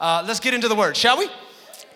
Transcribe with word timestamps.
Uh, 0.00 0.24
let's 0.26 0.40
get 0.40 0.54
into 0.54 0.68
the 0.68 0.74
word, 0.74 0.96
shall 0.96 1.18
we? 1.18 1.28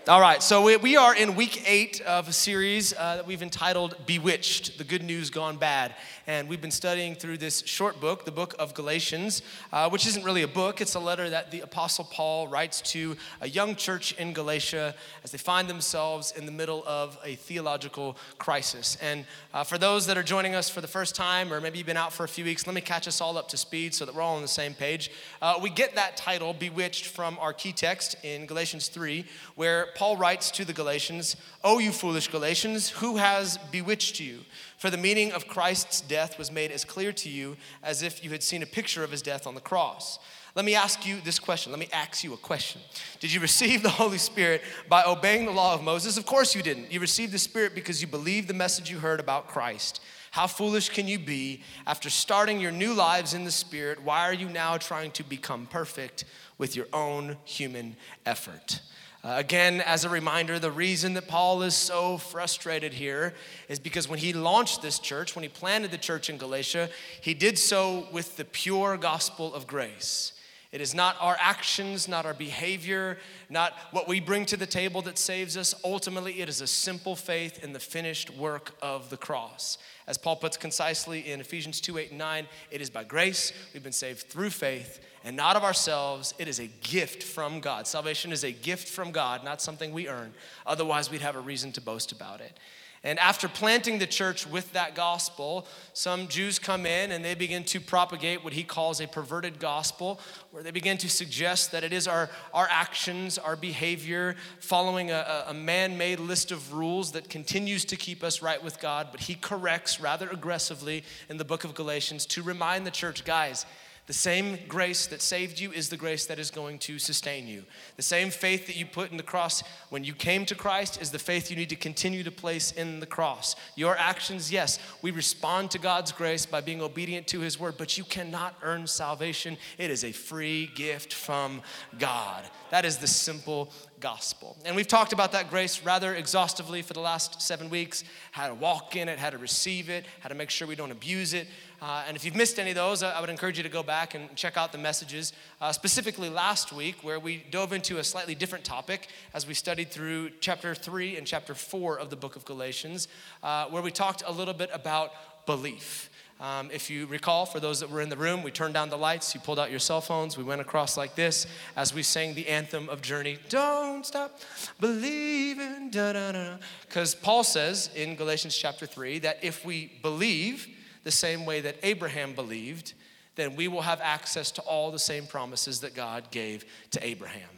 All 0.09 0.21
right, 0.21 0.43
so 0.43 0.79
we, 0.79 0.97
are 0.97 1.15
in 1.15 1.37
week 1.37 1.63
eight 1.67 2.01
of 2.01 2.27
a 2.27 2.33
series 2.33 2.95
uh, 2.95 3.17
that 3.17 3.27
we've 3.27 3.43
entitled 3.43 3.97
Bewitched, 4.07 4.79
the 4.79 4.83
Good 4.83 5.03
News 5.03 5.29
Gone 5.29 5.59
Bad. 5.59 5.95
And 6.27 6.49
we've 6.49 6.61
been 6.61 6.71
studying 6.71 7.15
through 7.15 7.37
this 7.37 7.63
short 7.67 8.01
book, 8.01 8.25
the 8.25 8.31
book 8.31 8.55
of 8.59 8.73
Galatians, 8.73 9.43
uh, 9.75 9.91
which 9.91 10.07
isn't 10.07 10.25
really 10.25 10.43
a 10.43 10.49
book, 10.49 10.81
it's 10.81 10.95
a 10.95 11.01
letter 11.01 11.29
that 11.29 11.51
the 11.51 11.61
Apostle 11.61 12.05
Paul 12.05 12.49
writes 12.49 12.81
to 12.93 13.15
a 13.43 13.49
young 13.49 13.77
church 13.77 14.13
in 14.13 14.33
Galatia 14.33 14.95
as 15.23 15.33
they 15.33 15.39
find 15.39 15.69
themselves 15.69 16.33
in 16.33 16.47
the 16.47 16.53
middle 16.53 16.83
of 16.87 17.19
a 17.23 17.35
theological 17.35 18.17
crisis. 18.39 18.97
And 19.03 19.27
uh, 19.53 19.65
for 19.65 19.77
those 19.77 20.07
that 20.07 20.17
are 20.17 20.23
joining 20.23 20.55
us 20.55 20.71
for 20.71 20.81
the 20.81 20.89
first 20.89 21.15
time, 21.15 21.53
or 21.53 21.61
maybe 21.61 21.77
you've 21.77 21.87
been 21.87 21.99
out 21.99 22.15
for 22.15 22.25
a 22.25 22.29
few 22.29 22.47
weeks, 22.47 22.67
let 22.67 22.75
me 22.75 22.81
catch 22.81 23.07
us 23.07 23.21
all 23.21 23.37
up 23.37 23.49
to 23.49 23.59
speed 23.59 23.95
so 23.95 24.07
that 24.07 24.15
we're 24.15 24.23
all 24.23 24.37
on 24.37 24.43
the 24.43 24.49
same 24.49 24.73
page. 24.73 25.11
Uh, 25.43 25.59
we 25.61 25.69
get 25.69 25.95
that 25.97 26.17
title, 26.17 26.55
Bewitched, 26.55 27.07
from 27.07 27.39
our 27.39 27.53
key 27.53 27.73
text 27.73 28.17
in 28.25 28.47
Galatians 28.47 28.89
3, 28.89 29.27
where 29.57 29.90
Paul 29.95 30.17
writes 30.17 30.51
to 30.53 30.65
the 30.65 30.73
Galatians, 30.73 31.37
O 31.63 31.79
you 31.79 31.93
foolish 31.93 32.29
Galatians, 32.29 32.89
who 32.91 33.17
has 33.17 33.59
bewitched 33.71 34.21
you? 34.21 34.41
For 34.79 34.91
the 34.91 34.97
meaning 34.97 35.33
of 35.33 35.47
Christ's 35.47 36.01
death 36.01 36.39
was 36.39 36.51
made 36.51 36.71
as 36.71 36.85
clear 36.85 37.13
to 37.13 37.29
you 37.29 37.57
as 37.83 38.03
if 38.03 38.25
you 38.25 38.31
had 38.31 38.43
seen 38.43 38.63
a 38.63 38.67
picture 38.67 39.05
of 39.05 39.11
his 39.11 39.23
death 39.23 39.47
on 39.47 39.55
the 39.55 39.61
cross. 39.61 40.19
Let 40.55 40.65
me 40.65 40.75
ask 40.75 41.07
you 41.07 41.21
this 41.21 41.39
question. 41.39 41.71
Let 41.71 41.79
me 41.79 41.89
ask 41.93 42.25
you 42.25 42.35
a 42.35 42.37
question. 42.37 42.81
Did 43.21 43.33
you 43.33 43.41
receive 43.41 43.83
the 43.83 43.89
Holy 44.03 44.19
Spirit 44.19 44.63
by 44.89 45.05
obeying 45.05 45.47
the 45.47 45.53
law 45.53 45.75
of 45.75 45.83
Moses? 45.83 46.17
Of 46.17 46.27
course 46.27 46.55
you 46.55 46.63
didn't. 46.63 46.91
You 46.91 47.01
received 47.01 47.33
the 47.33 47.39
Spirit 47.39 47.75
because 47.75 48.01
you 48.01 48.09
believed 48.09 48.49
the 48.49 48.55
message 48.55 48.91
you 48.91 48.99
heard 48.99 49.21
about 49.21 49.47
Christ. 49.47 50.01
How 50.33 50.47
foolish 50.47 50.91
can 50.91 51.09
you 51.09 51.19
be 51.19 51.63
after 51.87 52.09
starting 52.09 52.61
your 52.61 52.73
new 52.73 52.95
lives 52.95 53.35
in 53.35 53.45
the 53.45 53.51
Spirit? 53.51 54.03
Why 54.03 54.29
are 54.29 54.35
you 54.35 54.49
now 54.49 54.77
trying 54.77 55.11
to 55.13 55.25
become 55.25 55.67
perfect 55.67 56.25
with 56.57 56.77
your 56.77 56.87
own 56.93 57.37
human 57.45 57.97
effort? 58.27 58.81
Uh, 59.23 59.35
again, 59.37 59.83
as 59.83 60.05
a 60.07 60.09
reminder, 60.09 60.59
the 60.59 60.71
reason 60.71 61.13
that 61.13 61.29
Paul 61.29 61.63
is 61.63 61.75
so 61.75 62.17
frustrated 62.17 62.95
here 62.95 63.35
is 63.69 63.79
because 63.79 64.09
when 64.09 64.19
he 64.19 64.33
launched 64.33 64.81
this 64.81 64.99
church, 64.99 65.37
when 65.37 65.43
he 65.43 65.49
planted 65.51 65.91
the 65.91 65.99
church 65.99 66.31
in 66.31 66.39
Galatia, 66.39 66.89
he 67.21 67.35
did 67.35 67.59
so 67.59 68.09
with 68.13 68.39
the 68.39 68.47
pure 68.47 68.97
gospel 68.97 69.55
of 69.55 69.67
grace. 69.67 70.33
It 70.73 70.81
is 70.81 70.95
not 70.95 71.17
our 71.19 71.37
actions, 71.41 72.07
not 72.07 72.25
our 72.25 72.35
behavior, 72.35 73.19
not 73.49 73.73
what 73.91 74.07
we 74.07 74.21
bring 74.21 74.47
to 74.47 74.57
the 74.57 74.67
table 74.67 75.03
that 75.03 75.19
saves 75.19 75.57
us. 75.57 75.75
Ultimately, 75.85 76.41
it 76.41 76.49
is 76.49 76.61
a 76.61 76.67
simple 76.67 77.17
faith 77.17 77.65
in 77.65 77.73
the 77.73 77.81
finished 77.81 78.31
work 78.31 78.77
of 78.81 79.11
the 79.11 79.17
cross. 79.17 79.79
As 80.07 80.17
Paul 80.17 80.37
puts 80.37 80.57
concisely 80.57 81.33
in 81.33 81.41
Ephesians 81.41 81.81
2 81.81 81.99
8 81.99 82.11
and 82.11 82.19
9, 82.19 82.47
it 82.71 82.81
is 82.81 82.89
by 82.89 83.03
grace 83.03 83.53
we've 83.75 83.83
been 83.83 83.91
saved 83.91 84.29
through 84.29 84.51
faith 84.51 85.01
and 85.25 85.37
not 85.37 85.57
of 85.57 85.65
ourselves. 85.65 86.35
It 86.39 86.47
is 86.47 86.61
a 86.61 86.69
gift 86.83 87.25
from 87.25 87.59
God. 87.59 87.89
Salvation 87.89 88.31
is 88.31 88.45
a 88.45 88.53
gift 88.53 88.89
from 88.89 89.11
God, 89.11 89.43
not 89.43 89.61
something 89.61 89.93
we 89.93 90.09
earn. 90.09 90.33
Otherwise, 90.67 91.11
we'd 91.11 91.21
have 91.21 91.37
a 91.37 91.41
reason 91.41 91.73
to 91.73 91.81
boast 91.81 92.13
about 92.13 92.41
it. 92.41 92.57
And 93.03 93.19
after 93.19 93.49
planting 93.49 93.99
the 93.99 94.07
church 94.07 94.47
with 94.47 94.75
that 94.75 94.95
gospel, 94.95 95.67
some 95.95 96.29
Jews 96.29 96.59
come 96.59 96.85
in 96.85 97.13
and 97.13 97.25
they 97.25 97.35
begin 97.35 97.65
to 97.65 97.81
propagate 97.81 98.45
what 98.45 98.53
he 98.53 98.63
calls 98.63 99.01
a 99.01 99.09
perverted 99.09 99.59
gospel, 99.59 100.21
where 100.51 100.63
they 100.63 100.71
begin 100.71 100.99
to 100.99 101.09
suggest 101.09 101.73
that 101.73 101.83
it 101.83 101.95
is 101.95 102.07
our, 102.07 102.29
our 102.53 102.69
actions, 102.71 103.39
our 103.39 103.57
behavior, 103.57 104.37
following 104.59 105.11
a, 105.11 105.45
a 105.49 105.55
man 105.55 105.97
made 105.97 106.21
list 106.21 106.53
of 106.53 106.75
rules 106.75 107.13
that 107.13 107.31
continues 107.31 107.87
to 107.87 107.97
keep 107.97 108.23
us 108.23 108.43
right 108.43 108.63
with 108.63 108.79
God. 108.81 109.09
But 109.11 109.23
he 109.23 109.35
corrects 109.35 109.99
rather 109.99 110.29
aggressively 110.29 111.03
in 111.31 111.39
the 111.39 111.45
book 111.45 111.65
of 111.65 111.75
Galatians 111.75 112.27
to 112.27 112.43
remind 112.43 112.87
the 112.87 112.91
church 112.91 113.25
guys, 113.25 113.65
the 114.11 114.15
same 114.15 114.59
grace 114.67 115.07
that 115.07 115.23
saved 115.23 115.61
you 115.61 115.71
is 115.71 115.89
the 115.89 115.97
grace 115.97 116.27
that 116.27 116.41
is 116.41 116.51
going 116.51 116.81
to 116.81 116.99
sustain 116.99 117.47
you. 117.47 117.63
The 117.95 118.03
same 118.03 118.31
faith 118.31 118.67
that 118.67 118.75
you 118.75 118.85
put 118.85 119.13
in 119.13 119.17
the 119.17 119.23
cross 119.23 119.63
when 119.91 120.03
you 120.03 120.15
came 120.15 120.45
to 120.47 120.57
Christ 120.57 121.01
is 121.01 121.13
the 121.13 121.19
faith 121.21 121.49
you 121.49 121.57
need 121.57 121.69
to 121.69 121.77
continue 121.77 122.25
to 122.25 122.31
place 122.33 122.73
in 122.73 122.99
the 122.99 123.07
cross. 123.07 123.55
Your 123.77 123.97
actions, 123.97 124.51
yes, 124.51 124.81
we 125.01 125.13
respond 125.13 125.71
to 125.71 125.79
God's 125.79 126.11
grace 126.11 126.45
by 126.45 126.61
being 126.61 126.83
obedient 126.83 127.29
to 127.29 127.39
His 127.39 127.61
word, 127.61 127.77
but 127.79 127.97
you 127.97 128.03
cannot 128.03 128.57
earn 128.65 128.89
salvation. 128.89 129.57
It 129.79 129.93
is 129.93 130.03
a 130.03 130.11
free 130.11 130.73
gift 130.75 131.13
from 131.15 131.63
God. 131.97 132.43
That 132.73 132.85
is 132.85 132.99
the 132.99 133.07
simple 133.07 133.73
gospel. 134.01 134.57
And 134.65 134.75
we've 134.75 134.89
talked 134.89 135.13
about 135.13 135.33
that 135.33 135.51
grace 135.51 135.85
rather 135.85 136.15
exhaustively 136.15 136.83
for 136.83 136.95
the 136.95 137.01
last 137.01 137.43
seven 137.43 137.71
weeks 137.71 138.03
how 138.33 138.49
to 138.49 138.55
walk 138.55 138.97
in 138.97 139.09
it, 139.09 139.19
how 139.19 139.31
to 139.31 139.39
receive 139.39 139.89
it, 139.89 140.05
how 140.21 140.29
to 140.29 140.35
make 140.35 140.51
sure 140.51 140.67
we 140.67 140.75
don't 140.75 140.91
abuse 140.91 141.35
it. 141.35 141.47
Uh, 141.83 142.05
and 142.07 142.15
if 142.15 142.25
you've 142.25 142.37
missed 142.37 142.59
any 142.59 142.71
of 142.71 142.77
those, 142.77 143.03
I 143.03 143.19
would 143.21 143.31
encourage 143.31 143.57
you 143.57 143.63
to 143.63 143.71
go 143.71 143.83
back 143.83 144.15
and 144.15 144.35
check 144.37 144.59
out 144.59 144.71
the 144.71 144.79
messages, 144.79 145.33
uh, 145.61 145.73
specifically 145.73 146.29
last 146.29 146.73
week, 146.73 147.03
where 147.03 147.19
we 147.19 147.45
dove 147.51 147.73
into 147.73 147.99
a 147.99 148.05
slightly 148.05 148.35
different 148.35 148.65
topic 148.65 149.09
as 149.33 149.47
we 149.47 149.55
studied 149.55 149.91
through 149.91 150.31
chapter 150.41 150.75
3 150.75 151.17
and 151.17 151.27
chapter 151.27 151.55
4 151.55 151.99
of 151.99 152.11
the 152.11 152.17
book 152.17 152.37
of 152.37 152.45
Galatians, 152.45 153.09
uh, 153.43 153.67
where 153.67 153.83
we 153.83 153.91
talked 153.91 154.23
a 154.27 154.33
little 154.33 154.53
bit 154.53 154.69
about 154.75 155.13
belief. 155.47 156.11
Um, 156.39 156.71
if 156.73 156.89
you 156.89 157.07
recall, 157.07 157.45
for 157.45 157.61
those 157.61 157.81
that 157.81 157.91
were 157.91 158.01
in 158.01 158.09
the 158.09 158.17
room, 158.17 158.43
we 158.43 158.51
turned 158.51 158.73
down 158.73 158.89
the 158.89 158.97
lights, 158.97 159.35
you 159.35 159.41
pulled 159.41 159.59
out 159.59 159.71
your 159.71 159.79
cell 159.79 160.01
phones, 160.01 160.39
we 160.39 160.45
went 160.45 160.63
across 160.63 160.97
like 160.97 161.15
this 161.15 161.47
as 161.77 161.95
we 161.95 162.03
sang 162.03 162.35
the 162.35 162.49
anthem 162.49 162.89
of 162.89 163.03
Journey 163.03 163.39
Don't 163.51 164.07
stop 164.07 164.41
believing, 164.81 165.91
Because 165.91 167.15
Paul 167.15 167.45
says 167.45 167.91
in 167.95 168.17
Galatians 168.17 168.57
chapter 168.57 168.87
3 168.87 169.19
that 169.21 169.39
if 169.43 169.67
we 169.67 169.93
believe, 170.01 170.67
the 171.05 171.11
same 171.11 171.47
way 171.47 171.61
that 171.61 171.77
Abraham 171.83 172.35
believed, 172.35 172.95
then 173.37 173.57
we 173.57 173.69
will 173.69 173.83
have 173.83 174.01
access 174.01 174.51
to 174.53 174.63
all 174.63 174.91
the 174.91 174.99
same 174.99 175.27
promises 175.27 175.81
that 175.81 175.95
God 175.95 176.31
gave 176.31 176.65
to 176.91 177.07
Abraham. 177.07 177.49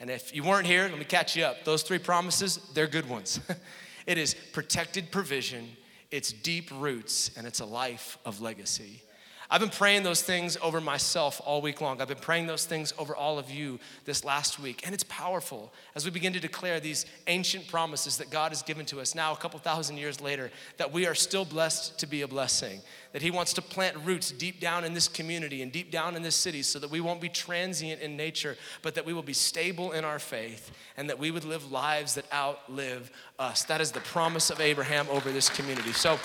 And 0.00 0.10
if 0.10 0.34
you 0.34 0.42
weren't 0.42 0.66
here, 0.66 0.82
let 0.88 0.98
me 0.98 1.04
catch 1.04 1.36
you 1.36 1.44
up. 1.44 1.64
Those 1.64 1.82
three 1.82 1.98
promises, 1.98 2.60
they're 2.74 2.86
good 2.86 3.08
ones. 3.08 3.40
it 4.06 4.18
is 4.18 4.34
protected 4.52 5.10
provision, 5.10 5.68
it's 6.10 6.32
deep 6.32 6.70
roots, 6.72 7.30
and 7.36 7.46
it's 7.46 7.60
a 7.60 7.66
life 7.66 8.18
of 8.24 8.40
legacy. 8.40 9.02
I've 9.50 9.62
been 9.62 9.70
praying 9.70 10.02
those 10.02 10.20
things 10.20 10.58
over 10.60 10.78
myself 10.78 11.40
all 11.42 11.62
week 11.62 11.80
long. 11.80 12.02
I've 12.02 12.08
been 12.08 12.18
praying 12.18 12.46
those 12.46 12.66
things 12.66 12.92
over 12.98 13.16
all 13.16 13.38
of 13.38 13.50
you 13.50 13.80
this 14.04 14.22
last 14.22 14.60
week. 14.60 14.82
And 14.84 14.94
it's 14.94 15.04
powerful 15.04 15.72
as 15.94 16.04
we 16.04 16.10
begin 16.10 16.34
to 16.34 16.40
declare 16.40 16.80
these 16.80 17.06
ancient 17.28 17.66
promises 17.66 18.18
that 18.18 18.28
God 18.28 18.52
has 18.52 18.60
given 18.60 18.84
to 18.86 19.00
us 19.00 19.14
now, 19.14 19.32
a 19.32 19.36
couple 19.36 19.58
thousand 19.58 19.96
years 19.96 20.20
later, 20.20 20.50
that 20.76 20.92
we 20.92 21.06
are 21.06 21.14
still 21.14 21.46
blessed 21.46 21.98
to 21.98 22.06
be 22.06 22.20
a 22.20 22.28
blessing. 22.28 22.82
That 23.12 23.22
He 23.22 23.30
wants 23.30 23.54
to 23.54 23.62
plant 23.62 23.96
roots 24.04 24.32
deep 24.32 24.60
down 24.60 24.84
in 24.84 24.92
this 24.92 25.08
community 25.08 25.62
and 25.62 25.72
deep 25.72 25.90
down 25.90 26.14
in 26.14 26.22
this 26.22 26.36
city 26.36 26.62
so 26.62 26.78
that 26.80 26.90
we 26.90 27.00
won't 27.00 27.22
be 27.22 27.30
transient 27.30 28.02
in 28.02 28.18
nature, 28.18 28.58
but 28.82 28.94
that 28.96 29.06
we 29.06 29.14
will 29.14 29.22
be 29.22 29.32
stable 29.32 29.92
in 29.92 30.04
our 30.04 30.18
faith 30.18 30.72
and 30.98 31.08
that 31.08 31.18
we 31.18 31.30
would 31.30 31.44
live 31.44 31.72
lives 31.72 32.16
that 32.16 32.30
outlive 32.34 33.10
us. 33.38 33.64
That 33.64 33.80
is 33.80 33.92
the 33.92 34.00
promise 34.00 34.50
of 34.50 34.60
Abraham 34.60 35.06
over 35.08 35.32
this 35.32 35.48
community. 35.48 35.92
So, 35.92 36.18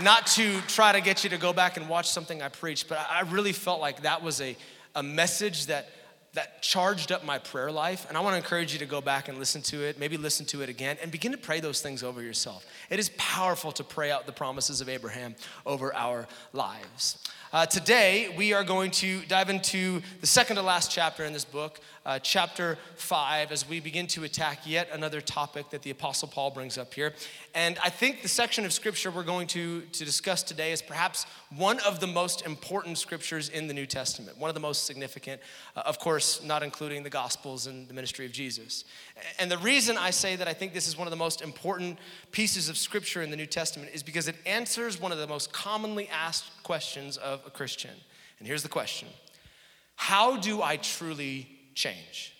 not 0.00 0.26
to 0.28 0.60
try 0.62 0.92
to 0.92 1.00
get 1.00 1.24
you 1.24 1.30
to 1.30 1.38
go 1.38 1.52
back 1.52 1.76
and 1.76 1.88
watch 1.88 2.08
something 2.10 2.42
I 2.42 2.48
preached, 2.48 2.88
but 2.88 2.98
I 3.08 3.20
really 3.22 3.52
felt 3.52 3.80
like 3.80 4.02
that 4.02 4.22
was 4.22 4.40
a, 4.40 4.56
a 4.94 5.02
message 5.02 5.66
that, 5.66 5.88
that 6.32 6.62
charged 6.62 7.12
up 7.12 7.24
my 7.24 7.38
prayer 7.38 7.70
life. 7.70 8.06
And 8.08 8.18
I 8.18 8.20
want 8.20 8.34
to 8.34 8.38
encourage 8.38 8.72
you 8.72 8.80
to 8.80 8.86
go 8.86 9.00
back 9.00 9.28
and 9.28 9.38
listen 9.38 9.62
to 9.62 9.84
it, 9.84 9.98
maybe 9.98 10.16
listen 10.16 10.46
to 10.46 10.62
it 10.62 10.68
again, 10.68 10.96
and 11.00 11.12
begin 11.12 11.32
to 11.32 11.38
pray 11.38 11.60
those 11.60 11.80
things 11.80 12.02
over 12.02 12.22
yourself. 12.22 12.66
It 12.90 12.98
is 12.98 13.10
powerful 13.16 13.70
to 13.72 13.84
pray 13.84 14.10
out 14.10 14.26
the 14.26 14.32
promises 14.32 14.80
of 14.80 14.88
Abraham 14.88 15.36
over 15.64 15.94
our 15.94 16.26
lives. 16.52 17.18
Uh, 17.54 17.64
today, 17.64 18.34
we 18.36 18.52
are 18.52 18.64
going 18.64 18.90
to 18.90 19.20
dive 19.28 19.48
into 19.48 20.02
the 20.20 20.26
second 20.26 20.56
to 20.56 20.62
last 20.62 20.90
chapter 20.90 21.24
in 21.24 21.32
this 21.32 21.44
book, 21.44 21.78
uh, 22.04 22.18
chapter 22.18 22.76
5, 22.96 23.52
as 23.52 23.68
we 23.68 23.78
begin 23.78 24.08
to 24.08 24.24
attack 24.24 24.62
yet 24.66 24.88
another 24.92 25.20
topic 25.20 25.70
that 25.70 25.80
the 25.82 25.90
Apostle 25.90 26.26
Paul 26.26 26.50
brings 26.50 26.76
up 26.76 26.92
here. 26.92 27.12
And 27.54 27.78
I 27.78 27.90
think 27.90 28.22
the 28.22 28.28
section 28.28 28.64
of 28.64 28.72
scripture 28.72 29.08
we're 29.12 29.22
going 29.22 29.46
to, 29.48 29.82
to 29.82 30.04
discuss 30.04 30.42
today 30.42 30.72
is 30.72 30.82
perhaps 30.82 31.26
one 31.54 31.78
of 31.86 32.00
the 32.00 32.08
most 32.08 32.44
important 32.44 32.98
scriptures 32.98 33.48
in 33.50 33.68
the 33.68 33.74
New 33.74 33.86
Testament, 33.86 34.36
one 34.36 34.50
of 34.50 34.54
the 34.54 34.60
most 34.60 34.84
significant, 34.84 35.40
uh, 35.76 35.82
of 35.86 36.00
course, 36.00 36.42
not 36.42 36.64
including 36.64 37.04
the 37.04 37.10
Gospels 37.10 37.68
and 37.68 37.86
the 37.86 37.94
ministry 37.94 38.26
of 38.26 38.32
Jesus. 38.32 38.82
And 39.38 39.48
the 39.48 39.58
reason 39.58 39.96
I 39.96 40.10
say 40.10 40.34
that 40.34 40.48
I 40.48 40.54
think 40.54 40.74
this 40.74 40.88
is 40.88 40.98
one 40.98 41.06
of 41.06 41.12
the 41.12 41.16
most 41.16 41.40
important 41.40 42.00
pieces 42.32 42.68
of 42.68 42.76
scripture 42.76 43.22
in 43.22 43.30
the 43.30 43.36
New 43.36 43.46
Testament 43.46 43.92
is 43.94 44.02
because 44.02 44.26
it 44.26 44.34
answers 44.44 45.00
one 45.00 45.12
of 45.12 45.18
the 45.18 45.28
most 45.28 45.52
commonly 45.52 46.08
asked 46.08 46.46
questions 46.64 47.16
of 47.18 47.43
a 47.46 47.50
Christian. 47.50 47.90
And 48.38 48.48
here's 48.48 48.62
the 48.62 48.68
question 48.68 49.08
How 49.96 50.36
do 50.36 50.62
I 50.62 50.76
truly 50.76 51.48
change? 51.74 52.32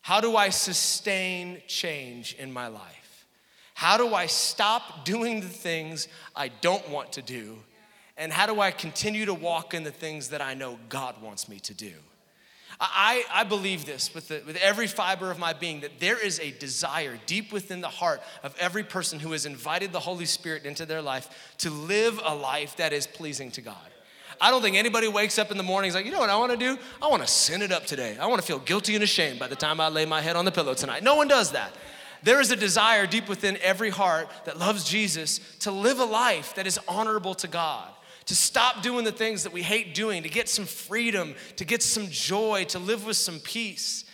How 0.00 0.20
do 0.20 0.36
I 0.36 0.50
sustain 0.50 1.62
change 1.66 2.34
in 2.34 2.52
my 2.52 2.66
life? 2.68 3.26
How 3.74 3.96
do 3.96 4.14
I 4.14 4.26
stop 4.26 5.04
doing 5.04 5.40
the 5.40 5.48
things 5.48 6.08
I 6.36 6.48
don't 6.48 6.88
want 6.90 7.12
to 7.12 7.22
do? 7.22 7.56
And 8.16 8.32
how 8.32 8.46
do 8.46 8.60
I 8.60 8.70
continue 8.70 9.24
to 9.24 9.34
walk 9.34 9.74
in 9.74 9.82
the 9.82 9.90
things 9.90 10.28
that 10.28 10.40
I 10.40 10.54
know 10.54 10.78
God 10.88 11.20
wants 11.20 11.48
me 11.48 11.58
to 11.60 11.74
do? 11.74 11.92
I, 12.80 13.24
I 13.32 13.44
believe 13.44 13.86
this 13.86 14.14
with, 14.14 14.28
the, 14.28 14.42
with 14.46 14.56
every 14.56 14.86
fiber 14.86 15.30
of 15.30 15.38
my 15.38 15.52
being 15.52 15.80
that 15.80 16.00
there 16.00 16.18
is 16.18 16.40
a 16.40 16.50
desire 16.50 17.18
deep 17.26 17.52
within 17.52 17.80
the 17.80 17.88
heart 17.88 18.20
of 18.42 18.54
every 18.58 18.82
person 18.82 19.20
who 19.20 19.32
has 19.32 19.46
invited 19.46 19.92
the 19.92 20.00
Holy 20.00 20.24
Spirit 20.24 20.64
into 20.64 20.84
their 20.84 21.02
life 21.02 21.54
to 21.58 21.70
live 21.70 22.20
a 22.24 22.34
life 22.34 22.76
that 22.76 22.92
is 22.92 23.06
pleasing 23.06 23.50
to 23.52 23.60
God. 23.60 23.76
I 24.40 24.50
don't 24.50 24.62
think 24.62 24.76
anybody 24.76 25.08
wakes 25.08 25.38
up 25.38 25.50
in 25.50 25.56
the 25.56 25.62
morning 25.62 25.88
and 25.88 25.90
is 25.90 25.94
like, 25.94 26.06
you 26.06 26.12
know 26.12 26.20
what 26.20 26.30
I 26.30 26.36
want 26.36 26.52
to 26.52 26.58
do? 26.58 26.78
I 27.00 27.08
want 27.08 27.22
to 27.22 27.28
sin 27.28 27.62
it 27.62 27.72
up 27.72 27.86
today. 27.86 28.16
I 28.20 28.26
want 28.26 28.40
to 28.40 28.46
feel 28.46 28.58
guilty 28.58 28.94
and 28.94 29.04
ashamed 29.04 29.38
by 29.38 29.48
the 29.48 29.56
time 29.56 29.80
I 29.80 29.88
lay 29.88 30.06
my 30.06 30.20
head 30.20 30.36
on 30.36 30.44
the 30.44 30.52
pillow 30.52 30.74
tonight. 30.74 31.02
No 31.02 31.16
one 31.16 31.28
does 31.28 31.52
that. 31.52 31.74
There 32.22 32.40
is 32.40 32.50
a 32.50 32.56
desire 32.56 33.06
deep 33.06 33.28
within 33.28 33.58
every 33.62 33.90
heart 33.90 34.28
that 34.46 34.58
loves 34.58 34.84
Jesus 34.84 35.40
to 35.60 35.70
live 35.70 35.98
a 35.98 36.04
life 36.04 36.54
that 36.54 36.66
is 36.66 36.78
honorable 36.88 37.34
to 37.34 37.48
God 37.48 37.90
to 38.26 38.34
stop 38.34 38.82
doing 38.82 39.04
the 39.04 39.12
things 39.12 39.42
that 39.42 39.52
we 39.52 39.62
hate 39.62 39.94
doing, 39.94 40.22
to 40.22 40.28
get 40.28 40.48
some 40.48 40.64
freedom, 40.64 41.34
to 41.56 41.64
get 41.64 41.82
some 41.82 42.08
joy, 42.08 42.64
to 42.64 42.78
live 42.78 43.04
with 43.04 43.16
some 43.16 43.38
peace. 43.40 44.04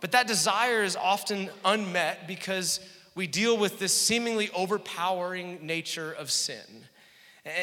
But 0.00 0.12
that 0.12 0.26
desire 0.26 0.82
is 0.82 0.96
often 0.96 1.50
unmet 1.64 2.26
because 2.26 2.80
we 3.14 3.26
deal 3.26 3.58
with 3.58 3.78
this 3.78 3.94
seemingly 3.94 4.50
overpowering 4.54 5.58
nature 5.62 6.12
of 6.12 6.30
sin. 6.30 6.86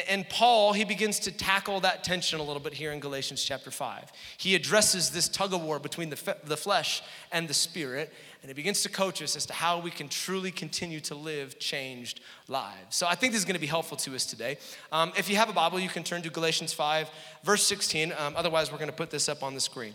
And 0.08 0.28
Paul, 0.28 0.72
he 0.72 0.84
begins 0.84 1.20
to 1.20 1.30
tackle 1.30 1.80
that 1.80 2.02
tension 2.02 2.40
a 2.40 2.42
little 2.42 2.60
bit 2.60 2.74
here 2.74 2.90
in 2.90 2.98
Galatians 2.98 3.44
chapter 3.44 3.70
5. 3.70 4.10
He 4.36 4.56
addresses 4.56 5.10
this 5.10 5.28
tug 5.28 5.54
of 5.54 5.62
war 5.62 5.78
between 5.78 6.10
the, 6.10 6.36
the 6.44 6.56
flesh 6.56 7.00
and 7.30 7.46
the 7.46 7.54
spirit, 7.54 8.12
and 8.42 8.50
he 8.50 8.54
begins 8.54 8.82
to 8.82 8.88
coach 8.88 9.22
us 9.22 9.36
as 9.36 9.46
to 9.46 9.52
how 9.52 9.78
we 9.78 9.92
can 9.92 10.08
truly 10.08 10.50
continue 10.50 10.98
to 11.00 11.14
live 11.14 11.60
changed 11.60 12.20
lives. 12.48 12.96
So 12.96 13.06
I 13.06 13.14
think 13.14 13.32
this 13.32 13.40
is 13.40 13.44
going 13.44 13.54
to 13.54 13.60
be 13.60 13.68
helpful 13.68 13.96
to 13.98 14.16
us 14.16 14.26
today. 14.26 14.58
Um, 14.90 15.12
if 15.16 15.30
you 15.30 15.36
have 15.36 15.48
a 15.48 15.52
Bible, 15.52 15.78
you 15.78 15.88
can 15.88 16.02
turn 16.02 16.22
to 16.22 16.30
Galatians 16.30 16.72
5, 16.72 17.08
verse 17.44 17.62
16. 17.62 18.12
Um, 18.18 18.34
otherwise, 18.36 18.72
we're 18.72 18.78
going 18.78 18.90
to 18.90 18.96
put 18.96 19.10
this 19.10 19.28
up 19.28 19.44
on 19.44 19.54
the 19.54 19.60
screen. 19.60 19.94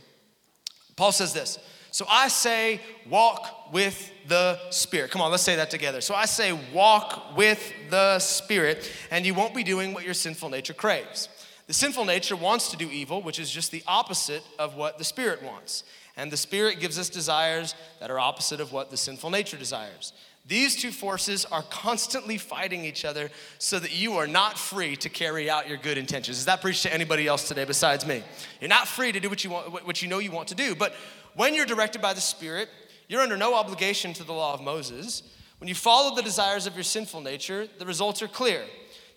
Paul 0.96 1.12
says 1.12 1.34
this 1.34 1.60
So 1.94 2.08
I 2.10 2.28
say, 2.28 2.82
walk 3.08 3.72
with 3.72 4.12
the 4.28 4.60
Spirit. 4.72 5.12
Come 5.12 5.22
on, 5.22 5.30
let's 5.30 5.44
say 5.44 5.58
that 5.58 5.70
together. 5.70 6.02
So 6.02 6.16
I 6.16 6.26
say, 6.26 6.52
walk 6.74 7.38
with 7.38 7.72
the 7.92 8.18
Spirit, 8.18 8.92
and 9.12 9.28
you 9.28 9.36
won't 9.36 9.54
be 9.54 9.64
doing 9.64 9.94
what 9.94 10.04
your 10.04 10.16
sinful 10.16 10.50
nature 10.50 10.74
craves. 10.74 11.30
The 11.68 11.74
sinful 11.74 12.06
nature 12.06 12.36
wants 12.36 12.72
to 12.72 12.78
do 12.78 12.90
evil, 12.90 13.22
which 13.22 13.38
is 13.38 13.52
just 13.52 13.70
the 13.70 13.84
opposite 13.86 14.42
of 14.58 14.74
what 14.76 14.98
the 14.98 15.04
Spirit 15.04 15.44
wants. 15.44 15.84
And 16.18 16.32
the 16.32 16.38
Spirit 16.38 16.80
gives 16.80 16.98
us 16.98 17.10
desires 17.10 17.76
that 18.00 18.10
are 18.10 18.20
opposite 18.20 18.60
of 18.60 18.72
what 18.72 18.90
the 18.90 18.98
sinful 18.98 19.30
nature 19.30 19.58
desires. 19.58 20.14
These 20.46 20.76
two 20.76 20.92
forces 20.92 21.46
are 21.46 21.62
constantly 21.62 22.38
fighting 22.38 22.84
each 22.84 23.06
other 23.06 23.30
so 23.60 23.80
that 23.80 23.96
you 23.96 24.16
are 24.18 24.28
not 24.28 24.58
free 24.58 24.96
to 24.98 25.10
carry 25.10 25.50
out 25.50 25.70
your 25.70 25.78
good 25.78 25.98
intentions. 25.98 26.38
Does 26.38 26.46
that 26.48 26.60
preach 26.60 26.82
to 26.82 26.94
anybody 26.94 27.28
else 27.28 27.48
today 27.48 27.64
besides 27.64 28.06
me? 28.06 28.24
You're 28.60 28.68
not 28.68 28.88
free 28.88 29.14
to 29.14 29.22
do 29.22 29.30
what 29.30 29.44
you 29.46 29.52
want 29.52 29.86
what 29.86 30.02
you 30.02 30.10
know 30.10 30.20
you 30.20 30.32
want 30.32 30.50
to 30.50 30.56
do. 30.56 30.76
But 30.76 30.96
when 31.36 31.54
you're 31.56 31.66
directed 31.66 32.02
by 32.02 32.14
the 32.14 32.22
Spirit, 32.22 32.70
you're 33.08 33.22
under 33.22 33.38
no 33.38 33.56
obligation 33.56 34.14
to 34.14 34.24
the 34.24 34.34
law 34.34 34.54
of 34.54 34.62
Moses. 34.62 35.24
When 35.60 35.68
you 35.68 35.76
follow 35.76 36.16
the 36.16 36.22
desires 36.22 36.68
of 36.68 36.76
your 36.76 36.84
sinful 36.84 37.22
nature, 37.22 37.68
the 37.80 37.86
results 37.86 38.22
are 38.22 38.28
clear. 38.28 38.64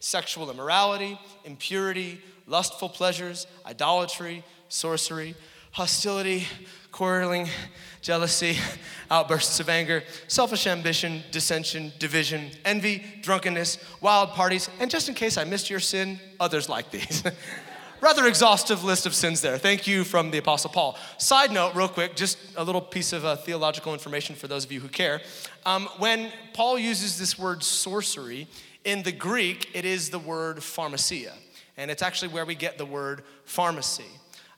Sexual 0.01 0.51
immorality, 0.51 1.19
impurity, 1.45 2.21
lustful 2.47 2.89
pleasures, 2.89 3.47
idolatry, 3.67 4.45
sorcery, 4.69 5.35
hostility, 5.73 6.47
quarreling, 6.93 7.49
jealousy, 8.01 8.57
outbursts 9.11 9.61
of 9.61 9.69
anger, 9.69 10.03
selfish 10.29 10.67
ambition, 10.67 11.23
dissension, 11.31 11.93
division, 11.99 12.51
envy, 12.65 13.05
drunkenness, 13.23 13.79
wild 14.01 14.31
parties, 14.31 14.71
and 14.81 14.91
just 14.91 15.09
in 15.09 15.15
case 15.15 15.37
I 15.37 15.45
missed 15.45 15.69
your 15.69 15.81
sin, 15.81 16.19
others 16.41 16.69
like 16.69 16.91
these. 16.91 17.23
Rather 18.03 18.27
exhaustive 18.27 18.85
list 18.85 19.07
of 19.07 19.15
sins 19.15 19.41
there. 19.41 19.57
Thank 19.57 19.87
you 19.87 20.05
from 20.05 20.31
the 20.31 20.37
Apostle 20.37 20.69
Paul. 20.69 20.99
Side 21.17 21.51
note, 21.51 21.75
real 21.75 21.89
quick, 21.89 22.15
just 22.15 22.37
a 22.57 22.63
little 22.63 22.83
piece 22.83 23.15
of 23.15 23.25
uh, 23.25 23.37
theological 23.37 23.95
information 23.95 24.37
for 24.37 24.49
those 24.49 24.67
of 24.67 24.73
you 24.73 24.81
who 24.81 24.89
care. 24.89 25.23
Um, 25.65 25.89
when 25.97 26.31
Paul 26.53 26.79
uses 26.79 27.19
this 27.19 27.39
word 27.39 27.63
sorcery, 27.63 28.49
in 28.85 29.03
the 29.03 29.13
Greek, 29.13 29.71
it 29.73 29.87
is 29.87 30.11
the 30.11 30.19
word 30.19 30.59
pharmakeia, 30.59 31.33
and 31.79 31.91
it's 31.91 32.03
actually 32.03 32.29
where 32.29 32.45
we 32.45 32.55
get 32.55 32.77
the 32.77 32.85
word 32.85 33.23
pharmacy. 33.45 34.05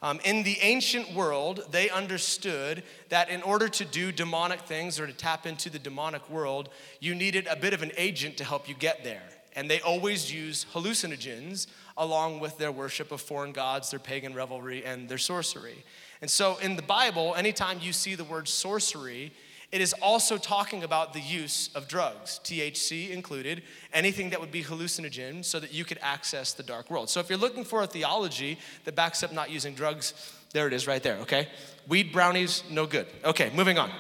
Um, 0.02 0.19
in 0.25 0.43
the 0.43 0.58
ancient 0.61 1.14
world, 1.14 1.64
they 1.70 1.91
understood 1.91 2.82
that 3.08 3.31
in 3.31 3.43
order 3.43 3.69
to 3.69 3.84
do 3.84 4.11
demonic 4.11 4.62
things 4.62 4.99
or 4.99 5.06
to 5.06 5.12
tap 5.12 5.46
into 5.46 5.70
the 5.70 5.79
demonic 5.79 6.29
world, 6.29 6.70
you 6.99 7.14
needed 7.14 7.46
a 7.46 7.56
bit 7.56 7.73
of 7.73 7.82
an 7.82 7.93
agent 7.96 8.37
to 8.38 8.44
help 8.44 8.69
you 8.69 8.75
get 8.75 9.05
there. 9.05 9.23
And 9.56 9.69
they 9.70 9.81
always 9.81 10.32
used 10.32 10.70
hallucinogens 10.73 11.67
along 11.98 12.40
with 12.40 12.56
their 12.56 12.72
worship 12.72 13.12
of 13.12 13.20
foreign 13.20 13.52
gods, 13.52 13.90
their 13.90 14.00
pagan 14.00 14.32
revelry, 14.32 14.84
and 14.84 15.08
their 15.08 15.18
sorcery. 15.18 15.84
And 16.22 16.30
so 16.30 16.56
in 16.58 16.76
the 16.76 16.82
Bible, 16.82 17.34
anytime 17.36 17.78
you 17.82 17.92
see 17.92 18.14
the 18.14 18.24
word 18.24 18.48
sorcery, 18.48 19.32
it 19.70 19.82
is 19.82 19.94
also 20.00 20.38
talking 20.38 20.82
about 20.82 21.12
the 21.12 21.20
use 21.20 21.68
of 21.74 21.88
drugs, 21.88 22.40
THC 22.42 23.10
included, 23.10 23.62
anything 23.92 24.30
that 24.30 24.40
would 24.40 24.50
be 24.50 24.62
hallucinogen 24.62 25.44
so 25.44 25.60
that 25.60 25.74
you 25.74 25.84
could 25.84 25.98
access 26.00 26.54
the 26.54 26.62
dark 26.62 26.90
world. 26.90 27.10
So 27.10 27.20
if 27.20 27.28
you're 27.28 27.38
looking 27.38 27.64
for 27.64 27.82
a 27.82 27.86
theology 27.86 28.58
that 28.84 28.94
backs 28.94 29.22
up 29.22 29.30
not 29.30 29.50
using 29.50 29.74
drugs, 29.74 30.14
there 30.54 30.66
it 30.66 30.72
is 30.72 30.86
right 30.86 31.02
there, 31.02 31.16
okay? 31.18 31.48
Weed 31.86 32.12
brownies, 32.12 32.62
no 32.70 32.86
good. 32.86 33.06
Okay, 33.24 33.50
moving 33.54 33.76
on. 33.76 33.90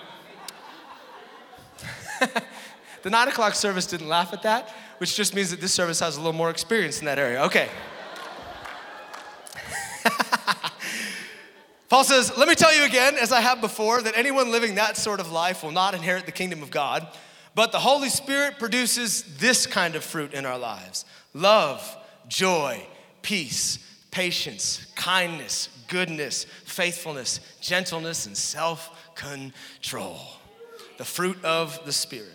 the 3.02 3.10
nine 3.10 3.28
o'clock 3.28 3.54
service 3.54 3.86
didn't 3.86 4.08
laugh 4.08 4.32
at 4.32 4.42
that, 4.42 4.74
which 4.98 5.14
just 5.16 5.34
means 5.34 5.50
that 5.50 5.60
this 5.60 5.72
service 5.72 6.00
has 6.00 6.16
a 6.16 6.20
little 6.20 6.32
more 6.32 6.50
experience 6.50 7.00
in 7.00 7.06
that 7.06 7.18
area. 7.18 7.42
Okay. 7.44 7.68
Paul 11.88 12.04
says, 12.04 12.36
Let 12.36 12.48
me 12.48 12.54
tell 12.54 12.76
you 12.76 12.84
again, 12.84 13.16
as 13.16 13.32
I 13.32 13.40
have 13.40 13.60
before, 13.60 14.02
that 14.02 14.16
anyone 14.16 14.50
living 14.50 14.74
that 14.76 14.96
sort 14.96 15.20
of 15.20 15.30
life 15.32 15.62
will 15.62 15.72
not 15.72 15.94
inherit 15.94 16.26
the 16.26 16.32
kingdom 16.32 16.62
of 16.62 16.70
God. 16.70 17.06
But 17.54 17.72
the 17.72 17.80
Holy 17.80 18.08
Spirit 18.08 18.58
produces 18.58 19.22
this 19.38 19.66
kind 19.66 19.96
of 19.96 20.04
fruit 20.04 20.32
in 20.32 20.46
our 20.46 20.58
lives 20.58 21.04
love, 21.34 21.96
joy, 22.28 22.86
peace, 23.22 23.78
patience, 24.10 24.86
kindness, 24.94 25.68
goodness, 25.88 26.44
faithfulness, 26.64 27.40
gentleness, 27.60 28.26
and 28.26 28.36
self 28.36 29.12
control. 29.14 30.20
The 30.98 31.04
fruit 31.04 31.42
of 31.44 31.84
the 31.84 31.92
Spirit. 31.92 32.32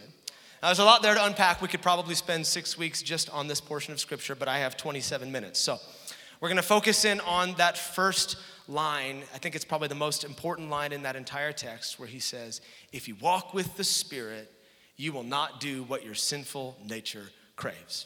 Now, 0.63 0.69
there's 0.69 0.80
a 0.80 0.86
lot 0.86 1.01
there 1.01 1.13
to 1.13 1.25
unpack. 1.25 1.62
We 1.62 1.68
could 1.68 1.81
probably 1.81 2.15
spend 2.15 2.48
six 2.48 2.77
weeks 2.77 3.01
just 3.01 3.30
on 3.31 3.50
this 3.50 3.60
portion 3.60 3.92
of 3.92 4.00
Scripture, 4.00 4.33
but 4.33 4.48
I 4.48 4.60
have 4.60 4.77
27 4.77 5.30
minutes. 5.30 5.60
So 5.60 5.77
we're 6.39 6.48
going 6.48 6.56
to 6.56 6.62
focus 6.62 7.04
in 7.04 7.19
on 7.19 7.56
that 7.56 7.77
first 7.77 8.38
line, 8.69 9.24
I 9.36 9.39
think 9.39 9.56
it's 9.56 9.65
probably 9.65 9.89
the 9.89 9.95
most 9.95 10.24
important 10.24 10.69
line 10.69 10.94
in 10.94 11.04
that 11.04 11.18
entire 11.18 11.51
text, 11.51 12.00
where 12.00 12.07
he 12.07 12.19
says, 12.19 12.62
If 12.94 13.10
you 13.10 13.15
walk 13.15 13.54
with 13.54 13.75
the 13.75 13.83
Spirit, 13.83 14.50
you 14.95 15.12
will 15.12 15.24
not 15.24 15.60
do 15.60 15.83
what 15.83 16.06
your 16.06 16.15
sinful 16.15 16.77
nature 16.88 17.25
craves. 17.57 18.06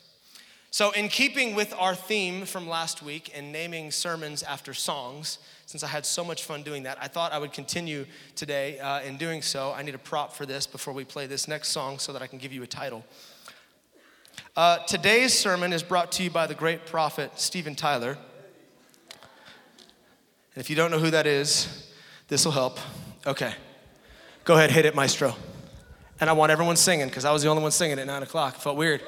So, 0.78 0.92
in 0.92 1.08
keeping 1.08 1.56
with 1.56 1.74
our 1.80 1.96
theme 1.96 2.46
from 2.46 2.70
last 2.70 3.02
week 3.02 3.32
and 3.34 3.52
naming 3.52 3.90
sermons 3.90 4.44
after 4.44 4.76
songs, 4.76 5.40
since 5.66 5.82
I 5.82 5.88
had 5.88 6.06
so 6.06 6.24
much 6.24 6.44
fun 6.44 6.62
doing 6.62 6.84
that, 6.84 7.00
I 7.02 7.08
thought 7.08 7.34
I 7.34 7.40
would 7.40 7.52
continue 7.52 8.06
today 8.36 8.78
uh, 8.78 9.02
in 9.02 9.18
doing 9.18 9.42
so. 9.42 9.74
I 9.76 9.82
need 9.82 9.96
a 9.96 9.98
prop 9.98 10.34
for 10.34 10.46
this 10.46 10.68
before 10.68 10.94
we 10.94 11.04
play 11.04 11.26
this 11.26 11.48
next 11.48 11.69
song 11.69 11.98
so 11.98 12.14
that 12.14 12.22
I 12.22 12.28
can 12.28 12.38
give 12.38 12.54
you 12.54 12.62
a 12.62 12.68
title. 12.68 13.04
Uh, 14.56 14.78
today's 14.86 15.34
sermon 15.34 15.74
is 15.74 15.81
brought 15.81 16.12
to 16.12 16.24
you 16.24 16.30
by 16.30 16.46
the 16.46 16.54
great 16.54 16.86
prophet 16.86 17.40
Steven 17.40 17.74
Tyler. 17.74 18.16
And 19.10 20.57
if 20.57 20.69
you 20.69 20.76
don't 20.76 20.92
know 20.92 21.00
who 21.00 21.10
that 21.10 21.26
is, 21.26 21.92
this 22.28 22.46
will 22.46 22.52
help. 22.52 22.78
Okay. 23.26 23.52
Go 24.44 24.54
ahead, 24.57 24.69
hit 24.69 24.86
it, 24.86 24.94
maestro. 24.94 25.36
And 26.19 26.30
I 26.30 26.34
want 26.34 26.52
everyone 26.52 26.76
singing 26.76 27.07
because 27.07 27.26
I 27.26 27.31
was 27.31 27.42
the 27.42 27.50
only 27.50 27.64
one 27.64 27.72
singing 27.72 27.98
at 27.98 28.06
9 28.06 28.22
o'clock. 28.22 28.57
It 28.57 28.62
felt 28.62 28.78
weird. 28.78 29.02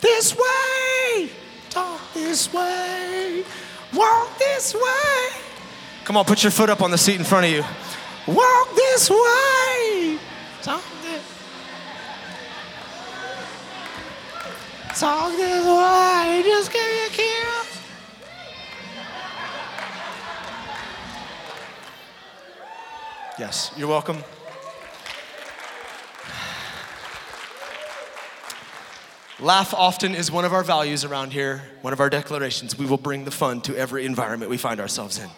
This 0.00 0.36
way, 0.36 1.30
talk 1.70 2.00
this 2.12 2.52
way, 2.52 3.44
walk 3.94 4.38
this 4.38 4.74
way. 4.74 5.40
Come 6.04 6.16
on, 6.16 6.24
put 6.24 6.42
your 6.42 6.52
foot 6.52 6.70
up 6.70 6.82
on 6.82 6.90
the 6.90 6.98
seat 6.98 7.16
in 7.16 7.24
front 7.24 7.46
of 7.46 7.52
you. 7.52 7.64
Walk 8.26 8.74
this 8.74 9.08
way, 9.10 10.18
talk 10.62 10.82
this 11.02 11.36
Talk 14.98 15.30
this 15.32 15.66
way, 15.66 16.42
just 16.42 16.72
give 16.72 16.82
me 16.82 17.06
a 17.06 17.08
kiss. 17.10 17.80
Yes, 23.38 23.70
you're 23.76 23.88
welcome. 23.88 24.24
Laugh 29.38 29.74
often 29.74 30.14
is 30.14 30.32
one 30.32 30.46
of 30.46 30.54
our 30.54 30.64
values 30.64 31.04
around 31.04 31.30
here, 31.30 31.62
one 31.82 31.92
of 31.92 32.00
our 32.00 32.08
declarations. 32.08 32.78
We 32.78 32.86
will 32.86 32.96
bring 32.96 33.26
the 33.26 33.30
fun 33.30 33.60
to 33.62 33.76
every 33.76 34.06
environment 34.06 34.50
we 34.50 34.56
find 34.56 34.80
ourselves 34.80 35.18
in. 35.18 35.28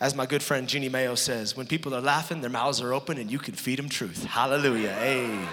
As 0.00 0.16
my 0.16 0.26
good 0.26 0.42
friend 0.42 0.66
Jeanne 0.66 0.90
Mayo 0.90 1.14
says, 1.14 1.56
when 1.56 1.68
people 1.68 1.94
are 1.94 2.00
laughing, 2.00 2.40
their 2.40 2.50
mouths 2.50 2.80
are 2.80 2.92
open 2.92 3.18
and 3.18 3.30
you 3.30 3.38
can 3.38 3.54
feed 3.54 3.78
them 3.78 3.88
truth. 3.88 4.24
Hallelujah. 4.24 4.92
Hey. 4.92 5.46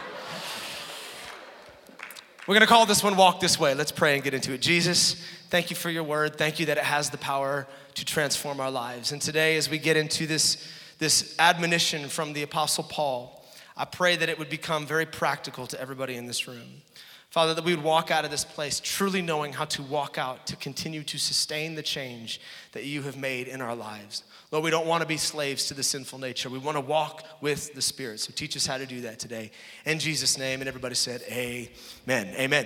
We're 2.47 2.55
going 2.55 2.61
to 2.61 2.67
call 2.67 2.87
this 2.87 3.03
one 3.03 3.15
Walk 3.15 3.41
This 3.41 3.59
Way. 3.59 3.75
Let's 3.75 3.91
pray 3.91 4.15
and 4.15 4.23
get 4.23 4.33
into 4.33 4.53
it. 4.53 4.61
Jesus, 4.61 5.21
thank 5.49 5.69
you 5.69 5.75
for 5.75 5.91
your 5.91 6.03
word. 6.03 6.35
Thank 6.35 6.59
you 6.59 6.65
that 6.67 6.77
it 6.77 6.83
has 6.83 7.11
the 7.11 7.19
power 7.19 7.67
to 7.93 8.05
transform 8.05 8.59
our 8.59 8.71
lives. 8.71 9.11
And 9.11 9.21
today, 9.21 9.55
as 9.55 9.69
we 9.69 9.77
get 9.77 9.97
into 9.97 10.25
this 10.25 10.67
this 10.97 11.35
admonition 11.37 12.09
from 12.09 12.33
the 12.33 12.41
Apostle 12.41 12.83
Paul, 12.85 13.45
I 13.75 13.85
pray 13.85 14.15
that 14.15 14.29
it 14.29 14.39
would 14.39 14.49
become 14.49 14.87
very 14.87 15.05
practical 15.05 15.67
to 15.67 15.79
everybody 15.79 16.15
in 16.15 16.25
this 16.25 16.47
room. 16.47 16.81
Father, 17.29 17.53
that 17.53 17.63
we 17.65 17.75
would 17.75 17.83
walk 17.83 18.09
out 18.09 18.23
of 18.23 18.31
this 18.31 18.45
place 18.45 18.79
truly 18.79 19.21
knowing 19.21 19.51
how 19.51 19.65
to 19.65 19.83
walk 19.83 20.17
out 20.17 20.47
to 20.47 20.55
continue 20.55 21.03
to 21.03 21.17
sustain 21.17 21.75
the 21.75 21.83
change 21.83 22.39
that 22.71 22.85
you 22.85 23.01
have 23.01 23.17
made 23.17 23.47
in 23.49 23.61
our 23.61 23.75
lives. 23.75 24.23
Lord, 24.49 24.63
we 24.63 24.71
don't 24.71 24.87
want 24.87 25.01
to 25.01 25.07
be 25.07 25.17
slaves 25.17 25.65
to 25.65 25.73
the 25.73 25.83
sinful 25.83 26.19
nature. 26.19 26.49
We 26.49 26.57
want 26.57 26.77
to 26.77 26.81
walk 26.81 27.25
with 27.41 27.73
the 27.73 27.81
Spirit. 27.81 28.21
So 28.21 28.31
teach 28.33 28.55
us 28.55 28.65
how 28.65 28.77
to 28.77 28.85
do 28.85 29.01
that 29.01 29.19
today. 29.19 29.51
In 29.85 29.99
Jesus' 29.99 30.37
name. 30.37 30.61
And 30.61 30.69
everybody 30.69 30.95
said, 30.95 31.21
Amen. 31.29 32.33
Amen. 32.37 32.65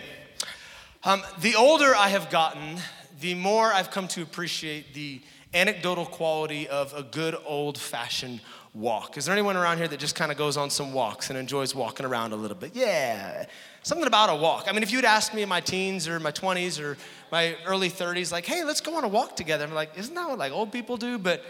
Um, 1.04 1.24
the 1.40 1.56
older 1.56 1.96
I 1.96 2.10
have 2.10 2.30
gotten, 2.30 2.78
the 3.20 3.34
more 3.34 3.74
I've 3.74 3.90
come 3.90 4.08
to 4.10 4.22
appreciate 4.22 4.94
the 4.94 5.22
anecdotal 5.56 6.06
quality 6.06 6.68
of 6.68 6.94
a 6.94 7.02
good 7.02 7.36
old 7.46 7.80
fashioned 7.80 8.42
walk. 8.74 9.18
Is 9.18 9.26
there 9.26 9.34
anyone 9.34 9.58
around 9.58 9.78
here 9.78 9.88
that 9.88 10.00
just 10.00 10.16
kind 10.16 10.32
of 10.32 10.38
goes 10.38 10.56
on 10.56 10.70
some 10.70 10.94
walks 10.94 11.30
and 11.30 11.38
enjoys 11.38 11.76
walking 11.76 12.06
around 12.06 12.32
a 12.32 12.36
little 12.36 12.56
bit? 12.56 12.76
Yeah, 12.76 13.46
something 13.84 14.08
about 14.08 14.30
a 14.30 14.36
walk. 14.36 14.66
I 14.68 14.72
mean, 14.72 14.84
if 14.84 14.92
you'd 14.92 15.06
asked 15.06 15.34
me 15.34 15.42
in 15.42 15.50
my 15.50 15.62
teens 15.62 16.08
or 16.08 16.20
my 16.20 16.32
20s 16.32 16.80
or 16.80 16.98
my 17.32 17.56
early 17.66 17.90
30s, 17.90 18.32
like, 18.32 18.46
hey, 18.46 18.64
let's 18.64 18.82
go 18.82 18.96
on 18.96 19.04
a 19.04 19.08
walk 19.08 19.36
together, 19.36 19.64
I'm 19.64 19.74
like, 19.74 19.98
isn't 19.98 20.14
that 20.14 20.30
what 20.30 20.38
like 20.38 20.52
old 20.52 20.72
people 20.72 20.98
do? 20.98 21.18
But 21.18 21.44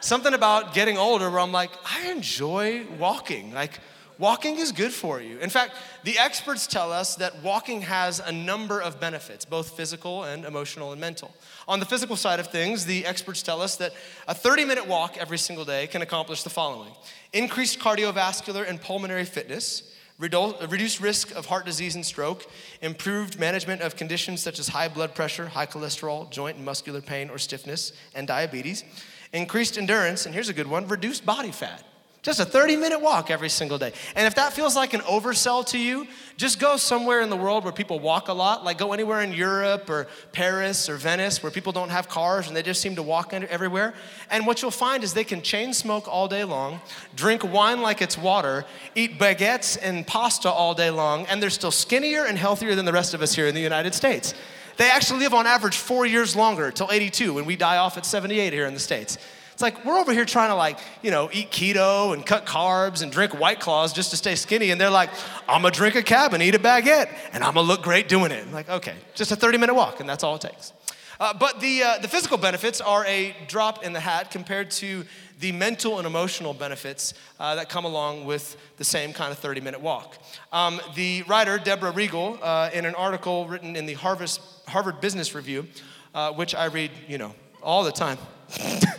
something 0.00 0.34
about 0.34 0.74
getting 0.74 0.98
older 0.98 1.30
where 1.30 1.40
I'm 1.40 1.52
like, 1.52 1.70
I 1.84 2.10
enjoy 2.10 2.86
walking. 2.98 3.52
Like, 3.52 3.80
Walking 4.22 4.58
is 4.58 4.70
good 4.70 4.92
for 4.92 5.20
you. 5.20 5.38
In 5.38 5.50
fact, 5.50 5.74
the 6.04 6.16
experts 6.16 6.68
tell 6.68 6.92
us 6.92 7.16
that 7.16 7.42
walking 7.42 7.82
has 7.82 8.20
a 8.20 8.30
number 8.30 8.80
of 8.80 9.00
benefits, 9.00 9.44
both 9.44 9.70
physical 9.76 10.22
and 10.22 10.44
emotional 10.44 10.92
and 10.92 11.00
mental. 11.00 11.34
On 11.66 11.80
the 11.80 11.86
physical 11.86 12.14
side 12.14 12.38
of 12.38 12.46
things, 12.46 12.84
the 12.84 13.04
experts 13.04 13.42
tell 13.42 13.60
us 13.60 13.74
that 13.76 13.92
a 14.28 14.34
30 14.34 14.64
minute 14.64 14.86
walk 14.86 15.16
every 15.16 15.38
single 15.38 15.64
day 15.64 15.86
can 15.86 16.02
accomplish 16.02 16.44
the 16.44 16.50
following 16.50 16.92
increased 17.32 17.80
cardiovascular 17.80 18.68
and 18.68 18.80
pulmonary 18.80 19.24
fitness, 19.24 19.92
reduced 20.18 21.00
risk 21.00 21.30
of 21.32 21.46
heart 21.46 21.66
disease 21.66 21.94
and 21.94 22.04
stroke, 22.04 22.46
improved 22.80 23.38
management 23.38 23.82
of 23.82 23.96
conditions 23.96 24.42
such 24.42 24.58
as 24.58 24.68
high 24.68 24.88
blood 24.88 25.14
pressure, 25.14 25.48
high 25.48 25.66
cholesterol, 25.66 26.30
joint 26.30 26.56
and 26.56 26.64
muscular 26.64 27.00
pain 27.00 27.30
or 27.30 27.38
stiffness, 27.38 27.92
and 28.14 28.26
diabetes, 28.26 28.84
increased 29.32 29.78
endurance, 29.78 30.26
and 30.26 30.34
here's 30.34 30.48
a 30.48 30.54
good 30.54 30.66
one 30.66 30.86
reduced 30.88 31.24
body 31.26 31.52
fat. 31.52 31.84
Just 32.22 32.38
a 32.38 32.44
30 32.44 32.76
minute 32.76 33.00
walk 33.00 33.32
every 33.32 33.48
single 33.48 33.78
day. 33.78 33.92
And 34.14 34.28
if 34.28 34.36
that 34.36 34.52
feels 34.52 34.76
like 34.76 34.94
an 34.94 35.00
oversell 35.00 35.66
to 35.66 35.78
you, 35.78 36.06
just 36.36 36.60
go 36.60 36.76
somewhere 36.76 37.20
in 37.20 37.30
the 37.30 37.36
world 37.36 37.64
where 37.64 37.72
people 37.72 37.98
walk 37.98 38.28
a 38.28 38.32
lot, 38.32 38.64
like 38.64 38.78
go 38.78 38.92
anywhere 38.92 39.22
in 39.22 39.32
Europe 39.32 39.90
or 39.90 40.06
Paris 40.30 40.88
or 40.88 40.94
Venice 40.94 41.42
where 41.42 41.50
people 41.50 41.72
don't 41.72 41.88
have 41.88 42.08
cars 42.08 42.46
and 42.46 42.56
they 42.56 42.62
just 42.62 42.80
seem 42.80 42.94
to 42.94 43.02
walk 43.02 43.34
everywhere. 43.34 43.92
And 44.30 44.46
what 44.46 44.62
you'll 44.62 44.70
find 44.70 45.02
is 45.02 45.14
they 45.14 45.24
can 45.24 45.42
chain 45.42 45.74
smoke 45.74 46.06
all 46.06 46.28
day 46.28 46.44
long, 46.44 46.80
drink 47.16 47.42
wine 47.42 47.82
like 47.82 48.00
it's 48.00 48.16
water, 48.16 48.66
eat 48.94 49.18
baguettes 49.18 49.76
and 49.82 50.06
pasta 50.06 50.48
all 50.48 50.74
day 50.74 50.90
long, 50.90 51.26
and 51.26 51.42
they're 51.42 51.50
still 51.50 51.72
skinnier 51.72 52.24
and 52.24 52.38
healthier 52.38 52.76
than 52.76 52.84
the 52.84 52.92
rest 52.92 53.14
of 53.14 53.22
us 53.22 53.34
here 53.34 53.48
in 53.48 53.54
the 53.54 53.60
United 53.60 53.94
States. 53.94 54.32
They 54.76 54.88
actually 54.88 55.18
live 55.18 55.34
on 55.34 55.48
average 55.48 55.76
four 55.76 56.06
years 56.06 56.36
longer 56.36 56.70
till 56.70 56.88
82 56.88 57.34
when 57.34 57.46
we 57.46 57.56
die 57.56 57.78
off 57.78 57.98
at 57.98 58.06
78 58.06 58.52
here 58.52 58.66
in 58.66 58.74
the 58.74 58.80
States. 58.80 59.18
It's 59.52 59.62
like 59.62 59.84
we're 59.84 59.98
over 59.98 60.12
here 60.12 60.24
trying 60.24 60.50
to 60.50 60.54
like, 60.54 60.78
you 61.02 61.10
know, 61.10 61.28
eat 61.32 61.50
keto 61.50 62.14
and 62.14 62.24
cut 62.24 62.46
carbs 62.46 63.02
and 63.02 63.12
drink 63.12 63.38
white 63.38 63.60
claws 63.60 63.92
just 63.92 64.10
to 64.10 64.16
stay 64.16 64.34
skinny. 64.34 64.70
And 64.70 64.80
they're 64.80 64.90
like, 64.90 65.10
I'm 65.48 65.62
gonna 65.62 65.74
drink 65.74 65.94
a 65.94 66.02
cab 66.02 66.32
and 66.34 66.42
eat 66.42 66.54
a 66.54 66.58
baguette 66.58 67.10
and 67.32 67.44
I'm 67.44 67.54
gonna 67.54 67.66
look 67.66 67.82
great 67.82 68.08
doing 68.08 68.32
it. 68.32 68.46
I'm 68.46 68.52
like, 68.52 68.68
okay, 68.68 68.94
just 69.14 69.30
a 69.32 69.36
30 69.36 69.58
minute 69.58 69.74
walk 69.74 70.00
and 70.00 70.08
that's 70.08 70.24
all 70.24 70.36
it 70.36 70.40
takes. 70.42 70.72
Uh, 71.20 71.32
but 71.32 71.60
the, 71.60 71.82
uh, 71.84 71.98
the 71.98 72.08
physical 72.08 72.36
benefits 72.36 72.80
are 72.80 73.06
a 73.06 73.36
drop 73.46 73.84
in 73.84 73.92
the 73.92 74.00
hat 74.00 74.32
compared 74.32 74.72
to 74.72 75.04
the 75.38 75.52
mental 75.52 75.98
and 75.98 76.06
emotional 76.06 76.54
benefits 76.54 77.14
uh, 77.38 77.54
that 77.54 77.68
come 77.68 77.84
along 77.84 78.24
with 78.24 78.56
the 78.76 78.84
same 78.84 79.12
kind 79.12 79.30
of 79.30 79.38
30 79.38 79.60
minute 79.60 79.80
walk. 79.80 80.16
Um, 80.52 80.80
the 80.96 81.22
writer, 81.24 81.58
Deborah 81.58 81.92
Regal, 81.92 82.38
uh, 82.42 82.70
in 82.72 82.86
an 82.86 82.94
article 82.96 83.46
written 83.46 83.76
in 83.76 83.86
the 83.86 83.94
Harvard, 83.94 84.30
Harvard 84.66 85.00
Business 85.00 85.34
Review, 85.34 85.66
uh, 86.14 86.32
which 86.32 86.54
I 86.54 86.64
read, 86.64 86.90
you 87.06 87.18
know, 87.18 87.34
all 87.62 87.84
the 87.84 87.92
time. 87.92 88.18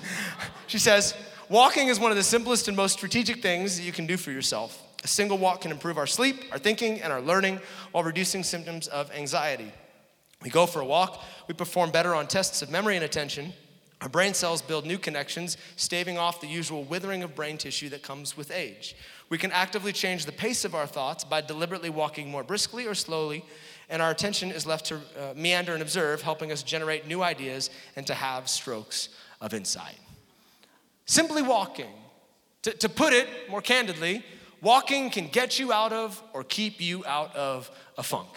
She 0.74 0.80
says, 0.80 1.14
Walking 1.50 1.90
is 1.90 2.00
one 2.00 2.10
of 2.10 2.18
the 2.18 2.24
simplest 2.24 2.68
and 2.68 2.76
most 2.76 2.94
strategic 2.94 3.44
things 3.44 3.78
that 3.78 3.84
you 3.84 3.92
can 3.92 4.08
do 4.08 4.18
for 4.18 4.32
yourself. 4.32 4.82
A 5.04 5.08
single 5.08 5.38
walk 5.38 5.62
can 5.62 5.70
improve 5.70 6.00
our 6.00 6.08
sleep, 6.08 6.46
our 6.52 6.58
thinking, 6.58 7.00
and 7.00 7.14
our 7.14 7.22
learning 7.22 7.60
while 7.92 8.04
reducing 8.04 8.42
symptoms 8.42 8.88
of 8.88 9.12
anxiety. 9.12 9.72
We 10.42 10.50
go 10.50 10.66
for 10.66 10.80
a 10.80 10.86
walk, 10.86 11.22
we 11.48 11.54
perform 11.54 11.92
better 11.92 12.16
on 12.16 12.26
tests 12.26 12.64
of 12.64 12.72
memory 12.72 12.96
and 12.96 13.06
attention. 13.06 13.54
Our 14.02 14.10
brain 14.10 14.34
cells 14.34 14.64
build 14.64 14.88
new 14.88 14.98
connections, 14.98 15.58
staving 15.76 16.18
off 16.18 16.42
the 16.42 16.48
usual 16.48 16.86
withering 16.86 17.22
of 17.22 17.36
brain 17.36 17.60
tissue 17.60 17.90
that 17.90 18.02
comes 18.02 18.36
with 18.36 18.50
age. 18.50 18.96
We 19.30 19.38
can 19.38 19.52
actively 19.52 19.92
change 19.92 20.26
the 20.26 20.32
pace 20.32 20.66
of 20.66 20.74
our 20.74 20.88
thoughts 20.88 21.24
by 21.24 21.42
deliberately 21.42 21.92
walking 21.92 22.32
more 22.32 22.44
briskly 22.44 22.88
or 22.88 22.96
slowly, 22.96 23.46
and 23.92 24.02
our 24.02 24.10
attention 24.10 24.50
is 24.50 24.66
left 24.66 24.88
to 24.88 24.96
uh, 24.96 25.36
meander 25.36 25.74
and 25.74 25.84
observe, 25.84 26.24
helping 26.24 26.52
us 26.52 26.64
generate 26.64 27.06
new 27.06 27.22
ideas 27.22 27.70
and 27.96 28.08
to 28.08 28.16
have 28.16 28.50
strokes 28.50 29.10
of 29.40 29.54
insight. 29.54 30.00
Simply 31.06 31.42
walking. 31.42 31.92
To, 32.64 32.72
to 32.72 32.90
put 32.90 33.12
it 33.14 33.28
more 33.50 33.62
candidly, 33.62 34.24
walking 34.62 35.10
can 35.10 35.28
get 35.28 35.60
you 35.60 35.74
out 35.74 35.92
of 35.92 36.22
or 36.34 36.44
keep 36.44 36.80
you 36.80 37.04
out 37.06 37.36
of 37.36 37.70
a 37.98 38.04
funk. 38.04 38.30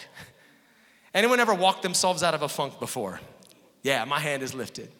Anyone 1.13 1.39
ever 1.39 1.53
walked 1.53 1.81
themselves 1.81 2.23
out 2.23 2.33
of 2.33 2.41
a 2.41 2.49
funk 2.49 2.79
before? 2.79 3.21
Yeah, 3.83 4.03
my 4.05 4.19
hand 4.19 4.43
is 4.43 4.53
lifted. 4.53 4.91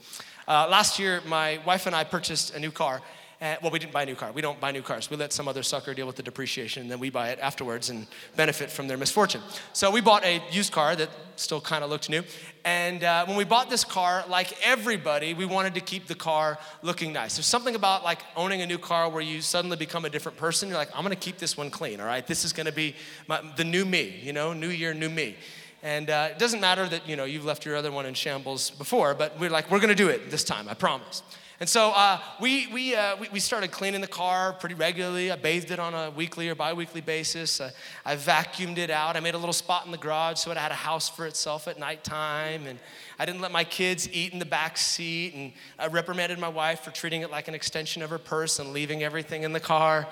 Uh, 0.47 0.67
last 0.69 0.97
year, 0.97 1.21
my 1.27 1.59
wife 1.65 1.87
and 1.87 1.95
I 1.95 2.05
purchased 2.05 2.55
a 2.55 2.59
new 2.59 2.71
car, 2.71 3.01
and, 3.39 3.59
well, 3.61 3.69
we 3.69 3.77
didn't 3.77 3.93
buy 3.93 4.01
a 4.01 4.05
new 4.05 4.15
car. 4.15 4.31
We 4.31 4.41
don't 4.41 4.59
buy 4.59 4.71
new 4.71 4.81
cars. 4.81 5.11
We 5.11 5.17
let 5.17 5.31
some 5.31 5.47
other 5.47 5.61
sucker 5.61 5.93
deal 5.93 6.07
with 6.07 6.15
the 6.15 6.23
depreciation, 6.23 6.81
and 6.83 6.91
then 6.91 6.99
we 6.99 7.11
buy 7.11 7.29
it 7.29 7.39
afterwards 7.39 7.91
and 7.91 8.07
benefit 8.35 8.71
from 8.71 8.87
their 8.87 8.97
misfortune. 8.97 9.41
So 9.73 9.91
we 9.91 10.01
bought 10.01 10.25
a 10.25 10.41
used 10.49 10.73
car 10.73 10.95
that 10.95 11.09
still 11.35 11.61
kind 11.61 11.83
of 11.83 11.91
looked 11.91 12.09
new. 12.09 12.23
And 12.65 13.03
uh, 13.03 13.25
when 13.27 13.37
we 13.37 13.43
bought 13.43 13.69
this 13.69 13.83
car, 13.83 14.23
like 14.27 14.57
everybody, 14.65 15.35
we 15.35 15.45
wanted 15.45 15.75
to 15.75 15.81
keep 15.81 16.07
the 16.07 16.15
car 16.15 16.57
looking 16.81 17.13
nice. 17.13 17.35
There's 17.35 17.45
something 17.45 17.75
about 17.75 18.03
like 18.03 18.23
owning 18.35 18.61
a 18.61 18.65
new 18.65 18.79
car 18.79 19.07
where 19.07 19.21
you 19.21 19.41
suddenly 19.41 19.77
become 19.77 20.03
a 20.05 20.09
different 20.09 20.37
person. 20.37 20.67
You're 20.67 20.79
like, 20.79 20.89
I'm 20.95 21.03
gonna 21.03 21.15
keep 21.15 21.37
this 21.37 21.55
one 21.55 21.69
clean, 21.69 21.99
all 21.99 22.07
right? 22.07 22.25
This 22.25 22.43
is 22.43 22.53
gonna 22.53 22.71
be 22.71 22.95
my, 23.27 23.41
the 23.55 23.63
new 23.63 23.85
me, 23.85 24.19
you 24.23 24.33
know, 24.33 24.53
new 24.53 24.69
year, 24.69 24.95
new 24.95 25.09
me. 25.09 25.35
And 25.83 26.09
uh, 26.09 26.29
it 26.31 26.39
doesn't 26.39 26.59
matter 26.59 26.89
that, 26.89 27.07
you 27.07 27.15
know, 27.15 27.25
you've 27.25 27.45
left 27.45 27.65
your 27.65 27.75
other 27.75 27.91
one 27.91 28.07
in 28.07 28.15
shambles 28.15 28.71
before, 28.71 29.13
but 29.13 29.39
we're 29.39 29.51
like, 29.51 29.69
we're 29.69 29.79
gonna 29.79 29.93
do 29.93 30.09
it 30.09 30.31
this 30.31 30.43
time, 30.43 30.67
I 30.67 30.73
promise. 30.73 31.21
And 31.59 31.67
so 31.67 31.89
uh, 31.89 32.19
we, 32.39 32.67
we, 32.67 32.93
uh, 32.93 33.15
we, 33.17 33.29
we, 33.29 33.39
started 33.39 33.71
cleaning 33.71 33.99
the 33.99 34.05
car 34.05 34.53
pretty 34.53 34.75
regularly. 34.75 35.31
I 35.31 35.37
bathed 35.37 35.71
it 35.71 35.79
on 35.79 35.95
a 35.95 36.11
weekly 36.11 36.47
or 36.49 36.53
bi 36.53 36.71
weekly 36.73 37.01
basis. 37.01 37.59
Uh, 37.59 37.71
I 38.05 38.15
vacuumed 38.15 38.77
it 38.77 38.91
out. 38.91 39.17
I 39.17 39.21
made 39.21 39.33
a 39.33 39.39
little 39.39 39.53
spot 39.53 39.83
in 39.83 39.91
the 39.91 39.97
garage 39.97 40.37
so 40.37 40.51
it 40.51 40.57
had 40.57 40.71
a 40.71 40.75
house 40.75 41.09
for 41.09 41.25
itself 41.25 41.67
at 41.67 41.79
nighttime. 41.79 42.67
And 42.67 42.77
I 43.17 43.25
didn't 43.25 43.41
let 43.41 43.51
my 43.51 43.63
kids 43.63 44.07
eat 44.13 44.33
in 44.33 44.39
the 44.39 44.45
back 44.45 44.77
seat. 44.77 45.33
And 45.33 45.51
I 45.79 45.87
reprimanded 45.87 46.37
my 46.37 46.47
wife 46.47 46.81
for 46.81 46.91
treating 46.91 47.23
it 47.23 47.31
like 47.31 47.47
an 47.47 47.55
extension 47.55 48.03
of 48.03 48.11
her 48.11 48.19
purse 48.19 48.59
and 48.59 48.71
leaving 48.71 49.01
everything 49.01 49.41
in 49.41 49.51
the 49.51 49.59
car. 49.59 50.07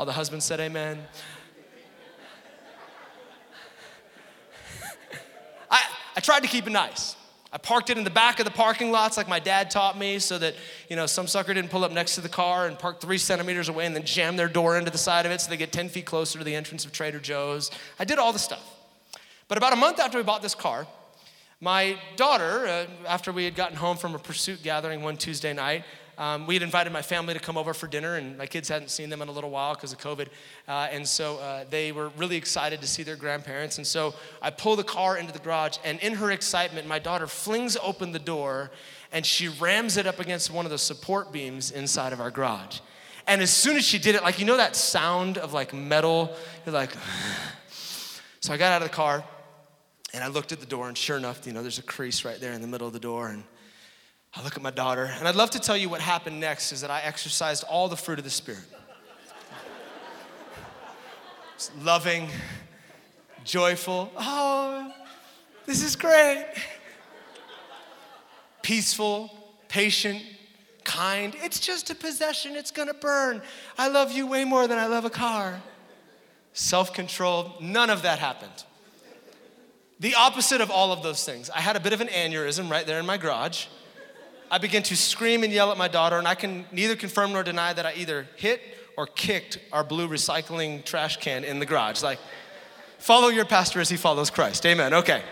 All 0.00 0.06
the 0.06 0.10
husbands 0.10 0.46
said 0.46 0.58
amen. 0.58 0.98
I, 5.70 5.80
I 6.16 6.20
tried 6.20 6.40
to 6.40 6.48
keep 6.48 6.66
it 6.66 6.70
nice. 6.70 7.14
I 7.50 7.56
parked 7.56 7.88
it 7.88 7.96
in 7.96 8.04
the 8.04 8.10
back 8.10 8.40
of 8.40 8.44
the 8.44 8.50
parking 8.50 8.90
lots 8.90 9.16
like 9.16 9.26
my 9.26 9.38
dad 9.38 9.70
taught 9.70 9.96
me 9.96 10.18
so 10.18 10.36
that, 10.38 10.54
you 10.90 10.96
know, 10.96 11.06
some 11.06 11.26
sucker 11.26 11.54
didn't 11.54 11.70
pull 11.70 11.82
up 11.82 11.92
next 11.92 12.14
to 12.16 12.20
the 12.20 12.28
car 12.28 12.66
and 12.66 12.78
park 12.78 13.00
three 13.00 13.16
centimeters 13.16 13.70
away 13.70 13.86
and 13.86 13.96
then 13.96 14.04
jam 14.04 14.36
their 14.36 14.48
door 14.48 14.76
into 14.76 14.90
the 14.90 14.98
side 14.98 15.24
of 15.24 15.32
it 15.32 15.40
so 15.40 15.48
they 15.48 15.56
get 15.56 15.72
10 15.72 15.88
feet 15.88 16.04
closer 16.04 16.38
to 16.38 16.44
the 16.44 16.54
entrance 16.54 16.84
of 16.84 16.92
Trader 16.92 17.18
Joe's. 17.18 17.70
I 17.98 18.04
did 18.04 18.18
all 18.18 18.34
the 18.34 18.38
stuff. 18.38 18.76
But 19.48 19.56
about 19.56 19.72
a 19.72 19.76
month 19.76 19.98
after 19.98 20.18
we 20.18 20.24
bought 20.24 20.42
this 20.42 20.54
car, 20.54 20.86
my 21.60 21.98
daughter, 22.16 22.66
uh, 22.66 22.86
after 23.06 23.32
we 23.32 23.44
had 23.44 23.56
gotten 23.56 23.76
home 23.76 23.96
from 23.96 24.14
a 24.14 24.18
pursuit 24.18 24.62
gathering 24.62 25.02
one 25.02 25.16
Tuesday 25.16 25.54
night, 25.54 25.84
um, 26.18 26.46
we 26.46 26.54
had 26.54 26.62
invited 26.62 26.92
my 26.92 27.00
family 27.00 27.32
to 27.32 27.40
come 27.40 27.56
over 27.56 27.72
for 27.72 27.86
dinner, 27.86 28.16
and 28.16 28.36
my 28.36 28.46
kids 28.46 28.68
hadn't 28.68 28.90
seen 28.90 29.08
them 29.08 29.22
in 29.22 29.28
a 29.28 29.32
little 29.32 29.50
while 29.50 29.74
because 29.74 29.92
of 29.92 29.98
COVID. 29.98 30.26
Uh, 30.66 30.88
and 30.90 31.06
so 31.06 31.38
uh, 31.38 31.64
they 31.70 31.92
were 31.92 32.10
really 32.18 32.36
excited 32.36 32.80
to 32.82 32.86
see 32.86 33.02
their 33.02 33.16
grandparents. 33.16 33.78
And 33.78 33.86
so 33.86 34.14
I 34.42 34.50
pull 34.50 34.76
the 34.76 34.84
car 34.84 35.16
into 35.16 35.32
the 35.32 35.38
garage, 35.38 35.78
and 35.84 35.98
in 36.00 36.14
her 36.14 36.30
excitement, 36.30 36.86
my 36.86 36.98
daughter 36.98 37.26
flings 37.26 37.76
open 37.82 38.12
the 38.12 38.18
door 38.18 38.70
and 39.12 39.24
she 39.24 39.48
rams 39.48 39.96
it 39.96 40.06
up 40.06 40.20
against 40.20 40.50
one 40.50 40.64
of 40.64 40.70
the 40.70 40.78
support 40.78 41.32
beams 41.32 41.70
inside 41.70 42.12
of 42.12 42.20
our 42.20 42.30
garage. 42.30 42.80
And 43.26 43.42
as 43.42 43.50
soon 43.50 43.76
as 43.76 43.84
she 43.84 43.98
did 43.98 44.14
it, 44.14 44.22
like, 44.22 44.38
you 44.38 44.46
know 44.46 44.56
that 44.56 44.76
sound 44.76 45.38
of 45.38 45.52
like 45.52 45.72
metal? 45.72 46.34
You're 46.64 46.74
like, 46.74 46.90
so 48.40 48.52
I 48.52 48.56
got 48.56 48.72
out 48.72 48.82
of 48.82 48.88
the 48.88 48.94
car 48.94 49.24
and 50.14 50.24
I 50.24 50.28
looked 50.28 50.52
at 50.52 50.60
the 50.60 50.66
door, 50.66 50.88
and 50.88 50.96
sure 50.96 51.18
enough, 51.18 51.46
you 51.46 51.52
know, 51.52 51.60
there's 51.60 51.78
a 51.78 51.82
crease 51.82 52.24
right 52.24 52.40
there 52.40 52.54
in 52.54 52.62
the 52.62 52.66
middle 52.66 52.86
of 52.86 52.94
the 52.94 53.00
door. 53.00 53.28
And 53.28 53.44
I 54.34 54.42
look 54.42 54.56
at 54.56 54.62
my 54.62 54.70
daughter, 54.70 55.04
and 55.04 55.26
I'd 55.26 55.36
love 55.36 55.50
to 55.50 55.58
tell 55.58 55.76
you 55.76 55.88
what 55.88 56.00
happened 56.00 56.38
next 56.38 56.72
is 56.72 56.82
that 56.82 56.90
I 56.90 57.00
exercised 57.02 57.64
all 57.64 57.88
the 57.88 57.96
fruit 57.96 58.18
of 58.18 58.24
the 58.24 58.30
Spirit. 58.30 58.64
loving, 61.82 62.28
joyful. 63.44 64.12
Oh, 64.16 64.92
this 65.66 65.82
is 65.82 65.96
great. 65.96 66.46
Peaceful, 68.62 69.30
patient, 69.68 70.22
kind. 70.84 71.34
It's 71.42 71.60
just 71.60 71.90
a 71.90 71.94
possession, 71.94 72.56
it's 72.56 72.70
gonna 72.70 72.94
burn. 72.94 73.42
I 73.76 73.88
love 73.88 74.12
you 74.12 74.26
way 74.26 74.44
more 74.44 74.66
than 74.66 74.78
I 74.78 74.86
love 74.86 75.04
a 75.04 75.10
car. 75.10 75.62
Self 76.52 76.92
controlled, 76.92 77.62
none 77.62 77.90
of 77.90 78.02
that 78.02 78.18
happened. 78.18 78.64
The 80.00 80.14
opposite 80.14 80.60
of 80.60 80.70
all 80.70 80.92
of 80.92 81.02
those 81.02 81.24
things. 81.24 81.50
I 81.50 81.60
had 81.60 81.76
a 81.76 81.80
bit 81.80 81.92
of 81.92 82.00
an 82.00 82.08
aneurysm 82.08 82.70
right 82.70 82.86
there 82.86 83.00
in 83.00 83.06
my 83.06 83.16
garage. 83.16 83.66
I 84.50 84.58
began 84.58 84.82
to 84.84 84.96
scream 84.96 85.42
and 85.44 85.52
yell 85.52 85.70
at 85.70 85.78
my 85.78 85.88
daughter, 85.88 86.18
and 86.18 86.26
I 86.26 86.34
can 86.34 86.64
neither 86.72 86.96
confirm 86.96 87.32
nor 87.32 87.42
deny 87.42 87.72
that 87.72 87.84
I 87.84 87.94
either 87.94 88.26
hit 88.36 88.60
or 88.96 89.06
kicked 89.06 89.58
our 89.72 89.84
blue 89.84 90.08
recycling 90.08 90.84
trash 90.84 91.18
can 91.18 91.44
in 91.44 91.58
the 91.58 91.66
garage. 91.66 92.02
Like, 92.02 92.18
follow 92.98 93.28
your 93.28 93.44
pastor 93.44 93.80
as 93.80 93.88
he 93.88 93.96
follows 93.96 94.30
Christ. 94.30 94.64
Amen. 94.66 94.94
Okay. 94.94 95.22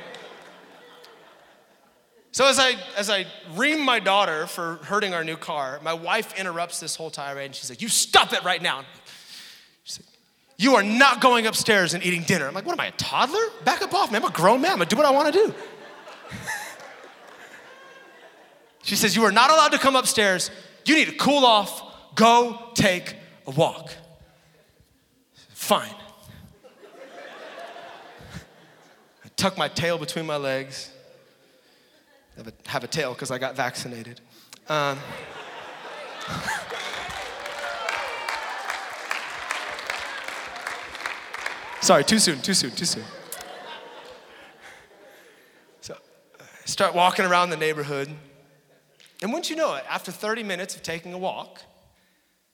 So 2.36 2.46
as 2.46 2.58
I 2.58 2.74
as 2.98 3.08
I 3.08 3.24
ream 3.54 3.80
my 3.80 3.98
daughter 3.98 4.46
for 4.46 4.74
hurting 4.82 5.14
our 5.14 5.24
new 5.24 5.38
car, 5.38 5.80
my 5.82 5.94
wife 5.94 6.38
interrupts 6.38 6.80
this 6.80 6.94
whole 6.94 7.10
tirade 7.10 7.46
and 7.46 7.54
she's 7.54 7.70
like, 7.70 7.80
"You 7.80 7.88
stop 7.88 8.34
it 8.34 8.44
right 8.44 8.60
now." 8.60 8.84
She's 9.84 10.00
like, 10.00 10.08
"You 10.58 10.74
are 10.74 10.82
not 10.82 11.22
going 11.22 11.46
upstairs 11.46 11.94
and 11.94 12.04
eating 12.04 12.24
dinner." 12.24 12.46
I'm 12.46 12.52
like, 12.52 12.66
"What 12.66 12.74
am 12.74 12.80
I, 12.80 12.88
a 12.88 12.92
toddler? 12.92 13.40
Back 13.64 13.80
up 13.80 13.94
off, 13.94 14.12
man. 14.12 14.22
I'm 14.22 14.28
a 14.28 14.32
grown 14.32 14.60
man. 14.60 14.72
I'm 14.72 14.76
gonna 14.76 14.90
do 14.90 14.96
what 14.96 15.06
I 15.06 15.10
want 15.12 15.32
to 15.32 15.46
do." 15.46 15.54
She 18.86 18.96
says, 18.96 19.14
"You 19.14 19.24
are 19.24 19.32
not 19.32 19.50
allowed 19.50 19.72
to 19.72 19.78
come 19.78 19.96
upstairs. 19.96 20.50
You 20.86 20.94
need 20.94 21.08
to 21.08 21.16
cool 21.16 21.44
off. 21.44 22.14
Go 22.14 22.70
take 22.74 23.14
a 23.46 23.50
walk." 23.50 23.92
Fine. 25.50 25.94
I 29.24 29.28
tuck 29.36 29.58
my 29.58 29.68
tail 29.68 29.98
between 29.98 30.24
my 30.24 30.36
legs 30.36 30.92
have 32.36 32.48
a, 32.48 32.52
have 32.66 32.84
a 32.84 32.86
tail 32.86 33.14
because 33.14 33.30
I 33.30 33.38
got 33.38 33.56
vaccinated. 33.56 34.20
Um, 34.68 34.98
sorry, 41.80 42.04
too 42.04 42.18
soon, 42.18 42.42
too 42.42 42.52
soon, 42.54 42.72
too 42.72 42.84
soon. 42.84 43.04
So 45.80 45.96
I 46.38 46.66
start 46.66 46.94
walking 46.94 47.24
around 47.24 47.48
the 47.50 47.56
neighborhood. 47.56 48.10
And 49.22 49.32
once 49.32 49.48
you 49.50 49.56
know 49.56 49.74
it, 49.74 49.84
after 49.88 50.12
30 50.12 50.42
minutes 50.42 50.76
of 50.76 50.82
taking 50.82 51.14
a 51.14 51.18
walk, 51.18 51.60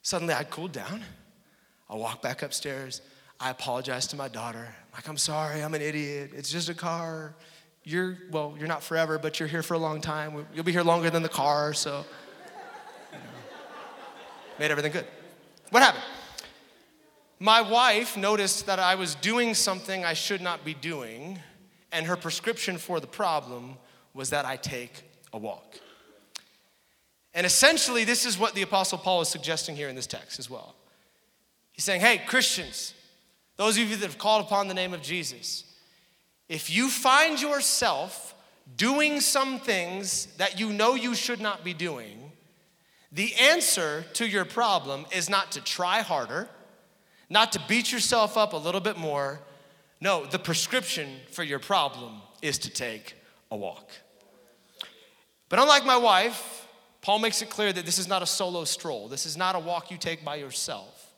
suddenly 0.03 0.35
I 0.35 0.45
cooled 0.45 0.73
down. 0.73 1.03
I 1.89 1.97
walk 1.97 2.23
back 2.23 2.43
upstairs. 2.43 3.03
I 3.41 3.51
apologize 3.51 4.07
to 4.09 4.17
my 4.17 4.29
daughter. 4.29 4.75
Like, 4.95 5.09
I'm 5.09 5.17
sorry, 5.17 5.63
I'm 5.63 5.75
an 5.75 5.83
idiot. 5.83 6.31
It's 6.35 6.51
just 6.51 6.69
a 6.69 6.75
car 6.75 7.35
you're, 7.85 8.17
well, 8.31 8.55
you're 8.59 8.69
not 8.69 8.83
forever, 8.83 9.19
but 9.19 9.41
you're 9.41 9.49
here 9.49 9.63
for 9.63 9.75
a 9.75 9.79
long 9.79 10.01
time. 10.01 10.47
You'll 10.55 10.65
be 10.65 10.73
here 10.73 10.83
longer 10.83 11.11
than 11.11 11.23
the 11.23 11.29
car, 11.29 11.75
so. 11.75 12.05
Made 14.59 14.71
everything 14.71 14.93
good. 14.93 15.07
What 15.71 15.83
happened? 15.83 16.05
My 17.41 17.61
wife 17.61 18.17
noticed 18.17 18.67
that 18.67 18.79
I 18.79 18.95
was 18.95 19.17
doing 19.17 19.55
something 19.55 20.05
I 20.05 20.13
should 20.13 20.41
not 20.41 20.65
be 20.65 20.75
doing, 20.75 21.41
and 21.91 22.07
her 22.07 22.17
prescription 22.17 22.79
for 22.79 23.01
the 23.01 23.07
problem 23.07 23.77
was 24.15 24.31
that 24.31 24.45
I 24.45 24.57
take 24.57 25.03
a 25.33 25.39
walk. 25.39 25.81
And 27.35 27.47
essentially, 27.47 28.05
this 28.05 28.27
is 28.27 28.39
what 28.39 28.55
the 28.55 28.63
Apostle 28.63 28.99
Paul 28.99 29.23
is 29.23 29.29
suggesting 29.29 29.75
here 29.75 29.89
in 29.89 29.97
this 29.97 30.07
text 30.07 30.39
as 30.39 30.51
well. 30.51 30.75
He's 31.73 31.85
saying, 31.85 32.03
hey, 32.03 32.19
Christians, 32.27 32.95
those 33.57 33.79
of 33.79 33.89
you 33.89 33.97
that 33.97 34.05
have 34.05 34.19
called 34.19 34.45
upon 34.45 34.69
the 34.69 34.75
name 34.75 34.93
of 34.93 35.03
Jesus, 35.03 35.65
if 36.49 36.71
you 36.71 36.89
find 36.89 37.41
yourself 37.41 38.35
doing 38.77 39.21
some 39.21 39.59
things 39.59 40.27
that 40.37 40.61
you 40.61 40.73
know 40.73 40.95
you 40.95 41.15
should 41.15 41.41
not 41.41 41.65
be 41.65 41.73
doing, 41.73 42.33
the 43.11 43.35
answer 43.37 44.05
to 44.15 44.27
your 44.27 44.45
problem 44.45 45.07
is 45.15 45.29
not 45.29 45.53
to 45.53 45.61
try 45.63 46.01
harder, 46.01 46.49
not 47.29 47.53
to 47.53 47.61
beat 47.69 47.93
yourself 47.93 48.37
up 48.37 48.53
a 48.53 48.57
little 48.57 48.81
bit 48.81 48.99
more. 48.99 49.41
No, 50.01 50.27
the 50.27 50.39
prescription 50.39 51.17
for 51.31 51.43
your 51.43 51.59
problem 51.59 52.21
is 52.43 52.59
to 52.59 52.71
take 52.71 53.15
a 53.51 53.57
walk. 53.57 53.91
But 55.49 55.59
unlike 55.59 55.85
my 55.85 55.97
wife, 55.97 56.62
Paul 57.03 57.19
makes 57.19 57.43
it 57.43 57.51
clear 57.51 57.73
that 57.73 57.85
this 57.85 57.99
is 57.99 58.09
not 58.09 58.23
a 58.23 58.27
solo 58.27 58.65
stroll. 58.65 59.09
This 59.09 59.27
is 59.27 59.37
not 59.37 59.57
a 59.57 59.59
walk 59.59 59.91
you 59.91 59.99
take 59.99 60.25
by 60.25 60.37
yourself. 60.37 61.13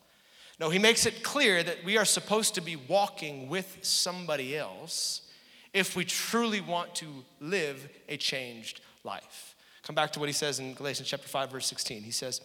No, 0.59 0.71
he 0.71 0.79
makes 0.79 1.05
it 1.05 1.23
clear 1.23 1.63
that 1.63 1.85
we 1.85 1.99
are 1.99 2.05
supposed 2.05 2.55
to 2.55 2.61
be 2.61 2.77
walking 2.77 3.49
with 3.49 3.79
somebody 3.83 4.57
else 4.57 5.23
if 5.75 5.95
we 5.95 6.05
truly 6.05 6.61
want 6.61 6.95
to 6.97 7.07
live 7.41 7.89
a 8.09 8.17
changed 8.17 8.81
life. 9.03 9.55
Come 9.83 9.95
back 9.95 10.13
to 10.13 10.21
what 10.21 10.29
he 10.29 10.33
says 10.33 10.61
in 10.61 10.73
Galatians 10.73 11.09
chapter 11.09 11.29
5 11.29 11.51
verse 11.51 11.67
16. 11.67 12.03
He 12.03 12.13
says, 12.13 12.41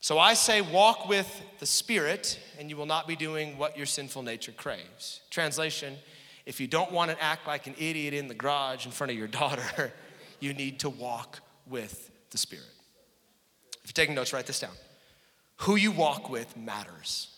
"So 0.00 0.18
I 0.18 0.34
say 0.34 0.60
walk 0.60 1.08
with 1.08 1.42
the 1.60 1.66
Spirit, 1.66 2.38
and 2.58 2.68
you 2.68 2.76
will 2.76 2.86
not 2.86 3.06
be 3.06 3.16
doing 3.16 3.56
what 3.56 3.76
your 3.76 3.86
sinful 3.86 4.22
nature 4.22 4.52
craves." 4.52 5.20
Translation, 5.30 5.96
if 6.44 6.60
you 6.60 6.66
don't 6.66 6.92
want 6.92 7.10
to 7.10 7.22
act 7.22 7.46
like 7.46 7.66
an 7.66 7.76
idiot 7.78 8.12
in 8.12 8.28
the 8.28 8.34
garage 8.34 8.84
in 8.84 8.92
front 8.92 9.12
of 9.12 9.16
your 9.16 9.28
daughter, 9.40 9.94
you 10.40 10.52
need 10.52 10.80
to 10.80 10.90
walk 10.90 11.40
with 11.66 12.07
the 12.30 12.38
Spirit. 12.38 12.66
If 13.82 13.90
you're 13.90 14.04
taking 14.04 14.14
notes, 14.14 14.32
write 14.32 14.46
this 14.46 14.60
down. 14.60 14.74
Who 15.62 15.76
you 15.76 15.90
walk 15.90 16.30
with 16.30 16.56
matters. 16.56 17.34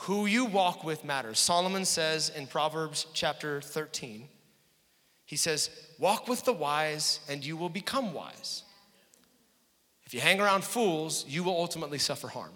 Who 0.00 0.26
you 0.26 0.44
walk 0.44 0.84
with 0.84 1.04
matters. 1.04 1.38
Solomon 1.38 1.84
says 1.84 2.30
in 2.30 2.46
Proverbs 2.46 3.06
chapter 3.14 3.60
13, 3.60 4.28
he 5.24 5.36
says, 5.36 5.70
Walk 5.98 6.28
with 6.28 6.44
the 6.44 6.52
wise 6.52 7.20
and 7.28 7.44
you 7.44 7.56
will 7.56 7.68
become 7.68 8.12
wise. 8.12 8.62
If 10.04 10.14
you 10.14 10.20
hang 10.20 10.40
around 10.40 10.64
fools, 10.64 11.24
you 11.28 11.42
will 11.42 11.56
ultimately 11.56 11.98
suffer 11.98 12.28
harm. 12.28 12.52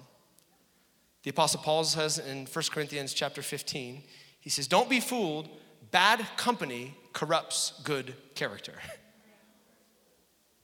The 1.22 1.30
Apostle 1.30 1.60
Paul 1.60 1.84
says 1.84 2.18
in 2.18 2.46
1 2.46 2.64
Corinthians 2.70 3.12
chapter 3.12 3.42
15, 3.42 4.02
he 4.40 4.50
says, 4.50 4.66
Don't 4.66 4.88
be 4.88 5.00
fooled, 5.00 5.48
bad 5.90 6.24
company 6.36 6.94
corrupts 7.12 7.80
good 7.84 8.14
character. 8.34 8.74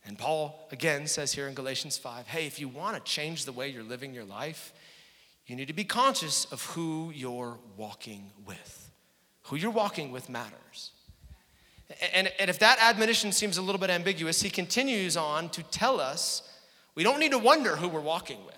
And 0.06 0.16
Paul 0.16 0.68
again 0.70 1.06
says 1.06 1.32
here 1.32 1.48
in 1.48 1.54
Galatians 1.54 1.98
5 1.98 2.26
hey, 2.28 2.46
if 2.46 2.60
you 2.60 2.68
want 2.68 2.96
to 2.96 3.02
change 3.10 3.44
the 3.44 3.52
way 3.52 3.68
you're 3.68 3.82
living 3.82 4.14
your 4.14 4.24
life, 4.24 4.72
you 5.46 5.56
need 5.56 5.68
to 5.68 5.74
be 5.74 5.84
conscious 5.84 6.44
of 6.46 6.64
who 6.66 7.12
you're 7.14 7.58
walking 7.76 8.30
with. 8.46 8.90
Who 9.44 9.56
you're 9.56 9.70
walking 9.70 10.10
with 10.10 10.28
matters. 10.28 10.92
And, 12.12 12.32
and 12.38 12.50
if 12.50 12.58
that 12.58 12.78
admonition 12.80 13.30
seems 13.30 13.58
a 13.58 13.62
little 13.62 13.80
bit 13.80 13.90
ambiguous, 13.90 14.42
he 14.42 14.50
continues 14.50 15.16
on 15.16 15.48
to 15.50 15.62
tell 15.64 16.00
us 16.00 16.42
we 16.96 17.04
don't 17.04 17.20
need 17.20 17.30
to 17.30 17.38
wonder 17.38 17.76
who 17.76 17.88
we're 17.88 18.00
walking 18.00 18.44
with. 18.44 18.54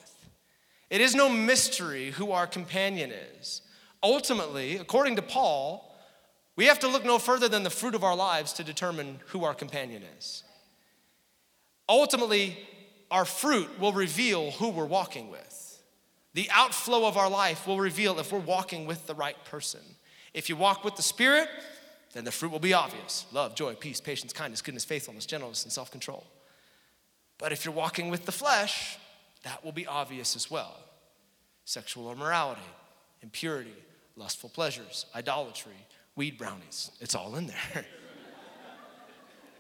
It 0.89 1.03
is 1.03 1.15
no 1.15 1.29
mystery 1.29 2.13
who 2.13 2.33
our 2.33 2.47
companion 2.47 3.13
is. 3.39 3.61
Ultimately, 4.03 4.77
according 4.77 5.17
to 5.17 5.23
Paul, 5.23 5.95
we 6.57 6.67
have 6.67 6.79
to 6.81 6.89
look 6.89 7.05
no 7.05 7.19
further 7.19 7.49
than 7.49 7.65
the 7.65 7.71
fruit 7.71 7.95
of 7.95 8.05
our 8.05 8.17
lives 8.17 8.53
to 8.55 8.65
determine 8.65 9.21
who 9.27 9.45
our 9.45 9.55
companion 9.55 10.03
is. 10.19 10.45
Ultimately, 11.89 12.59
our 13.11 13.25
fruit 13.25 13.79
will 13.81 13.93
reveal 13.93 14.51
who 14.53 14.69
we're 14.69 14.85
walking 14.85 15.31
with. 15.31 15.83
The 16.35 16.49
outflow 16.53 17.07
of 17.07 17.17
our 17.17 17.31
life 17.31 17.67
will 17.67 17.79
reveal 17.79 18.19
if 18.19 18.33
we're 18.33 18.39
walking 18.39 18.87
with 18.87 19.07
the 19.07 19.15
right 19.15 19.43
person. 19.45 19.81
If 20.35 20.49
you 20.49 20.57
walk 20.57 20.85
with 20.85 20.97
the 20.97 21.03
Spirit, 21.03 21.49
then 22.13 22.25
the 22.25 22.33
fruit 22.33 22.53
will 22.53 22.59
be 22.59 22.75
obvious 22.75 23.27
love, 23.33 23.55
joy, 23.55 23.75
peace, 23.75 24.01
patience, 24.01 24.33
kindness, 24.33 24.63
goodness, 24.63 24.85
faithfulness, 24.85 25.27
gentleness, 25.27 25.65
and 25.65 25.73
self 25.73 25.91
control. 25.91 26.27
But 27.39 27.53
if 27.53 27.65
you're 27.65 27.75
walking 27.75 28.11
with 28.11 28.27
the 28.27 28.33
flesh, 28.33 28.99
that 29.45 29.65
will 29.65 29.73
be 29.73 29.87
obvious 29.87 30.37
as 30.37 30.51
well 30.51 30.77
sexual 31.65 32.11
immorality, 32.11 32.61
impurity, 33.23 33.75
lustful 34.17 34.49
pleasures, 34.49 35.07
idolatry, 35.15 35.87
weed 36.17 36.39
brownies. 36.39 36.91
It's 37.01 37.15
all 37.15 37.37
in 37.37 37.47
there. 37.47 37.85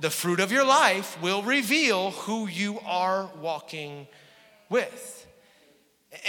the 0.00 0.10
fruit 0.10 0.40
of 0.40 0.52
your 0.52 0.64
life 0.64 1.20
will 1.20 1.42
reveal 1.42 2.12
who 2.12 2.46
you 2.46 2.80
are 2.86 3.30
walking 3.40 4.06
with. 4.68 5.26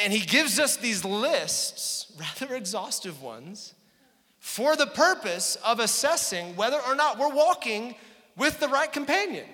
And 0.04 0.12
he 0.12 0.20
gives 0.20 0.60
us 0.60 0.78
these 0.78 1.06
lists, 1.06 2.12
rather 2.18 2.56
exhaustive 2.56 3.22
ones, 3.22 3.74
for 4.40 4.76
the 4.76 4.88
purpose 4.88 5.58
of 5.66 5.80
assessing 5.80 6.56
whether 6.56 6.80
or 6.80 6.96
not 6.96 7.18
we're 7.18 7.34
walking 7.34 7.96
with 8.36 8.60
the 8.60 8.68
right 8.68 8.92
companion. 8.92 9.46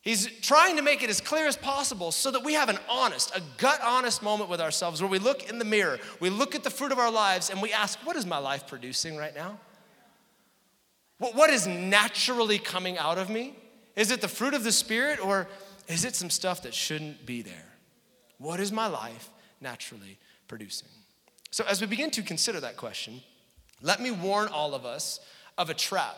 He's 0.00 0.26
trying 0.40 0.76
to 0.76 0.82
make 0.82 1.02
it 1.02 1.08
as 1.08 1.22
clear 1.22 1.46
as 1.46 1.56
possible 1.56 2.12
so 2.12 2.30
that 2.30 2.44
we 2.44 2.52
have 2.52 2.68
an 2.68 2.78
honest, 2.90 3.34
a 3.34 3.40
gut 3.56 3.80
honest 3.82 4.22
moment 4.22 4.50
with 4.50 4.60
ourselves 4.60 5.00
where 5.00 5.10
we 5.10 5.18
look 5.18 5.48
in 5.48 5.58
the 5.58 5.64
mirror, 5.64 5.98
we 6.20 6.28
look 6.28 6.54
at 6.54 6.62
the 6.62 6.70
fruit 6.70 6.92
of 6.92 6.98
our 6.98 7.10
lives, 7.10 7.48
and 7.48 7.62
we 7.62 7.72
ask, 7.72 7.98
What 8.04 8.16
is 8.16 8.26
my 8.26 8.36
life 8.36 8.66
producing 8.66 9.16
right 9.16 9.34
now? 9.34 9.58
What 11.18 11.50
is 11.50 11.66
naturally 11.66 12.58
coming 12.58 12.98
out 12.98 13.18
of 13.18 13.30
me? 13.30 13.56
Is 13.96 14.10
it 14.10 14.20
the 14.20 14.28
fruit 14.28 14.54
of 14.54 14.64
the 14.64 14.72
Spirit, 14.72 15.24
or 15.24 15.46
is 15.86 16.04
it 16.04 16.16
some 16.16 16.30
stuff 16.30 16.62
that 16.62 16.74
shouldn't 16.74 17.24
be 17.24 17.42
there? 17.42 17.72
What 18.38 18.60
is 18.60 18.72
my 18.72 18.88
life 18.88 19.30
naturally 19.60 20.18
producing? 20.48 20.88
So, 21.50 21.64
as 21.68 21.80
we 21.80 21.86
begin 21.86 22.10
to 22.12 22.22
consider 22.22 22.58
that 22.60 22.76
question, 22.76 23.22
let 23.80 24.00
me 24.00 24.10
warn 24.10 24.48
all 24.48 24.74
of 24.74 24.84
us 24.84 25.20
of 25.56 25.70
a 25.70 25.74
trap 25.74 26.16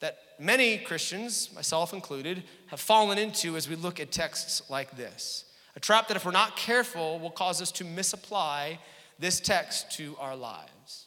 that 0.00 0.18
many 0.38 0.78
Christians, 0.78 1.50
myself 1.54 1.92
included, 1.92 2.42
have 2.66 2.80
fallen 2.80 3.18
into 3.18 3.56
as 3.56 3.68
we 3.68 3.76
look 3.76 4.00
at 4.00 4.10
texts 4.10 4.68
like 4.68 4.96
this. 4.96 5.44
A 5.76 5.80
trap 5.80 6.08
that, 6.08 6.16
if 6.16 6.24
we're 6.24 6.32
not 6.32 6.56
careful, 6.56 7.20
will 7.20 7.30
cause 7.30 7.62
us 7.62 7.70
to 7.72 7.84
misapply 7.84 8.78
this 9.18 9.38
text 9.38 9.92
to 9.92 10.16
our 10.18 10.34
lives. 10.34 11.06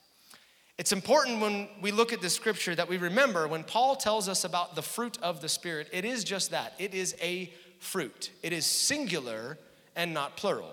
It's 0.77 0.91
important 0.91 1.41
when 1.41 1.67
we 1.81 1.91
look 1.91 2.13
at 2.13 2.21
the 2.21 2.29
scripture 2.29 2.75
that 2.75 2.87
we 2.87 2.97
remember 2.97 3.47
when 3.47 3.63
Paul 3.63 3.95
tells 3.95 4.29
us 4.29 4.43
about 4.43 4.75
the 4.75 4.83
fruit 4.83 5.17
of 5.23 5.41
the 5.41 5.49
Spirit, 5.49 5.89
it 5.91 6.05
is 6.05 6.23
just 6.23 6.51
that. 6.51 6.73
It 6.77 6.93
is 6.93 7.15
a 7.21 7.51
fruit, 7.79 8.31
it 8.43 8.53
is 8.53 8.65
singular 8.65 9.57
and 9.95 10.13
not 10.13 10.37
plural. 10.37 10.71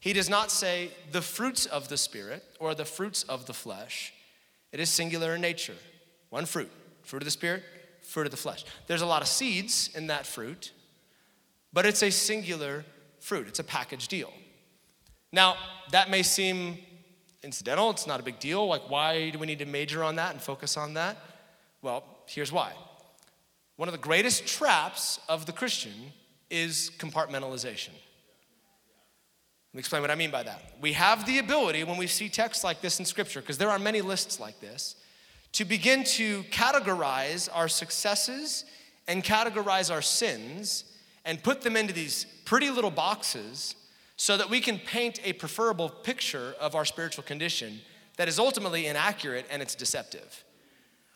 He 0.00 0.12
does 0.12 0.28
not 0.28 0.50
say 0.50 0.90
the 1.12 1.22
fruits 1.22 1.64
of 1.64 1.88
the 1.88 1.96
Spirit 1.96 2.44
or 2.58 2.74
the 2.74 2.84
fruits 2.84 3.22
of 3.22 3.46
the 3.46 3.54
flesh. 3.54 4.12
It 4.72 4.80
is 4.80 4.90
singular 4.90 5.36
in 5.36 5.40
nature. 5.40 5.76
One 6.30 6.46
fruit 6.46 6.70
fruit 7.02 7.22
of 7.22 7.24
the 7.24 7.32
Spirit, 7.32 7.62
fruit 8.02 8.26
of 8.26 8.30
the 8.30 8.36
flesh. 8.36 8.64
There's 8.86 9.02
a 9.02 9.06
lot 9.06 9.22
of 9.22 9.28
seeds 9.28 9.90
in 9.94 10.08
that 10.08 10.26
fruit, 10.26 10.72
but 11.72 11.86
it's 11.86 12.02
a 12.02 12.10
singular 12.10 12.84
fruit, 13.20 13.48
it's 13.48 13.58
a 13.58 13.64
package 13.64 14.08
deal. 14.08 14.32
Now, 15.32 15.56
that 15.90 16.10
may 16.10 16.22
seem 16.22 16.78
incidental, 17.42 17.90
it's 17.90 18.06
not 18.06 18.20
a 18.20 18.22
big 18.22 18.38
deal. 18.38 18.66
Like, 18.66 18.88
why 18.90 19.30
do 19.30 19.38
we 19.38 19.46
need 19.46 19.58
to 19.60 19.66
major 19.66 20.02
on 20.04 20.16
that 20.16 20.32
and 20.32 20.40
focus 20.40 20.76
on 20.76 20.94
that? 20.94 21.16
Well, 21.82 22.04
here's 22.26 22.52
why. 22.52 22.72
One 23.76 23.88
of 23.88 23.92
the 23.92 23.98
greatest 23.98 24.46
traps 24.46 25.18
of 25.28 25.46
the 25.46 25.52
Christian 25.52 26.12
is 26.50 26.90
compartmentalization. 26.98 27.90
Let 29.72 29.76
me 29.76 29.78
explain 29.78 30.02
what 30.02 30.10
I 30.10 30.14
mean 30.14 30.30
by 30.30 30.42
that. 30.42 30.60
We 30.80 30.92
have 30.92 31.24
the 31.24 31.38
ability, 31.38 31.82
when 31.84 31.96
we 31.96 32.06
see 32.06 32.28
texts 32.28 32.62
like 32.62 32.82
this 32.82 32.98
in 32.98 33.06
Scripture, 33.06 33.40
because 33.40 33.58
there 33.58 33.70
are 33.70 33.78
many 33.78 34.02
lists 34.02 34.38
like 34.38 34.60
this, 34.60 34.96
to 35.52 35.64
begin 35.64 36.04
to 36.04 36.42
categorize 36.44 37.48
our 37.52 37.68
successes 37.68 38.66
and 39.08 39.24
categorize 39.24 39.92
our 39.92 40.02
sins 40.02 40.84
and 41.24 41.42
put 41.42 41.62
them 41.62 41.76
into 41.76 41.92
these 41.92 42.26
pretty 42.44 42.70
little 42.70 42.90
boxes 42.90 43.74
so 44.22 44.36
that 44.36 44.48
we 44.48 44.60
can 44.60 44.78
paint 44.78 45.18
a 45.24 45.32
preferable 45.32 45.88
picture 45.88 46.54
of 46.60 46.76
our 46.76 46.84
spiritual 46.84 47.24
condition 47.24 47.80
that 48.16 48.28
is 48.28 48.38
ultimately 48.38 48.86
inaccurate 48.86 49.44
and 49.50 49.60
it's 49.60 49.74
deceptive. 49.74 50.44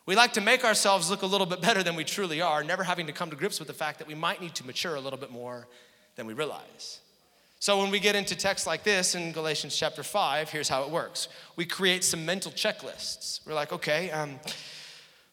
We 0.07 0.16
like 0.16 0.33
to 0.33 0.40
make 0.40 0.64
ourselves 0.64 1.09
look 1.09 1.23
a 1.23 1.27
little 1.27 1.47
bit 1.47 1.61
better 1.61 1.85
than 1.85 1.95
we 1.95 2.03
truly 2.03 2.40
are, 2.40 2.64
never 2.64 2.83
having 2.83 3.07
to 3.07 3.12
come 3.12 3.31
to 3.31 3.37
grips 3.37 3.61
with 3.61 3.69
the 3.69 3.75
fact 3.75 4.01
that 4.01 4.09
we 4.09 4.16
might 4.16 4.40
need 4.40 4.57
to 4.57 4.66
mature 4.66 4.97
a 4.97 5.01
little 5.01 5.21
bit 5.21 5.31
more 5.31 5.69
than 6.16 6.27
we 6.27 6.35
realize. 6.35 6.99
So, 7.61 7.81
when 7.81 7.92
we 7.92 8.01
get 8.01 8.16
into 8.16 8.35
texts 8.35 8.66
like 8.66 8.83
this 8.83 9.14
in 9.14 9.31
Galatians 9.31 9.77
chapter 9.77 10.03
5, 10.03 10.51
here's 10.51 10.69
how 10.69 10.83
it 10.83 10.90
works. 10.90 11.29
We 11.55 11.64
create 11.64 12.03
some 12.03 12.27
mental 12.27 12.51
checklists. 12.51 13.38
We're 13.47 13.55
like, 13.55 13.73
okay, 13.73 14.11
um, 14.11 14.40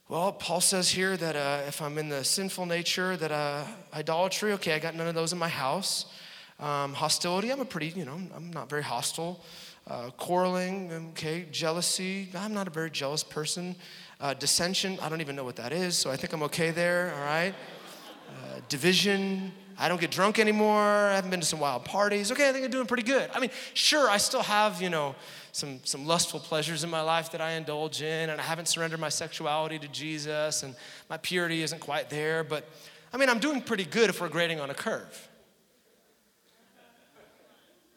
well, 0.09 0.31
Paul 0.31 0.61
says 0.61 0.89
here 0.91 1.17
that 1.17 1.35
uh, 1.35 1.67
if 1.67 1.81
I'm 1.81 1.97
in 1.97 2.09
the 2.09 2.23
sinful 2.23 2.67
nature, 2.67 3.17
that 3.17 3.31
uh, 3.31 3.65
idolatry, 3.95 4.53
okay, 4.53 4.73
I 4.73 4.79
got 4.79 4.93
none 4.93 5.07
of 5.07 5.15
those 5.15 5.33
in 5.33 5.39
my 5.39 5.49
house. 5.49 6.05
Um, 6.63 6.93
hostility, 6.93 7.51
I'm 7.51 7.59
a 7.59 7.65
pretty, 7.65 7.87
you 7.87 8.05
know, 8.05 8.17
I'm 8.33 8.49
not 8.53 8.69
very 8.69 8.83
hostile. 8.83 9.41
Uh, 9.85 10.11
quarreling, 10.11 11.09
okay, 11.09 11.45
jealousy, 11.51 12.29
I'm 12.33 12.53
not 12.53 12.67
a 12.67 12.69
very 12.69 12.89
jealous 12.89 13.21
person. 13.21 13.75
Uh, 14.21 14.33
dissension, 14.33 14.97
I 15.01 15.09
don't 15.09 15.19
even 15.19 15.35
know 15.35 15.43
what 15.43 15.57
that 15.57 15.73
is, 15.73 15.97
so 15.97 16.09
I 16.09 16.15
think 16.15 16.31
I'm 16.31 16.41
okay 16.43 16.71
there, 16.71 17.13
all 17.15 17.25
right? 17.25 17.53
Uh, 18.29 18.61
division, 18.69 19.51
I 19.77 19.89
don't 19.89 19.99
get 19.99 20.09
drunk 20.09 20.39
anymore. 20.39 20.79
I 20.79 21.15
haven't 21.15 21.31
been 21.31 21.41
to 21.41 21.45
some 21.45 21.59
wild 21.59 21.83
parties. 21.83 22.31
Okay, 22.31 22.47
I 22.47 22.53
think 22.53 22.63
I'm 22.63 22.71
doing 22.71 22.87
pretty 22.87 23.03
good. 23.03 23.29
I 23.33 23.41
mean, 23.41 23.49
sure, 23.73 24.09
I 24.09 24.15
still 24.15 24.43
have, 24.43 24.81
you 24.81 24.89
know, 24.89 25.15
some, 25.51 25.81
some 25.83 26.07
lustful 26.07 26.39
pleasures 26.39 26.85
in 26.85 26.89
my 26.89 27.01
life 27.01 27.29
that 27.33 27.41
I 27.41 27.51
indulge 27.51 28.01
in, 28.01 28.29
and 28.29 28.39
I 28.39 28.43
haven't 28.45 28.69
surrendered 28.69 29.01
my 29.01 29.09
sexuality 29.09 29.79
to 29.79 29.89
Jesus, 29.89 30.63
and 30.63 30.77
my 31.09 31.17
purity 31.17 31.61
isn't 31.61 31.81
quite 31.81 32.09
there, 32.09 32.41
but 32.41 32.69
I 33.11 33.17
mean, 33.17 33.27
I'm 33.27 33.39
doing 33.39 33.59
pretty 33.59 33.83
good 33.83 34.09
if 34.09 34.21
we're 34.21 34.29
grading 34.29 34.61
on 34.61 34.69
a 34.69 34.73
curve. 34.73 35.27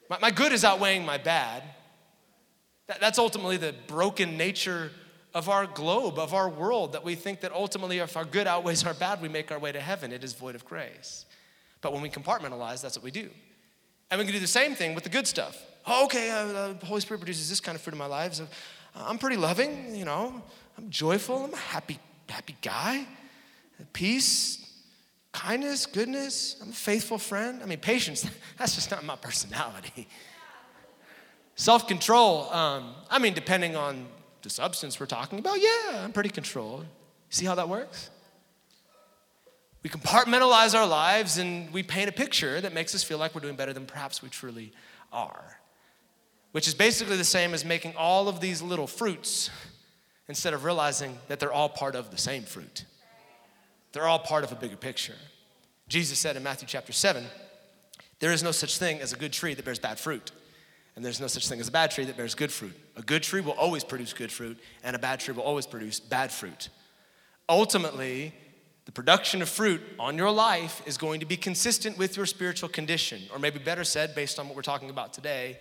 My, 0.09 0.19
my 0.19 0.31
good 0.31 0.51
is 0.51 0.63
outweighing 0.63 1.05
my 1.05 1.17
bad. 1.17 1.63
That, 2.87 2.99
that's 3.01 3.19
ultimately 3.19 3.57
the 3.57 3.73
broken 3.87 4.37
nature 4.37 4.91
of 5.33 5.49
our 5.49 5.67
globe, 5.67 6.17
of 6.17 6.33
our 6.33 6.49
world, 6.49 6.93
that 6.93 7.03
we 7.03 7.15
think 7.15 7.41
that 7.41 7.51
ultimately 7.51 7.99
if 7.99 8.17
our 8.17 8.25
good 8.25 8.47
outweighs 8.47 8.85
our 8.85 8.93
bad, 8.93 9.21
we 9.21 9.29
make 9.29 9.51
our 9.51 9.59
way 9.59 9.71
to 9.71 9.79
heaven. 9.79 10.11
It 10.11 10.23
is 10.23 10.33
void 10.33 10.55
of 10.55 10.65
grace. 10.65 11.25
But 11.81 11.93
when 11.93 12.01
we 12.01 12.09
compartmentalize, 12.09 12.81
that's 12.81 12.97
what 12.97 13.03
we 13.03 13.11
do. 13.11 13.29
And 14.09 14.19
we 14.19 14.25
can 14.25 14.33
do 14.33 14.39
the 14.39 14.47
same 14.47 14.73
thing 14.73 14.95
with 14.95 15.03
the 15.03 15.09
good 15.09 15.27
stuff. 15.27 15.61
Oh, 15.85 16.05
okay, 16.05 16.31
uh, 16.31 16.73
the 16.73 16.85
Holy 16.85 17.01
Spirit 17.01 17.19
produces 17.19 17.49
this 17.49 17.59
kind 17.59 17.75
of 17.75 17.81
fruit 17.81 17.93
in 17.93 17.99
my 17.99 18.05
life. 18.07 18.35
So 18.35 18.47
I'm 18.95 19.17
pretty 19.17 19.37
loving, 19.37 19.95
you 19.95 20.05
know. 20.05 20.41
I'm 20.77 20.89
joyful. 20.89 21.45
I'm 21.45 21.53
a 21.53 21.57
happy, 21.57 21.99
happy 22.27 22.55
guy. 22.61 23.05
Peace, 23.93 24.66
kindness, 25.37 25.85
goodness. 25.85 26.57
I'm 26.61 26.69
a 26.69 26.73
faithful 26.73 27.17
friend. 27.19 27.61
I 27.61 27.65
mean, 27.67 27.79
patience, 27.79 28.27
that's 28.57 28.75
just 28.75 28.89
not 28.89 29.03
my 29.03 29.15
personality. 29.15 30.07
Self 31.55 31.87
control, 31.87 32.51
um, 32.51 32.93
I 33.09 33.19
mean, 33.19 33.33
depending 33.33 33.75
on 33.75 34.07
the 34.41 34.49
substance 34.49 34.99
we're 34.99 35.05
talking 35.05 35.39
about, 35.39 35.59
yeah, 35.59 36.03
I'm 36.03 36.11
pretty 36.11 36.29
controlled. 36.29 36.85
See 37.29 37.45
how 37.45 37.55
that 37.55 37.69
works? 37.69 38.09
We 39.83 39.89
compartmentalize 39.89 40.77
our 40.77 40.87
lives 40.87 41.37
and 41.37 41.71
we 41.71 41.83
paint 41.83 42.09
a 42.09 42.11
picture 42.11 42.59
that 42.59 42.73
makes 42.73 42.93
us 42.95 43.03
feel 43.03 43.17
like 43.17 43.35
we're 43.35 43.41
doing 43.41 43.55
better 43.55 43.73
than 43.73 43.85
perhaps 43.85 44.21
we 44.21 44.29
truly 44.29 44.73
are. 45.11 45.59
Which 46.51 46.67
is 46.67 46.73
basically 46.73 47.17
the 47.17 47.23
same 47.23 47.53
as 47.53 47.63
making 47.63 47.95
all 47.95 48.27
of 48.27 48.39
these 48.39 48.61
little 48.61 48.87
fruits 48.87 49.49
instead 50.27 50.53
of 50.53 50.63
realizing 50.63 51.17
that 51.27 51.39
they're 51.39 51.53
all 51.53 51.69
part 51.69 51.95
of 51.95 52.11
the 52.11 52.17
same 52.17 52.43
fruit. 52.43 52.85
They're 53.91 54.07
all 54.07 54.19
part 54.19 54.43
of 54.43 54.51
a 54.51 54.55
bigger 54.55 54.75
picture. 54.75 55.15
Jesus 55.87 56.19
said 56.19 56.35
in 56.35 56.43
Matthew 56.43 56.67
chapter 56.67 56.91
7 56.91 57.23
there 58.19 58.31
is 58.31 58.43
no 58.43 58.51
such 58.51 58.77
thing 58.77 58.99
as 58.99 59.13
a 59.13 59.15
good 59.15 59.31
tree 59.31 59.53
that 59.53 59.63
bears 59.63 59.79
bad 59.79 59.99
fruit, 59.99 60.31
and 60.95 61.05
there's 61.05 61.21
no 61.21 61.27
such 61.27 61.47
thing 61.47 61.59
as 61.59 61.67
a 61.67 61.71
bad 61.71 61.91
tree 61.91 62.05
that 62.05 62.17
bears 62.17 62.33
good 62.33 62.51
fruit. 62.51 62.73
A 62.95 63.01
good 63.01 63.21
tree 63.23 63.41
will 63.41 63.53
always 63.53 63.83
produce 63.83 64.13
good 64.13 64.31
fruit, 64.31 64.57
and 64.83 64.95
a 64.95 64.99
bad 64.99 65.19
tree 65.19 65.33
will 65.33 65.43
always 65.43 65.67
produce 65.67 65.99
bad 65.99 66.31
fruit. 66.31 66.69
Ultimately, 67.47 68.33
the 68.85 68.91
production 68.91 69.41
of 69.41 69.49
fruit 69.49 69.81
on 69.99 70.17
your 70.17 70.31
life 70.31 70.81
is 70.85 70.97
going 70.97 71.19
to 71.19 71.25
be 71.25 71.37
consistent 71.37 71.97
with 71.97 72.17
your 72.17 72.25
spiritual 72.25 72.69
condition, 72.69 73.21
or 73.31 73.37
maybe 73.37 73.59
better 73.59 73.83
said, 73.83 74.15
based 74.15 74.39
on 74.39 74.47
what 74.47 74.55
we're 74.55 74.61
talking 74.63 74.89
about 74.89 75.13
today, 75.13 75.59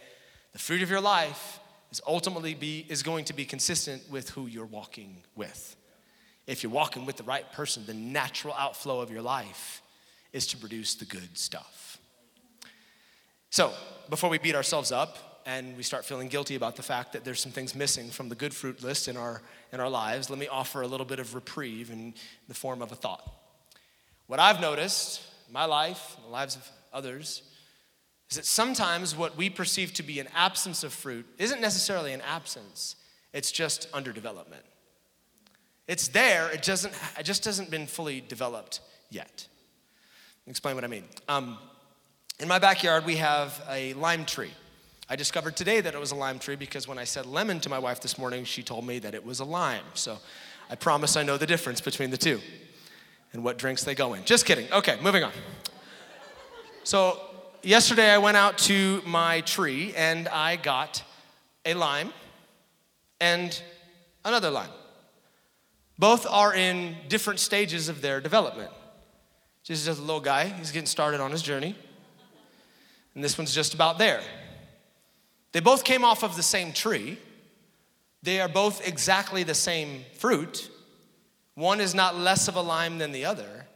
the 0.52 0.58
fruit 0.58 0.82
of 0.82 0.88
your 0.88 1.00
life 1.00 1.60
is 1.90 2.00
ultimately 2.06 2.54
be, 2.54 2.86
is 2.88 3.02
going 3.02 3.24
to 3.26 3.34
be 3.34 3.44
consistent 3.44 4.02
with 4.10 4.30
who 4.30 4.46
you're 4.46 4.64
walking 4.64 5.18
with. 5.34 5.76
If 6.46 6.62
you're 6.62 6.72
walking 6.72 7.06
with 7.06 7.16
the 7.16 7.24
right 7.24 7.50
person, 7.52 7.84
the 7.86 7.94
natural 7.94 8.54
outflow 8.54 9.00
of 9.00 9.10
your 9.10 9.22
life 9.22 9.82
is 10.32 10.46
to 10.48 10.56
produce 10.56 10.94
the 10.94 11.04
good 11.04 11.36
stuff. 11.36 11.98
So, 13.50 13.72
before 14.08 14.30
we 14.30 14.38
beat 14.38 14.54
ourselves 14.54 14.92
up, 14.92 15.36
and 15.46 15.76
we 15.76 15.82
start 15.84 16.04
feeling 16.04 16.26
guilty 16.26 16.56
about 16.56 16.74
the 16.74 16.82
fact 16.82 17.12
that 17.12 17.24
there's 17.24 17.40
some 17.40 17.52
things 17.52 17.74
missing 17.74 18.10
from 18.10 18.28
the 18.28 18.34
good 18.34 18.52
fruit 18.52 18.82
list 18.82 19.06
in 19.06 19.16
our, 19.16 19.40
in 19.72 19.78
our 19.78 19.88
lives, 19.88 20.28
let 20.28 20.40
me 20.40 20.48
offer 20.48 20.82
a 20.82 20.88
little 20.88 21.06
bit 21.06 21.20
of 21.20 21.36
reprieve 21.36 21.90
in 21.90 22.14
the 22.48 22.54
form 22.54 22.82
of 22.82 22.90
a 22.90 22.96
thought. 22.96 23.32
What 24.26 24.40
I've 24.40 24.60
noticed 24.60 25.22
in 25.46 25.52
my 25.52 25.64
life, 25.64 26.16
in 26.18 26.24
the 26.24 26.30
lives 26.30 26.56
of 26.56 26.68
others, 26.92 27.42
is 28.28 28.36
that 28.36 28.44
sometimes 28.44 29.16
what 29.16 29.36
we 29.36 29.48
perceive 29.48 29.94
to 29.94 30.02
be 30.02 30.18
an 30.18 30.26
absence 30.34 30.82
of 30.82 30.92
fruit 30.92 31.24
isn't 31.38 31.60
necessarily 31.60 32.12
an 32.12 32.22
absence, 32.22 32.96
it's 33.32 33.52
just 33.52 33.90
underdevelopment. 33.92 34.64
It's 35.88 36.08
there, 36.08 36.50
it, 36.50 36.62
doesn't, 36.62 36.92
it 37.18 37.22
just 37.22 37.44
hasn't 37.44 37.70
been 37.70 37.86
fully 37.86 38.20
developed 38.20 38.80
yet. 39.10 39.46
Explain 40.46 40.74
what 40.74 40.84
I 40.84 40.88
mean. 40.88 41.04
Um, 41.28 41.58
in 42.38 42.48
my 42.48 42.58
backyard, 42.58 43.04
we 43.04 43.16
have 43.16 43.62
a 43.70 43.94
lime 43.94 44.24
tree. 44.24 44.50
I 45.08 45.16
discovered 45.16 45.56
today 45.56 45.80
that 45.80 45.94
it 45.94 46.00
was 46.00 46.10
a 46.10 46.16
lime 46.16 46.38
tree 46.38 46.56
because 46.56 46.88
when 46.88 46.98
I 46.98 47.04
said 47.04 47.26
lemon 47.26 47.60
to 47.60 47.68
my 47.68 47.78
wife 47.78 48.00
this 48.00 48.18
morning, 48.18 48.44
she 48.44 48.62
told 48.62 48.84
me 48.84 48.98
that 48.98 49.14
it 49.14 49.24
was 49.24 49.40
a 49.40 49.44
lime. 49.44 49.84
So 49.94 50.18
I 50.68 50.74
promise 50.74 51.16
I 51.16 51.22
know 51.22 51.36
the 51.36 51.46
difference 51.46 51.80
between 51.80 52.10
the 52.10 52.16
two 52.16 52.40
and 53.32 53.44
what 53.44 53.56
drinks 53.56 53.84
they 53.84 53.94
go 53.94 54.14
in. 54.14 54.24
Just 54.24 54.44
kidding. 54.46 54.70
Okay, 54.72 54.98
moving 55.00 55.22
on. 55.22 55.32
So 56.82 57.20
yesterday 57.62 58.10
I 58.10 58.18
went 58.18 58.36
out 58.36 58.58
to 58.58 59.02
my 59.06 59.42
tree 59.42 59.94
and 59.96 60.26
I 60.28 60.56
got 60.56 61.02
a 61.64 61.74
lime 61.74 62.12
and 63.20 63.60
another 64.24 64.50
lime. 64.50 64.70
Both 65.98 66.26
are 66.26 66.54
in 66.54 66.96
different 67.08 67.40
stages 67.40 67.88
of 67.88 68.02
their 68.02 68.20
development. 68.20 68.70
Jesus 69.62 69.88
is 69.88 69.98
a 69.98 70.02
little 70.02 70.20
guy, 70.20 70.48
he's 70.48 70.70
getting 70.70 70.86
started 70.86 71.20
on 71.20 71.30
his 71.30 71.42
journey. 71.42 71.74
And 73.14 73.24
this 73.24 73.38
one's 73.38 73.54
just 73.54 73.74
about 73.74 73.98
there. 73.98 74.20
They 75.52 75.60
both 75.60 75.84
came 75.84 76.04
off 76.04 76.22
of 76.22 76.36
the 76.36 76.42
same 76.42 76.72
tree. 76.72 77.18
They 78.22 78.40
are 78.40 78.48
both 78.48 78.86
exactly 78.86 79.42
the 79.42 79.54
same 79.54 80.04
fruit. 80.18 80.70
One 81.54 81.80
is 81.80 81.94
not 81.94 82.16
less 82.16 82.46
of 82.46 82.56
a 82.56 82.60
lime 82.60 82.98
than 82.98 83.12
the 83.12 83.24
other, 83.24 83.66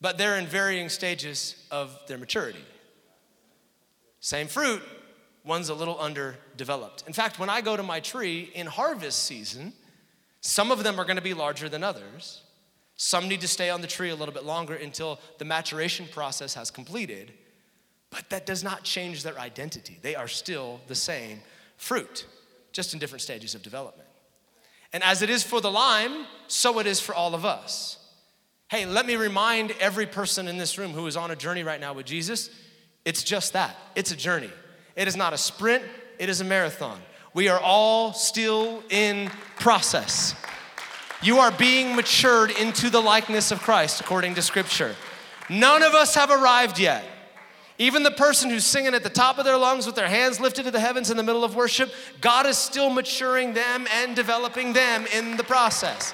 but 0.00 0.16
they're 0.16 0.38
in 0.38 0.46
varying 0.46 0.88
stages 0.88 1.56
of 1.72 1.98
their 2.06 2.18
maturity. 2.18 2.64
Same 4.20 4.46
fruit, 4.46 4.82
one's 5.44 5.70
a 5.70 5.74
little 5.74 5.98
underdeveloped. 5.98 7.02
In 7.06 7.12
fact, 7.12 7.38
when 7.40 7.50
I 7.50 7.60
go 7.60 7.76
to 7.76 7.82
my 7.82 7.98
tree 7.98 8.50
in 8.54 8.66
harvest 8.66 9.24
season, 9.24 9.72
some 10.40 10.70
of 10.70 10.82
them 10.82 10.98
are 10.98 11.04
going 11.04 11.16
to 11.16 11.22
be 11.22 11.34
larger 11.34 11.68
than 11.68 11.84
others. 11.84 12.42
Some 12.96 13.28
need 13.28 13.40
to 13.40 13.48
stay 13.48 13.70
on 13.70 13.80
the 13.80 13.86
tree 13.86 14.10
a 14.10 14.16
little 14.16 14.34
bit 14.34 14.44
longer 14.44 14.74
until 14.74 15.18
the 15.38 15.44
maturation 15.44 16.06
process 16.10 16.54
has 16.54 16.70
completed. 16.70 17.32
But 18.10 18.28
that 18.30 18.46
does 18.46 18.62
not 18.62 18.82
change 18.82 19.22
their 19.22 19.38
identity. 19.38 19.98
They 20.02 20.14
are 20.14 20.28
still 20.28 20.80
the 20.86 20.94
same 20.94 21.40
fruit, 21.76 22.26
just 22.72 22.92
in 22.92 22.98
different 22.98 23.22
stages 23.22 23.54
of 23.54 23.62
development. 23.62 24.08
And 24.92 25.02
as 25.02 25.22
it 25.22 25.30
is 25.30 25.42
for 25.42 25.60
the 25.60 25.70
lime, 25.70 26.26
so 26.48 26.78
it 26.78 26.86
is 26.86 27.00
for 27.00 27.14
all 27.14 27.34
of 27.34 27.44
us. 27.44 27.96
Hey, 28.68 28.86
let 28.86 29.06
me 29.06 29.16
remind 29.16 29.72
every 29.80 30.06
person 30.06 30.48
in 30.48 30.58
this 30.58 30.78
room 30.78 30.92
who 30.92 31.06
is 31.06 31.16
on 31.16 31.30
a 31.30 31.36
journey 31.36 31.62
right 31.62 31.80
now 31.80 31.92
with 31.92 32.06
Jesus 32.06 32.50
it's 33.04 33.22
just 33.22 33.54
that 33.54 33.76
it's 33.94 34.10
a 34.10 34.16
journey. 34.16 34.50
It 34.96 35.08
is 35.08 35.16
not 35.16 35.32
a 35.32 35.38
sprint, 35.38 35.84
it 36.18 36.28
is 36.28 36.40
a 36.40 36.44
marathon. 36.44 37.00
We 37.32 37.48
are 37.48 37.60
all 37.60 38.12
still 38.12 38.82
in 38.90 39.30
process. 39.58 40.34
You 41.22 41.38
are 41.38 41.52
being 41.52 41.94
matured 41.94 42.50
into 42.50 42.90
the 42.90 43.00
likeness 43.00 43.52
of 43.52 43.60
Christ 43.60 44.00
according 44.00 44.34
to 44.34 44.42
Scripture. 44.42 44.96
None 45.48 45.82
of 45.82 45.94
us 45.94 46.14
have 46.16 46.30
arrived 46.30 46.78
yet. 46.78 47.04
Even 47.78 48.02
the 48.02 48.10
person 48.10 48.50
who's 48.50 48.66
singing 48.66 48.94
at 48.94 49.02
the 49.02 49.08
top 49.10 49.38
of 49.38 49.44
their 49.44 49.56
lungs 49.56 49.86
with 49.86 49.94
their 49.94 50.08
hands 50.08 50.40
lifted 50.40 50.64
to 50.64 50.70
the 50.70 50.80
heavens 50.80 51.10
in 51.10 51.16
the 51.16 51.22
middle 51.22 51.44
of 51.44 51.54
worship, 51.54 51.92
God 52.20 52.46
is 52.46 52.58
still 52.58 52.90
maturing 52.90 53.54
them 53.54 53.86
and 53.94 54.14
developing 54.16 54.72
them 54.72 55.06
in 55.14 55.36
the 55.36 55.44
process. 55.44 56.12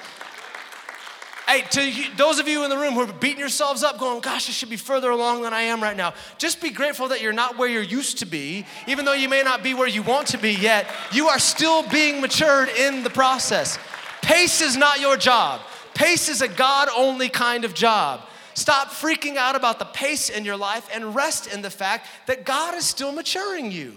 Hey, 1.47 1.61
to 1.61 2.17
those 2.17 2.39
of 2.39 2.47
you 2.49 2.65
in 2.65 2.69
the 2.69 2.77
room 2.77 2.93
who 2.93 3.01
are 3.01 3.13
beating 3.13 3.39
yourselves 3.39 3.81
up, 3.81 3.97
going, 3.97 4.19
gosh, 4.19 4.49
I 4.49 4.51
should 4.51 4.69
be 4.69 4.75
further 4.75 5.11
along 5.11 5.43
than 5.43 5.53
I 5.53 5.61
am 5.61 5.81
right 5.81 5.95
now, 5.95 6.13
just 6.37 6.61
be 6.61 6.69
grateful 6.69 7.07
that 7.07 7.21
you're 7.21 7.31
not 7.31 7.57
where 7.57 7.69
you're 7.69 7.81
used 7.81 8.17
to 8.17 8.25
be. 8.25 8.65
Even 8.85 9.05
though 9.05 9.13
you 9.13 9.29
may 9.29 9.43
not 9.43 9.63
be 9.63 9.73
where 9.73 9.87
you 9.87 10.03
want 10.03 10.27
to 10.29 10.37
be 10.37 10.51
yet, 10.51 10.89
you 11.13 11.29
are 11.29 11.39
still 11.39 11.87
being 11.87 12.19
matured 12.19 12.67
in 12.77 13.01
the 13.01 13.09
process. 13.09 13.79
Pace 14.21 14.61
is 14.61 14.75
not 14.75 14.99
your 14.99 15.15
job, 15.15 15.61
pace 15.93 16.27
is 16.27 16.41
a 16.41 16.49
God 16.49 16.89
only 16.93 17.29
kind 17.29 17.63
of 17.63 17.73
job. 17.73 18.21
Stop 18.53 18.89
freaking 18.89 19.37
out 19.37 19.55
about 19.55 19.79
the 19.79 19.85
pace 19.85 20.29
in 20.29 20.43
your 20.43 20.57
life 20.57 20.89
and 20.91 21.15
rest 21.15 21.47
in 21.53 21.61
the 21.61 21.69
fact 21.69 22.07
that 22.25 22.43
God 22.43 22.73
is 22.75 22.85
still 22.85 23.11
maturing 23.11 23.71
you. 23.71 23.93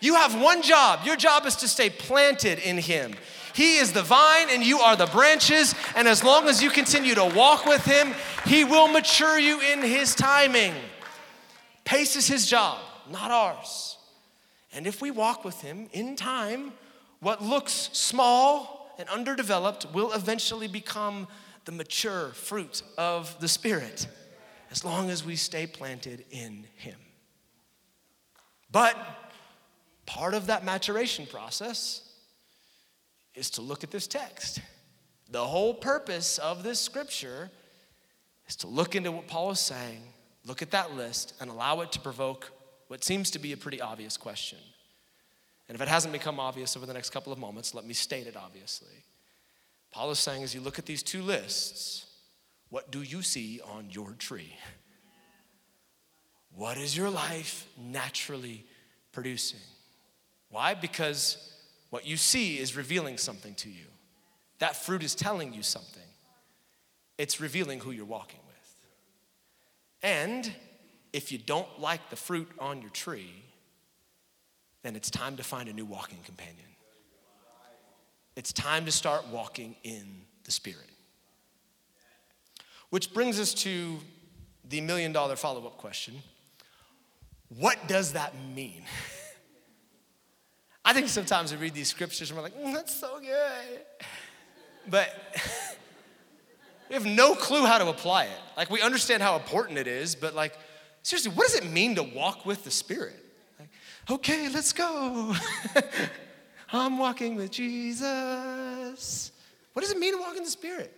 You 0.00 0.14
have 0.14 0.40
one 0.40 0.62
job. 0.62 1.00
Your 1.04 1.16
job 1.16 1.44
is 1.46 1.56
to 1.56 1.68
stay 1.68 1.90
planted 1.90 2.58
in 2.58 2.78
Him. 2.78 3.14
He 3.58 3.78
is 3.78 3.92
the 3.92 4.04
vine 4.04 4.50
and 4.50 4.64
you 4.64 4.78
are 4.78 4.94
the 4.94 5.06
branches. 5.06 5.74
And 5.96 6.06
as 6.06 6.22
long 6.22 6.46
as 6.46 6.62
you 6.62 6.70
continue 6.70 7.16
to 7.16 7.24
walk 7.24 7.66
with 7.66 7.84
Him, 7.84 8.14
He 8.46 8.62
will 8.62 8.86
mature 8.86 9.36
you 9.36 9.58
in 9.58 9.82
His 9.82 10.14
timing. 10.14 10.74
Pace 11.82 12.14
is 12.14 12.28
His 12.28 12.46
job, 12.46 12.78
not 13.10 13.32
ours. 13.32 13.98
And 14.72 14.86
if 14.86 15.02
we 15.02 15.10
walk 15.10 15.44
with 15.44 15.60
Him 15.60 15.88
in 15.92 16.14
time, 16.14 16.72
what 17.18 17.42
looks 17.42 17.90
small 17.92 18.94
and 18.96 19.08
underdeveloped 19.08 19.92
will 19.92 20.12
eventually 20.12 20.68
become 20.68 21.26
the 21.64 21.72
mature 21.72 22.28
fruit 22.28 22.84
of 22.96 23.40
the 23.40 23.48
Spirit 23.48 24.06
as 24.70 24.84
long 24.84 25.10
as 25.10 25.24
we 25.24 25.34
stay 25.34 25.66
planted 25.66 26.24
in 26.30 26.64
Him. 26.76 27.00
But 28.70 28.96
part 30.06 30.34
of 30.34 30.46
that 30.46 30.64
maturation 30.64 31.26
process 31.26 32.02
is 33.38 33.50
to 33.50 33.62
look 33.62 33.84
at 33.84 33.90
this 33.90 34.06
text. 34.06 34.60
The 35.30 35.44
whole 35.44 35.72
purpose 35.74 36.38
of 36.38 36.62
this 36.62 36.80
scripture 36.80 37.50
is 38.48 38.56
to 38.56 38.66
look 38.66 38.94
into 38.94 39.12
what 39.12 39.28
Paul 39.28 39.52
is 39.52 39.60
saying, 39.60 40.00
look 40.44 40.62
at 40.62 40.70
that 40.72 40.94
list, 40.94 41.34
and 41.40 41.50
allow 41.50 41.80
it 41.82 41.92
to 41.92 42.00
provoke 42.00 42.50
what 42.88 43.04
seems 43.04 43.30
to 43.32 43.38
be 43.38 43.52
a 43.52 43.56
pretty 43.56 43.80
obvious 43.80 44.16
question. 44.16 44.58
And 45.68 45.76
if 45.76 45.82
it 45.82 45.88
hasn't 45.88 46.12
become 46.12 46.40
obvious 46.40 46.76
over 46.76 46.86
the 46.86 46.94
next 46.94 47.10
couple 47.10 47.32
of 47.32 47.38
moments, 47.38 47.74
let 47.74 47.84
me 47.84 47.94
state 47.94 48.26
it 48.26 48.36
obviously. 48.36 49.04
Paul 49.90 50.10
is 50.10 50.18
saying, 50.18 50.42
as 50.42 50.54
you 50.54 50.60
look 50.60 50.78
at 50.78 50.86
these 50.86 51.02
two 51.02 51.22
lists, 51.22 52.06
what 52.70 52.90
do 52.90 53.02
you 53.02 53.22
see 53.22 53.60
on 53.60 53.88
your 53.90 54.12
tree? 54.18 54.54
What 56.54 56.76
is 56.76 56.96
your 56.96 57.10
life 57.10 57.66
naturally 57.78 58.64
producing? 59.12 59.60
Why? 60.50 60.74
Because 60.74 61.54
what 61.90 62.06
you 62.06 62.16
see 62.16 62.58
is 62.58 62.76
revealing 62.76 63.18
something 63.18 63.54
to 63.56 63.70
you. 63.70 63.86
That 64.58 64.76
fruit 64.76 65.02
is 65.02 65.14
telling 65.14 65.52
you 65.52 65.62
something, 65.62 66.02
it's 67.16 67.40
revealing 67.40 67.80
who 67.80 67.90
you're 67.90 68.04
walking 68.04 68.40
with. 68.46 68.76
And 70.02 70.52
if 71.12 71.32
you 71.32 71.38
don't 71.38 71.80
like 71.80 72.10
the 72.10 72.16
fruit 72.16 72.48
on 72.58 72.80
your 72.80 72.90
tree, 72.90 73.44
then 74.82 74.94
it's 74.96 75.10
time 75.10 75.36
to 75.36 75.42
find 75.42 75.68
a 75.68 75.72
new 75.72 75.84
walking 75.84 76.18
companion. 76.24 76.56
It's 78.36 78.52
time 78.52 78.84
to 78.84 78.92
start 78.92 79.26
walking 79.28 79.74
in 79.82 80.22
the 80.44 80.52
Spirit. 80.52 80.90
Which 82.90 83.12
brings 83.12 83.40
us 83.40 83.52
to 83.54 83.98
the 84.68 84.80
million 84.80 85.12
dollar 85.12 85.36
follow 85.36 85.66
up 85.66 85.76
question 85.76 86.22
What 87.48 87.88
does 87.88 88.12
that 88.12 88.34
mean? 88.54 88.84
I 90.88 90.94
think 90.94 91.10
sometimes 91.10 91.52
we 91.52 91.58
read 91.58 91.74
these 91.74 91.88
scriptures 91.88 92.30
and 92.30 92.38
we're 92.38 92.44
like, 92.44 92.58
mm, 92.58 92.72
that's 92.72 92.98
so 92.98 93.20
good. 93.20 93.80
But 94.88 95.10
we 96.88 96.94
have 96.94 97.04
no 97.04 97.34
clue 97.34 97.66
how 97.66 97.76
to 97.76 97.90
apply 97.90 98.24
it. 98.24 98.40
Like, 98.56 98.70
we 98.70 98.80
understand 98.80 99.22
how 99.22 99.36
important 99.36 99.78
it 99.78 99.86
is, 99.86 100.14
but 100.14 100.34
like, 100.34 100.56
seriously, 101.02 101.32
what 101.32 101.46
does 101.46 101.56
it 101.56 101.70
mean 101.70 101.96
to 101.96 102.02
walk 102.02 102.46
with 102.46 102.64
the 102.64 102.70
Spirit? 102.70 103.22
Like, 103.58 103.68
okay, 104.10 104.48
let's 104.48 104.72
go. 104.72 105.34
I'm 106.72 106.96
walking 106.96 107.36
with 107.36 107.50
Jesus. 107.50 109.30
What 109.74 109.82
does 109.82 109.90
it 109.90 109.98
mean 109.98 110.14
to 110.14 110.20
walk 110.22 110.38
in 110.38 110.42
the 110.42 110.50
Spirit? 110.50 110.90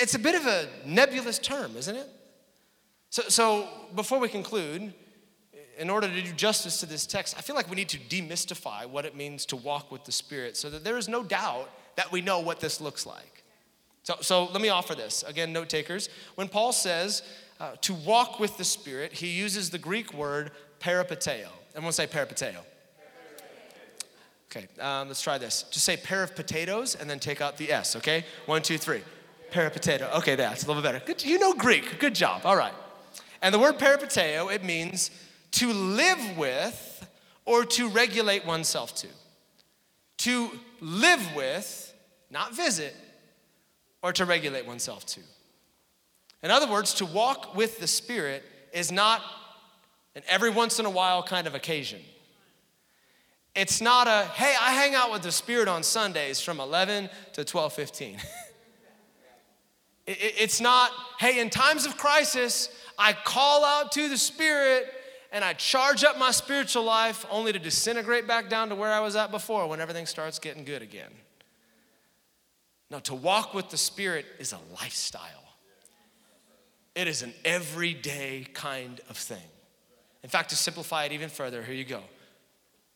It's 0.00 0.14
a 0.14 0.18
bit 0.18 0.36
of 0.36 0.46
a 0.46 0.68
nebulous 0.86 1.38
term, 1.38 1.76
isn't 1.76 1.96
it? 1.96 2.08
So, 3.10 3.24
so 3.28 3.68
before 3.94 4.20
we 4.20 4.30
conclude, 4.30 4.94
in 5.78 5.90
order 5.90 6.08
to 6.08 6.22
do 6.22 6.32
justice 6.32 6.80
to 6.80 6.86
this 6.86 7.06
text, 7.06 7.36
I 7.36 7.40
feel 7.40 7.56
like 7.56 7.68
we 7.68 7.76
need 7.76 7.88
to 7.90 7.98
demystify 7.98 8.86
what 8.86 9.04
it 9.04 9.16
means 9.16 9.46
to 9.46 9.56
walk 9.56 9.90
with 9.90 10.04
the 10.04 10.12
Spirit 10.12 10.56
so 10.56 10.70
that 10.70 10.84
there 10.84 10.98
is 10.98 11.08
no 11.08 11.22
doubt 11.22 11.70
that 11.96 12.10
we 12.12 12.20
know 12.20 12.40
what 12.40 12.60
this 12.60 12.80
looks 12.80 13.06
like. 13.06 13.44
So, 14.02 14.16
so 14.20 14.44
let 14.46 14.60
me 14.60 14.68
offer 14.68 14.94
this. 14.94 15.22
Again, 15.22 15.52
note 15.52 15.68
takers. 15.68 16.08
When 16.34 16.48
Paul 16.48 16.72
says 16.72 17.22
uh, 17.60 17.72
to 17.82 17.94
walk 17.94 18.40
with 18.40 18.56
the 18.56 18.64
Spirit, 18.64 19.12
he 19.12 19.28
uses 19.28 19.70
the 19.70 19.78
Greek 19.78 20.12
word 20.12 20.50
peripateo. 20.80 21.48
Everyone 21.74 21.92
say 21.92 22.06
peripateo. 22.06 22.58
Okay, 24.50 24.66
um, 24.80 25.08
let's 25.08 25.22
try 25.22 25.38
this. 25.38 25.62
Just 25.70 25.86
say 25.86 25.96
pair 25.96 26.22
of 26.22 26.36
potatoes 26.36 26.94
and 26.94 27.08
then 27.08 27.18
take 27.18 27.40
out 27.40 27.56
the 27.56 27.72
S, 27.72 27.96
okay? 27.96 28.26
One, 28.44 28.60
two, 28.60 28.76
three. 28.76 29.00
Pair 29.50 29.66
of 29.66 29.72
potato. 29.72 30.10
Okay, 30.16 30.34
that's 30.34 30.64
a 30.64 30.66
little 30.66 30.82
bit 30.82 30.92
better. 30.92 31.04
Good, 31.04 31.24
you 31.24 31.38
know 31.38 31.54
Greek. 31.54 31.98
Good 31.98 32.14
job. 32.14 32.42
All 32.44 32.56
right. 32.56 32.74
And 33.40 33.54
the 33.54 33.58
word 33.58 33.78
peripateo, 33.78 34.54
it 34.54 34.62
means 34.62 35.10
to 35.52 35.72
live 35.72 36.36
with 36.36 37.08
or 37.44 37.64
to 37.64 37.88
regulate 37.88 38.46
oneself 38.46 38.94
to. 38.96 39.08
To 40.18 40.50
live 40.80 41.34
with, 41.34 41.94
not 42.30 42.54
visit, 42.54 42.94
or 44.02 44.12
to 44.12 44.24
regulate 44.24 44.66
oneself 44.66 45.06
to. 45.06 45.20
In 46.42 46.50
other 46.50 46.66
words, 46.66 46.94
to 46.94 47.06
walk 47.06 47.54
with 47.54 47.78
the 47.78 47.86
Spirit 47.86 48.42
is 48.72 48.90
not 48.90 49.22
an 50.14 50.22
every 50.28 50.50
once 50.50 50.78
in 50.78 50.86
a 50.86 50.90
while 50.90 51.22
kind 51.22 51.46
of 51.46 51.54
occasion. 51.54 52.00
It's 53.54 53.80
not 53.80 54.06
a, 54.06 54.24
hey, 54.34 54.54
I 54.60 54.72
hang 54.72 54.94
out 54.94 55.12
with 55.12 55.22
the 55.22 55.32
Spirit 55.32 55.68
on 55.68 55.82
Sundays 55.82 56.40
from 56.40 56.58
11 56.58 57.10
to 57.34 57.44
12:15. 57.44 58.18
it's 60.06 60.60
not, 60.60 60.90
hey, 61.18 61.38
in 61.38 61.50
times 61.50 61.86
of 61.86 61.96
crisis, 61.96 62.70
I 62.98 63.12
call 63.12 63.64
out 63.64 63.92
to 63.92 64.08
the 64.08 64.16
Spirit 64.16 64.92
and 65.32 65.42
I 65.42 65.54
charge 65.54 66.04
up 66.04 66.18
my 66.18 66.30
spiritual 66.30 66.84
life 66.84 67.24
only 67.30 67.52
to 67.52 67.58
disintegrate 67.58 68.28
back 68.28 68.50
down 68.50 68.68
to 68.68 68.74
where 68.74 68.92
I 68.92 69.00
was 69.00 69.16
at 69.16 69.30
before 69.30 69.66
when 69.66 69.80
everything 69.80 70.04
starts 70.04 70.38
getting 70.38 70.64
good 70.64 70.82
again. 70.82 71.10
Now, 72.90 72.98
to 73.00 73.14
walk 73.14 73.54
with 73.54 73.70
the 73.70 73.78
Spirit 73.78 74.26
is 74.38 74.52
a 74.52 74.58
lifestyle. 74.74 75.54
It 76.94 77.08
is 77.08 77.22
an 77.22 77.32
everyday 77.46 78.46
kind 78.52 79.00
of 79.08 79.16
thing. 79.16 79.38
In 80.22 80.28
fact, 80.28 80.50
to 80.50 80.56
simplify 80.56 81.04
it 81.04 81.12
even 81.12 81.30
further, 81.30 81.62
here 81.62 81.74
you 81.74 81.84
go. 81.84 82.02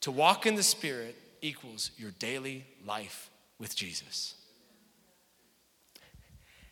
To 0.02 0.10
walk 0.10 0.44
in 0.44 0.54
the 0.54 0.62
Spirit 0.62 1.16
equals 1.40 1.90
your 1.96 2.10
daily 2.18 2.66
life 2.86 3.30
with 3.58 3.74
Jesus. 3.74 4.34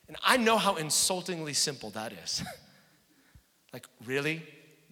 And 0.07 0.19
I 0.23 0.37
know 0.37 0.59
how 0.59 0.75
insultingly 0.75 1.55
simple 1.55 1.89
that 1.91 2.13
is. 2.13 2.43
like, 3.73 3.87
really? 4.05 4.43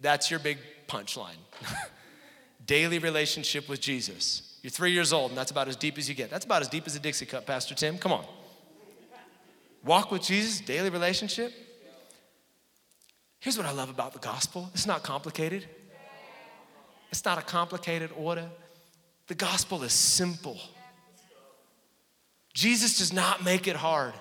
That's 0.02 0.30
your 0.30 0.40
big 0.40 0.58
punchline. 0.88 1.38
daily 2.66 2.98
relationship 2.98 3.68
with 3.68 3.80
Jesus. 3.80 4.58
You're 4.62 4.70
three 4.70 4.92
years 4.92 5.12
old, 5.12 5.30
and 5.30 5.38
that's 5.38 5.50
about 5.50 5.68
as 5.68 5.76
deep 5.76 5.96
as 5.98 6.08
you 6.08 6.14
get. 6.14 6.30
That's 6.30 6.44
about 6.44 6.62
as 6.62 6.68
deep 6.68 6.86
as 6.86 6.94
a 6.94 7.00
Dixie 7.00 7.26
cup, 7.26 7.46
Pastor 7.46 7.74
Tim. 7.74 7.98
Come 7.98 8.12
on. 8.12 8.24
Walk 9.84 10.12
with 10.12 10.22
Jesus, 10.22 10.60
daily 10.60 10.90
relationship. 10.90 11.52
Here's 13.40 13.56
what 13.56 13.66
I 13.66 13.72
love 13.72 13.90
about 13.90 14.12
the 14.12 14.20
gospel 14.20 14.70
it's 14.74 14.86
not 14.86 15.02
complicated. 15.02 15.66
It's 17.10 17.24
not 17.24 17.38
a 17.38 17.42
complicated 17.42 18.10
order. 18.16 18.48
The 19.26 19.34
gospel 19.34 19.82
is 19.82 19.92
simple. 19.92 20.58
Jesus 22.54 22.98
does 22.98 23.12
not 23.12 23.44
make 23.44 23.66
it 23.66 23.76
hard. 23.76 24.14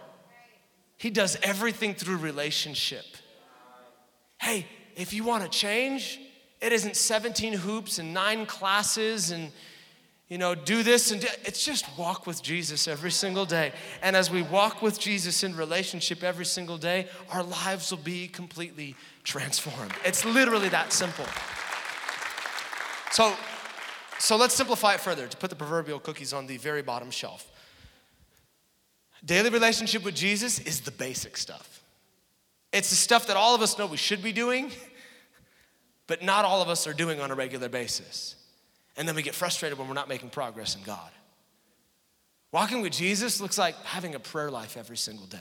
He 0.97 1.09
does 1.09 1.37
everything 1.41 1.93
through 1.95 2.17
relationship. 2.17 3.05
Hey, 4.39 4.65
if 4.95 5.13
you 5.13 5.23
want 5.23 5.43
to 5.43 5.49
change, 5.49 6.19
it 6.61 6.71
isn't 6.71 6.95
17 6.95 7.53
hoops 7.53 7.99
and 7.99 8.13
nine 8.13 8.45
classes 8.45 9.31
and 9.31 9.51
you 10.31 10.37
know, 10.37 10.55
do 10.55 10.81
this 10.81 11.11
and 11.11 11.19
do, 11.19 11.27
it's 11.43 11.65
just 11.65 11.85
walk 11.97 12.25
with 12.25 12.41
Jesus 12.41 12.87
every 12.87 13.11
single 13.11 13.45
day. 13.45 13.73
And 14.01 14.15
as 14.15 14.31
we 14.31 14.43
walk 14.43 14.81
with 14.81 14.97
Jesus 14.97 15.43
in 15.43 15.57
relationship 15.57 16.23
every 16.23 16.45
single 16.45 16.77
day, 16.77 17.09
our 17.31 17.43
lives 17.43 17.91
will 17.91 17.97
be 17.97 18.29
completely 18.29 18.95
transformed. 19.25 19.91
It's 20.05 20.23
literally 20.23 20.69
that 20.69 20.93
simple. 20.93 21.25
So, 23.11 23.35
so 24.19 24.37
let's 24.37 24.53
simplify 24.53 24.93
it 24.93 25.01
further 25.01 25.27
to 25.27 25.35
put 25.35 25.49
the 25.49 25.55
proverbial 25.57 25.99
cookies 25.99 26.31
on 26.31 26.47
the 26.47 26.55
very 26.55 26.81
bottom 26.81 27.11
shelf. 27.11 27.51
Daily 29.25 29.49
relationship 29.49 30.05
with 30.05 30.15
Jesus 30.15 30.59
is 30.59 30.79
the 30.79 30.91
basic 30.91 31.35
stuff. 31.35 31.70
It's 32.71 32.89
the 32.89 32.95
stuff 32.95 33.27
that 33.27 33.37
all 33.37 33.53
of 33.53 33.61
us 33.61 33.77
know 33.77 33.85
we 33.85 33.97
should 33.97 34.23
be 34.23 34.31
doing, 34.31 34.71
but 36.07 36.23
not 36.23 36.45
all 36.45 36.61
of 36.61 36.69
us 36.69 36.87
are 36.87 36.93
doing 36.93 37.19
on 37.19 37.31
a 37.31 37.35
regular 37.35 37.69
basis. 37.69 38.35
And 38.97 39.07
then 39.07 39.15
we 39.15 39.21
get 39.21 39.35
frustrated 39.35 39.77
when 39.77 39.87
we're 39.87 39.93
not 39.93 40.09
making 40.09 40.29
progress 40.29 40.75
in 40.75 40.83
God. 40.83 41.11
Walking 42.51 42.81
with 42.81 42.91
Jesus 42.91 43.39
looks 43.39 43.57
like 43.57 43.75
having 43.85 44.15
a 44.15 44.19
prayer 44.19 44.51
life 44.51 44.75
every 44.75 44.97
single 44.97 45.25
day. 45.25 45.37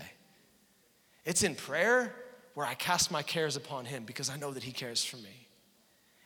It's 1.25 1.43
in 1.43 1.55
prayer 1.55 2.15
where 2.55 2.67
I 2.67 2.75
cast 2.75 3.11
my 3.11 3.23
cares 3.23 3.57
upon 3.57 3.85
Him 3.85 4.05
because 4.05 4.31
I 4.31 4.37
know 4.37 4.53
that 4.53 4.63
He 4.63 4.73
cares 4.73 5.05
for 5.05 5.17
me. 5.17 5.49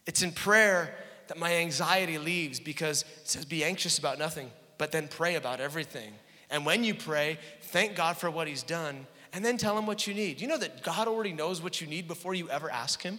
It's 0.07 0.23
in 0.23 0.33
prayer 0.33 0.95
that 1.29 1.39
my 1.39 1.57
anxiety 1.57 2.19
leaves 2.19 2.61
because 2.61 3.03
it 3.03 3.29
says, 3.29 3.45
be 3.45 3.65
anxious 3.65 3.99
about 3.99 4.19
nothing, 4.19 4.51
but 4.77 4.93
then 4.93 5.09
pray 5.09 5.37
about 5.37 5.61
everything. 5.61 6.13
And 6.51 6.67
when 6.67 6.85
you 6.85 6.95
pray, 6.95 7.39
thank 7.63 7.97
God 7.97 8.19
for 8.19 8.31
what 8.31 8.47
He's 8.47 8.63
done, 8.63 9.07
and 9.35 9.45
then 9.45 9.59
tell 9.59 9.77
Him 9.77 9.85
what 9.85 10.07
you 10.07 10.15
need. 10.15 10.41
You 10.41 10.49
know 10.49 10.57
that 10.57 10.83
God 10.83 11.09
already 11.09 11.35
knows 11.35 11.61
what 11.61 11.83
you 11.83 11.87
need 11.87 12.09
before 12.09 12.33
you 12.33 12.49
ever 12.49 12.71
ask 12.71 13.03
Him? 13.03 13.19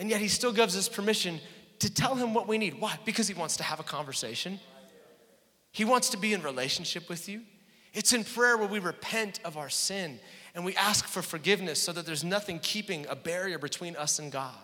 And 0.00 0.10
yet 0.10 0.20
He 0.20 0.28
still 0.28 0.52
gives 0.52 0.76
us 0.76 0.88
permission 0.88 1.40
to 1.80 1.92
tell 1.92 2.14
him 2.14 2.34
what 2.34 2.48
we 2.48 2.58
need. 2.58 2.80
Why? 2.80 2.98
Because 3.04 3.28
he 3.28 3.34
wants 3.34 3.56
to 3.58 3.62
have 3.62 3.80
a 3.80 3.84
conversation. 3.84 4.58
He 5.72 5.84
wants 5.84 6.10
to 6.10 6.16
be 6.16 6.32
in 6.32 6.42
relationship 6.42 7.08
with 7.08 7.28
you. 7.28 7.42
It's 7.94 8.12
in 8.12 8.24
prayer 8.24 8.56
where 8.56 8.68
we 8.68 8.80
repent 8.80 9.40
of 9.44 9.56
our 9.56 9.70
sin 9.70 10.20
and 10.54 10.64
we 10.64 10.74
ask 10.76 11.06
for 11.06 11.22
forgiveness 11.22 11.80
so 11.80 11.92
that 11.92 12.04
there's 12.04 12.24
nothing 12.24 12.58
keeping 12.60 13.06
a 13.08 13.16
barrier 13.16 13.58
between 13.58 13.96
us 13.96 14.18
and 14.18 14.30
God. 14.30 14.54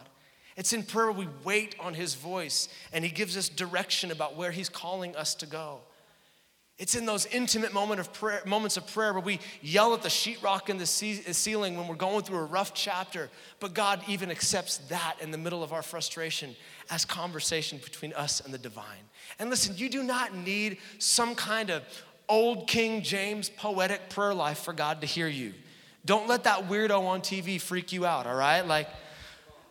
It's 0.57 0.73
in 0.73 0.83
prayer 0.83 1.11
we 1.11 1.29
wait 1.43 1.75
on 1.81 1.95
his 1.95 2.15
voice 2.15 2.69
and 2.93 3.05
he 3.05 3.11
gives 3.11 3.37
us 3.37 3.49
direction 3.49 4.11
about 4.11 4.37
where 4.37 4.51
he's 4.51 4.69
calling 4.69 5.17
us 5.17 5.35
to 5.37 5.47
go. 5.47 5.81
It's 6.77 6.97
in 6.97 7.07
those 7.07 7.27
intimate 7.27 7.73
moment 7.73 8.01
of 8.01 8.13
prayer, 8.13 8.43
moments 8.47 8.77
of 8.77 8.85
prayer 8.93 9.13
where 9.13 9.23
we 9.23 9.39
yell 9.63 9.95
at 9.95 10.03
the 10.03 10.09
sheetrock 10.09 10.69
in 10.69 10.77
the 10.77 10.87
ceiling 10.87 11.77
when 11.77 11.87
we're 11.87 11.95
going 11.95 12.25
through 12.25 12.39
a 12.39 12.45
rough 12.45 12.75
chapter, 12.75 13.31
but 13.61 13.75
God 13.75 14.03
even 14.09 14.29
accepts 14.29 14.79
that 14.89 15.15
in 15.21 15.31
the 15.31 15.39
middle 15.39 15.63
of 15.63 15.73
our 15.73 15.83
frustration 15.83 16.57
as 16.91 17.05
conversation 17.05 17.79
between 17.79 18.13
us 18.15 18.41
and 18.41 18.53
the 18.53 18.59
divine. 18.59 19.09
And 19.39 19.51
listen, 19.51 19.77
you 19.77 19.89
do 19.89 20.03
not 20.03 20.35
need 20.35 20.79
some 20.99 21.37
kind 21.37 21.71
of 21.71 21.85
old 22.29 22.67
King 22.67 23.03
James 23.03 23.51
poetic 23.51 24.09
prayer 24.11 24.35
life 24.35 24.59
for 24.59 24.73
God 24.73 25.01
to 25.03 25.07
hear 25.07 25.29
you. 25.29 25.55
Don't 26.05 26.29
let 26.29 26.43
that 26.45 26.69
weirdo 26.69 27.03
on 27.03 27.21
TV 27.21 27.61
freak 27.61 27.93
you 27.93 28.05
out, 28.05 28.27
all 28.27 28.35
right? 28.35 28.67
Like, 28.67 28.89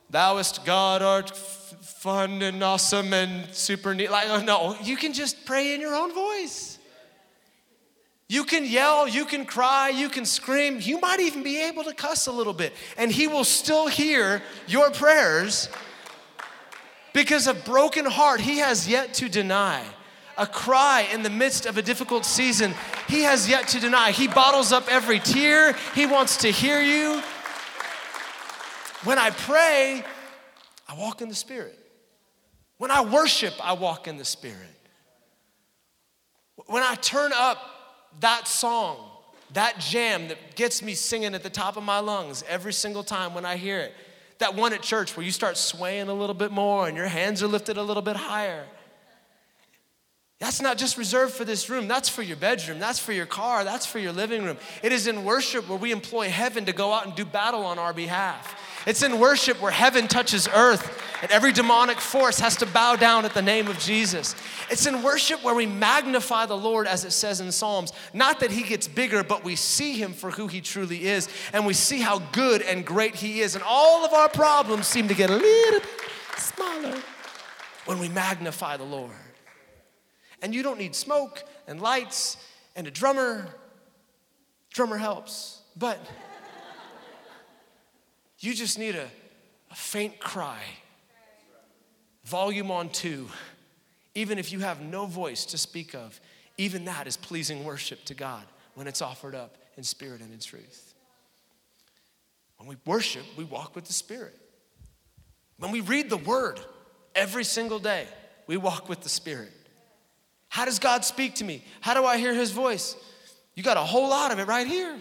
thouest 0.10 0.64
God 0.64 1.02
art 1.02 1.36
fun 1.36 2.42
and 2.42 2.64
awesome 2.64 3.12
and 3.14 3.54
super 3.54 3.94
neat. 3.94 4.10
Like, 4.10 4.30
oh, 4.30 4.42
no, 4.42 4.78
you 4.82 4.96
can 4.96 5.12
just 5.12 5.46
pray 5.46 5.74
in 5.74 5.82
your 5.82 5.96
own 5.96 6.14
voice. 6.14 6.73
You 8.34 8.46
can 8.46 8.66
yell, 8.66 9.08
you 9.08 9.26
can 9.26 9.46
cry, 9.46 9.90
you 9.90 10.10
can 10.10 10.26
scream, 10.26 10.80
you 10.82 11.00
might 11.00 11.20
even 11.20 11.44
be 11.44 11.62
able 11.66 11.84
to 11.84 11.94
cuss 11.94 12.26
a 12.26 12.32
little 12.32 12.52
bit, 12.52 12.74
and 12.98 13.12
He 13.12 13.28
will 13.28 13.44
still 13.44 13.86
hear 13.86 14.42
your 14.66 14.90
prayers 14.90 15.70
because 17.14 17.46
a 17.46 17.54
broken 17.54 18.06
heart 18.06 18.42
He 18.42 18.58
has 18.58 18.88
yet 18.88 19.14
to 19.14 19.30
deny. 19.30 19.86
A 20.36 20.48
cry 20.48 21.08
in 21.14 21.22
the 21.22 21.30
midst 21.30 21.68
of 21.68 21.78
a 21.78 21.84
difficult 21.84 22.26
season, 22.26 22.74
He 23.08 23.22
has 23.22 23.48
yet 23.48 23.68
to 23.68 23.80
deny. 23.80 24.10
He 24.10 24.28
bottles 24.28 24.72
up 24.72 24.92
every 24.92 25.20
tear, 25.20 25.76
He 25.94 26.08
wants 26.08 26.38
to 26.38 26.50
hear 26.50 26.82
you. 26.82 27.22
When 29.04 29.20
I 29.20 29.30
pray, 29.30 30.04
I 30.90 30.96
walk 30.96 31.22
in 31.22 31.30
the 31.30 31.36
Spirit. 31.36 31.78
When 32.80 32.90
I 32.90 33.02
worship, 33.02 33.54
I 33.64 33.74
walk 33.74 34.08
in 34.08 34.18
the 34.18 34.26
Spirit. 34.26 34.90
When 36.66 36.82
I 36.82 36.96
turn 36.96 37.32
up 37.32 37.70
that 38.20 38.48
song, 38.48 38.98
that 39.54 39.80
jam 39.80 40.28
that 40.30 40.56
gets 40.56 40.82
me 40.82 40.94
singing 40.94 41.36
at 41.36 41.44
the 41.44 41.50
top 41.50 41.78
of 41.78 41.84
my 41.84 42.00
lungs 42.00 42.44
every 42.48 42.74
single 42.74 43.04
time 43.04 43.34
when 43.34 43.46
I 43.46 43.58
hear 43.58 43.80
it. 43.80 43.94
That 44.40 44.56
one 44.56 44.74
at 44.74 44.82
church 44.82 45.16
where 45.16 45.26
you 45.26 45.32
start 45.32 45.58
swaying 45.58 46.10
a 46.10 46.14
little 46.14 46.34
bit 46.34 46.52
more 46.52 46.88
and 46.88 46.98
your 46.98 47.08
hands 47.08 47.44
are 47.44 47.48
lifted 47.48 47.78
a 47.78 47.84
little 47.84 48.02
bit 48.02 48.16
higher. 48.16 48.66
That's 50.40 50.62
not 50.62 50.78
just 50.78 50.98
reserved 50.98 51.34
for 51.34 51.46
this 51.46 51.70
room, 51.70 51.88
that's 51.88 52.10
for 52.10 52.22
your 52.22 52.36
bedroom, 52.36 52.78
that's 52.78 53.00
for 53.00 53.14
your 53.14 53.26
car, 53.26 53.64
that's 53.64 53.86
for 53.86 54.00
your 54.00 54.12
living 54.12 54.44
room. 54.44 54.58
It 54.82 54.92
is 54.92 55.08
in 55.08 55.24
worship 55.24 55.70
where 55.70 55.78
we 55.78 55.94
employ 55.94 56.30
heaven 56.30 56.66
to 56.66 56.74
go 56.74 56.92
out 56.92 57.06
and 57.06 57.16
do 57.16 57.24
battle 57.24 57.64
on 57.64 57.80
our 57.80 57.94
behalf. 57.94 58.54
It's 58.86 59.04
in 59.04 59.20
worship 59.20 59.62
where 59.62 59.72
heaven 59.72 60.08
touches 60.08 60.48
earth 60.48 61.02
and 61.24 61.32
every 61.32 61.54
demonic 61.54 62.02
force 62.02 62.38
has 62.42 62.58
to 62.58 62.66
bow 62.66 62.98
down 62.98 63.24
at 63.24 63.34
the 63.34 63.42
name 63.42 63.68
of 63.68 63.80
Jesus. 63.80 64.36
It's 64.70 64.86
in 64.86 65.02
worship 65.02 65.42
where 65.42 65.56
we 65.56 65.66
magnify 65.66 66.48
the 66.48 66.58
Lord, 66.58 66.86
as 66.86 67.06
it 67.06 67.12
says 67.12 67.40
in 67.40 67.50
Psalms. 67.54 67.94
Not 68.14 68.42
that 68.42 68.52
he 68.52 68.62
gets 68.62 68.90
bigger, 68.90 69.24
but 69.24 69.42
we 69.42 69.56
see 69.56 69.94
him 69.94 70.12
for 70.12 70.32
who 70.32 70.48
he 70.48 70.60
truly 70.60 71.06
is, 71.06 71.30
and 71.54 71.66
we 71.66 71.74
see 71.74 72.02
how 72.02 72.20
good 72.34 72.62
and 72.62 72.86
great 72.86 73.16
he 73.16 73.40
is. 73.40 73.56
And 73.56 73.64
all 73.66 74.04
of 74.04 74.12
our 74.12 74.28
problems 74.28 74.86
seem 74.86 75.08
to 75.08 75.14
get 75.14 75.30
a 75.30 75.36
little 75.36 75.80
bit 75.80 75.90
smaller 76.36 77.02
when 77.86 78.00
we 78.00 78.10
magnify 78.10 78.76
the 78.76 78.84
Lord. 78.84 79.12
And 80.42 80.54
you 80.54 80.62
don't 80.62 80.78
need 80.78 80.94
smoke 80.94 81.42
and 81.70 81.80
lights 81.80 82.36
and 82.76 82.86
a 82.86 82.92
drummer. 82.92 83.48
Drummer 84.74 84.98
helps, 84.98 85.62
but 85.78 86.00
you 88.44 88.54
just 88.54 88.78
need 88.78 88.96
a, 88.96 89.08
a 89.72 89.76
faint 89.76 90.20
cry 90.20 90.60
volume 92.26 92.72
on 92.72 92.90
two, 92.90 93.28
even 94.16 94.38
if 94.40 94.52
you 94.52 94.60
have 94.60 94.82
no 94.82 95.06
voice 95.06 95.46
to 95.46 95.58
speak 95.58 95.94
of, 95.94 96.20
even 96.58 96.86
that 96.86 97.08
is 97.08 97.18
pleasing 97.18 97.64
worship 97.64 98.04
to 98.06 98.14
God 98.14 98.44
when 98.76 98.88
it's 98.88 99.02
offered 99.02 99.36
up 99.36 99.58
in 99.78 99.84
spirit 99.84 100.22
and 100.22 100.32
in 100.32 100.40
truth. 100.40 100.94
When 102.64 102.78
we 102.78 102.78
worship, 102.86 103.24
we 103.36 103.44
walk 103.44 103.76
with 103.76 103.86
the 103.86 103.94
Spirit. 103.94 104.40
When 105.58 105.72
we 105.72 105.82
read 105.82 106.10
the 106.10 106.16
Word 106.16 106.62
every 107.14 107.44
single 107.44 107.78
day, 107.78 108.08
we 108.48 108.56
walk 108.56 108.88
with 108.88 109.02
the 109.02 109.10
Spirit. 109.10 109.52
How 110.48 110.64
does 110.64 110.80
God 110.80 111.04
speak 111.04 111.36
to 111.36 111.44
me? 111.44 111.62
How 111.82 111.94
do 111.94 112.06
I 112.06 112.18
hear 112.18 112.34
His 112.34 112.52
voice? 112.52 112.96
You 113.54 113.64
got 113.64 113.76
a 113.76 113.82
whole 113.82 114.08
lot 114.08 114.32
of 114.32 114.40
it 114.40 114.48
right 114.48 114.66
here. 114.66 114.98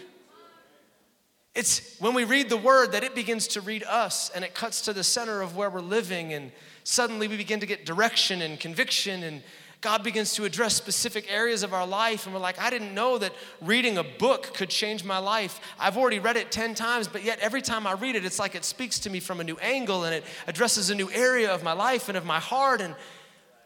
It's 1.54 1.98
when 1.98 2.14
we 2.14 2.24
read 2.24 2.48
the 2.48 2.56
Word 2.56 2.92
that 2.92 3.04
it 3.04 3.14
begins 3.14 3.46
to 3.48 3.60
read 3.60 3.82
us 3.84 4.30
and 4.34 4.44
it 4.44 4.54
cuts 4.54 4.80
to 4.82 4.92
the 4.92 5.04
center 5.04 5.42
of 5.42 5.56
where 5.56 5.68
we're 5.68 5.80
living 5.80 6.32
and 6.32 6.50
suddenly 6.84 7.28
we 7.28 7.36
begin 7.36 7.60
to 7.60 7.66
get 7.66 7.84
direction 7.84 8.40
and 8.42 8.58
conviction 8.58 9.22
and 9.22 9.42
God 9.82 10.04
begins 10.04 10.34
to 10.34 10.44
address 10.44 10.76
specific 10.76 11.26
areas 11.28 11.64
of 11.64 11.74
our 11.74 11.84
life, 11.84 12.24
and 12.24 12.32
we're 12.32 12.40
like, 12.40 12.60
I 12.60 12.70
didn't 12.70 12.94
know 12.94 13.18
that 13.18 13.32
reading 13.60 13.98
a 13.98 14.04
book 14.04 14.54
could 14.54 14.70
change 14.70 15.02
my 15.02 15.18
life. 15.18 15.60
I've 15.76 15.96
already 15.96 16.20
read 16.20 16.36
it 16.36 16.52
10 16.52 16.76
times, 16.76 17.08
but 17.08 17.24
yet 17.24 17.40
every 17.40 17.60
time 17.60 17.84
I 17.84 17.94
read 17.94 18.14
it, 18.14 18.24
it's 18.24 18.38
like 18.38 18.54
it 18.54 18.64
speaks 18.64 19.00
to 19.00 19.10
me 19.10 19.18
from 19.18 19.40
a 19.40 19.44
new 19.44 19.56
angle 19.56 20.04
and 20.04 20.14
it 20.14 20.24
addresses 20.46 20.90
a 20.90 20.94
new 20.94 21.10
area 21.10 21.52
of 21.52 21.64
my 21.64 21.72
life 21.72 22.08
and 22.08 22.16
of 22.16 22.24
my 22.24 22.38
heart. 22.38 22.80
And 22.80 22.94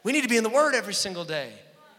we 0.05 0.12
need 0.12 0.22
to 0.22 0.29
be 0.29 0.38
in 0.38 0.42
the 0.42 0.49
Word 0.49 0.75
every 0.75 0.94
single 0.94 1.27
day. 1.27 1.53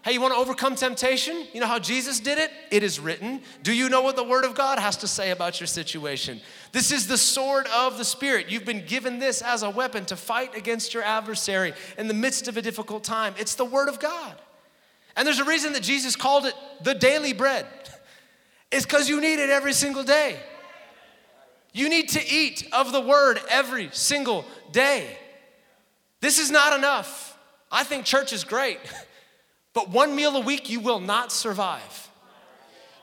Hey, 0.07 0.13
you 0.13 0.21
want 0.21 0.33
to 0.33 0.39
overcome 0.39 0.75
temptation? 0.75 1.47
You 1.51 1.59
know 1.59 1.67
how 1.67 1.79
Jesus 1.79 2.21
did 2.21 2.37
it? 2.37 2.49
It 2.71 2.81
is 2.81 2.97
written. 2.97 3.41
Do 3.61 3.73
you 3.73 3.89
know 3.89 4.01
what 4.01 4.15
the 4.15 4.23
Word 4.23 4.45
of 4.45 4.55
God 4.55 4.79
has 4.79 4.95
to 4.97 5.07
say 5.07 5.31
about 5.31 5.59
your 5.59 5.67
situation? 5.67 6.39
This 6.71 6.93
is 6.93 7.07
the 7.07 7.17
sword 7.17 7.67
of 7.75 7.97
the 7.97 8.05
Spirit. 8.05 8.49
You've 8.49 8.63
been 8.63 8.85
given 8.85 9.19
this 9.19 9.41
as 9.41 9.63
a 9.63 9.69
weapon 9.69 10.05
to 10.05 10.15
fight 10.15 10.55
against 10.55 10.93
your 10.93 11.03
adversary 11.03 11.73
in 11.97 12.07
the 12.07 12.13
midst 12.13 12.47
of 12.47 12.55
a 12.55 12.61
difficult 12.61 13.03
time. 13.03 13.33
It's 13.37 13.55
the 13.55 13.65
Word 13.65 13.89
of 13.89 13.99
God. 13.99 14.33
And 15.17 15.27
there's 15.27 15.39
a 15.39 15.43
reason 15.43 15.73
that 15.73 15.83
Jesus 15.83 16.15
called 16.15 16.45
it 16.45 16.53
the 16.81 16.93
daily 16.93 17.33
bread. 17.33 17.65
It's 18.71 18.85
because 18.85 19.09
you 19.09 19.19
need 19.19 19.39
it 19.39 19.49
every 19.49 19.73
single 19.73 20.03
day. 20.03 20.37
You 21.73 21.89
need 21.89 22.07
to 22.09 22.25
eat 22.25 22.65
of 22.71 22.93
the 22.93 23.01
Word 23.01 23.41
every 23.49 23.89
single 23.91 24.45
day. 24.71 25.17
This 26.21 26.39
is 26.39 26.49
not 26.49 26.77
enough. 26.77 27.37
I 27.69 27.83
think 27.83 28.05
church 28.05 28.31
is 28.31 28.45
great. 28.45 28.79
But 29.77 29.91
one 29.91 30.15
meal 30.15 30.35
a 30.35 30.39
week, 30.39 30.71
you 30.71 30.79
will 30.79 30.99
not 30.99 31.31
survive. 31.31 32.09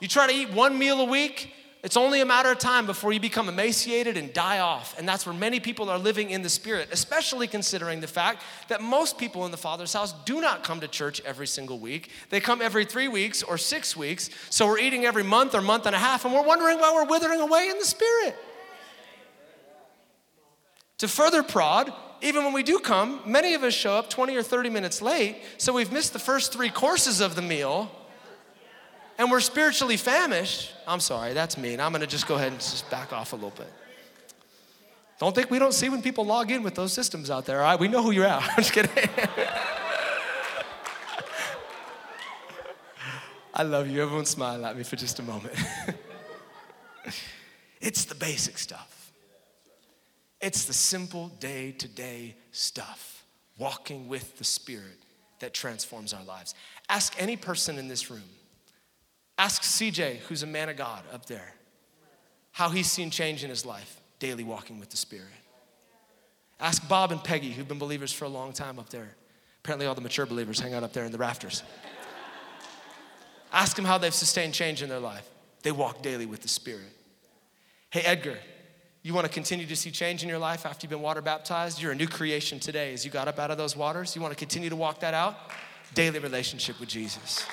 You 0.01 0.09
try 0.09 0.27
to 0.27 0.33
eat 0.33 0.51
one 0.51 0.77
meal 0.77 1.01
a 1.01 1.05
week, 1.05 1.55
it's 1.85 1.97
only 1.97 2.21
a 2.21 2.27
matter 2.27 2.51
of 2.51 2.59
time 2.59 2.85
before 2.85 3.13
you 3.13 3.21
become 3.21 3.49
emaciated 3.49 4.17
and 4.17 4.33
die 4.33 4.59
off. 4.59 4.99
And 4.99 5.09
that's 5.09 5.25
where 5.25 5.37
many 5.37 5.61
people 5.61 5.89
are 5.89 6.01
living 6.01 6.31
in 6.31 6.43
the 6.43 6.49
spirit, 6.49 6.89
especially 6.91 7.47
considering 7.47 8.01
the 8.01 8.09
fact 8.09 8.43
that 8.67 8.83
most 8.83 9.19
people 9.19 9.45
in 9.45 9.53
the 9.53 9.57
Father's 9.57 9.93
house 9.93 10.15
do 10.25 10.41
not 10.41 10.65
come 10.65 10.81
to 10.81 10.89
church 10.89 11.21
every 11.25 11.47
single 11.47 11.79
week. 11.79 12.11
They 12.31 12.41
come 12.41 12.61
every 12.61 12.85
three 12.85 13.07
weeks 13.07 13.45
or 13.45 13.57
six 13.57 13.97
weeks. 13.97 14.29
So 14.51 14.67
we're 14.67 14.81
eating 14.81 15.05
every 15.05 15.23
month 15.23 15.55
or 15.55 15.63
month 15.63 15.87
and 15.87 15.95
a 15.95 15.99
half, 16.01 16.25
and 16.25 16.35
we're 16.35 16.43
wondering 16.43 16.81
why 16.81 16.93
we're 16.93 17.09
withering 17.09 17.41
away 17.41 17.69
in 17.71 17.79
the 17.79 17.85
spirit. 17.85 18.35
To 20.99 21.07
further 21.07 21.45
prod, 21.45 21.93
even 22.25 22.43
when 22.43 22.55
we 22.55 22.63
do 22.63 22.79
come, 22.79 23.21
many 23.27 23.53
of 23.53 23.63
us 23.63 23.75
show 23.75 23.93
up 23.93 24.09
20 24.09 24.35
or 24.35 24.43
30 24.43 24.71
minutes 24.71 25.03
late, 25.03 25.37
so 25.59 25.75
we've 25.75 25.93
missed 25.93 26.15
the 26.15 26.19
first 26.19 26.55
three 26.55 26.71
courses 26.71 27.21
of 27.21 27.37
the 27.37 27.43
meal, 27.43 27.91
and 29.19 29.31
we're 29.31 29.41
spiritually 29.41 29.99
famished. 29.99 30.73
I'm 30.89 31.01
sorry, 31.01 31.35
that's 31.35 31.59
mean. 31.59 31.81
I'm 31.81 31.93
gonna 31.93 32.07
just 32.07 32.27
go 32.27 32.37
ahead 32.37 32.53
and 32.53 32.61
just 32.61 32.91
back 32.91 33.13
off 33.13 33.35
a 33.35 33.37
little 33.37 33.51
bit. 33.51 33.71
Don't 35.21 35.35
think 35.35 35.51
we 35.51 35.59
don't 35.59 35.75
see 35.75 35.91
when 35.91 36.01
people 36.01 36.25
log 36.25 36.51
in 36.51 36.63
with 36.63 36.75
those 36.75 36.95
systems 36.95 37.29
out 37.29 37.45
there, 37.45 37.61
all 37.61 37.65
right? 37.71 37.79
We 37.79 37.89
know 37.89 38.03
who 38.03 38.11
you're 38.11 38.25
at. 38.25 38.43
I'm 38.57 38.57
just 38.57 38.73
kidding. 38.73 38.91
I 43.57 43.63
love 43.65 43.87
you. 43.87 44.03
Everyone 44.03 44.25
smile 44.25 44.65
at 44.65 44.77
me 44.77 44.83
for 44.83 44.97
just 44.97 45.19
a 45.19 45.23
moment. 45.23 45.55
it's 47.83 48.07
the 48.07 48.15
basic 48.15 48.57
stuff. 48.57 48.94
It's 50.45 50.67
the 50.67 50.75
simple 50.75 51.29
day 51.41 51.73
to 51.73 51.89
day 51.89 52.37
stuff, 52.53 53.25
walking 53.57 54.09
with 54.09 54.37
the 54.37 54.45
Spirit 54.45 55.03
that 55.39 55.55
transforms 55.55 56.13
our 56.13 56.23
lives. 56.23 56.55
Ask 56.91 57.15
any 57.17 57.35
person 57.35 57.79
in 57.79 57.89
this 57.89 58.11
room. 58.11 58.29
Ask 59.39 59.63
CJ, 59.63 60.19
who's 60.19 60.43
a 60.43 60.47
man 60.47 60.69
of 60.69 60.77
God 60.77 61.03
up 61.15 61.25
there, 61.25 61.55
how 62.53 62.69
he's 62.69 62.91
seen 62.91 63.09
change 63.11 63.43
in 63.43 63.49
his 63.49 63.65
life, 63.65 63.99
daily 64.19 64.45
walking 64.45 64.79
with 64.79 64.91
the 64.91 64.99
Spirit. 64.99 65.33
Ask 66.61 66.87
Bob 66.91 67.11
and 67.11 67.25
Peggy, 67.25 67.51
who've 67.51 67.67
been 67.67 67.79
believers 67.79 68.13
for 68.13 68.27
a 68.27 68.29
long 68.29 68.53
time 68.53 68.79
up 68.79 68.91
there. 68.91 69.17
Apparently, 69.61 69.87
all 69.87 69.95
the 69.95 70.03
mature 70.03 70.27
believers 70.27 70.61
hang 70.61 70.75
out 70.75 70.83
up 70.83 70.93
there 70.93 71.07
in 71.07 71.13
the 71.13 71.17
rafters. 71.17 71.63
Ask 73.51 73.77
them 73.77 73.87
how 73.87 73.97
they've 73.97 74.13
sustained 74.13 74.53
change 74.53 74.83
in 74.83 74.91
their 74.91 75.01
life. 75.01 75.27
They 75.63 75.73
walk 75.73 76.03
daily 76.03 76.27
with 76.27 76.43
the 76.43 76.49
Spirit. 76.49 76.93
Hey, 77.89 78.03
Edgar, 78.03 78.37
you 79.05 79.13
want 79.13 79.27
to 79.27 79.33
continue 79.33 79.67
to 79.67 79.77
see 79.77 79.91
change 79.91 80.23
in 80.23 80.31
your 80.31 80.39
life 80.39 80.65
after 80.65 80.85
you've 80.85 80.91
been 80.91 81.03
water 81.03 81.21
baptized? 81.21 81.81
You're 81.81 81.93
a 81.93 81.95
new 81.95 82.09
creation 82.09 82.59
today 82.59 82.95
as 82.95 83.05
you 83.05 83.11
got 83.11 83.29
up 83.29 83.39
out 83.39 83.51
of 83.51 83.59
those 83.59 83.77
waters. 83.77 84.17
You 84.17 84.23
want 84.23 84.33
to 84.33 84.39
continue 84.39 84.71
to 84.71 84.77
walk 84.77 85.01
that 85.01 85.13
out? 85.13 85.37
Daily 85.93 86.19
relationship 86.19 86.81
with 86.81 86.89
Jesus. 86.89 87.47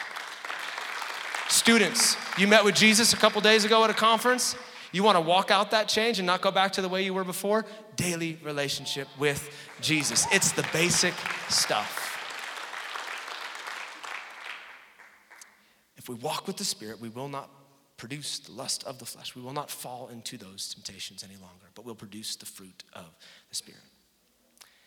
Students, 1.49 2.15
you 2.37 2.47
met 2.47 2.63
with 2.63 2.73
Jesus 2.73 3.11
a 3.11 3.17
couple 3.17 3.41
days 3.41 3.65
ago 3.65 3.83
at 3.83 3.89
a 3.89 3.93
conference. 3.93 4.55
You 4.93 5.03
want 5.03 5.17
to 5.17 5.21
walk 5.21 5.51
out 5.51 5.71
that 5.71 5.89
change 5.89 6.19
and 6.19 6.25
not 6.25 6.39
go 6.39 6.51
back 6.51 6.71
to 6.73 6.81
the 6.81 6.87
way 6.87 7.03
you 7.03 7.13
were 7.13 7.25
before? 7.25 7.65
Daily 7.97 8.39
relationship 8.41 9.09
with 9.19 9.53
Jesus. 9.81 10.27
It's 10.31 10.53
the 10.53 10.65
basic 10.71 11.13
stuff. 11.49 12.07
If 15.97 16.07
we 16.07 16.15
walk 16.15 16.47
with 16.47 16.55
the 16.55 16.63
Spirit, 16.63 17.01
we 17.01 17.09
will 17.09 17.27
not 17.27 17.49
produce 18.01 18.39
the 18.39 18.51
lust 18.51 18.83
of 18.85 18.97
the 18.97 19.05
flesh. 19.05 19.35
We 19.35 19.43
will 19.43 19.53
not 19.53 19.69
fall 19.69 20.09
into 20.11 20.35
those 20.35 20.73
temptations 20.73 21.23
any 21.23 21.35
longer, 21.35 21.67
but 21.75 21.85
we'll 21.85 21.93
produce 21.93 22.35
the 22.35 22.47
fruit 22.47 22.83
of 22.93 23.05
the 23.47 23.55
Spirit. 23.55 23.83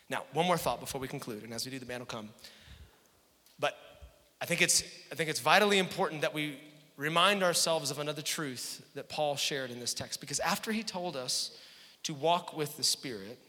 Now, 0.09 0.25
one 0.33 0.45
more 0.45 0.57
thought 0.57 0.81
before 0.81 0.99
we 0.99 1.07
conclude, 1.07 1.43
and 1.43 1.53
as 1.53 1.63
we 1.63 1.71
do, 1.71 1.79
the 1.79 1.85
man 1.85 1.99
will 1.99 2.07
come. 2.07 2.27
But 3.57 3.77
I 4.41 4.45
think 4.45 4.61
it's, 4.61 4.83
I 5.13 5.15
think 5.15 5.29
it's 5.29 5.39
vitally 5.39 5.79
important 5.79 6.23
that 6.23 6.33
we 6.33 6.57
remind 6.97 7.41
ourselves 7.41 7.89
of 7.89 7.99
another 7.99 8.21
truth 8.21 8.85
that 8.95 9.07
Paul 9.07 9.37
shared 9.37 9.71
in 9.71 9.79
this 9.79 9.93
text, 9.93 10.19
because 10.19 10.41
after 10.41 10.73
he 10.73 10.83
told 10.83 11.15
us 11.15 11.57
to 12.03 12.13
walk 12.13 12.57
with 12.57 12.75
the 12.75 12.83
Spirit, 12.83 13.39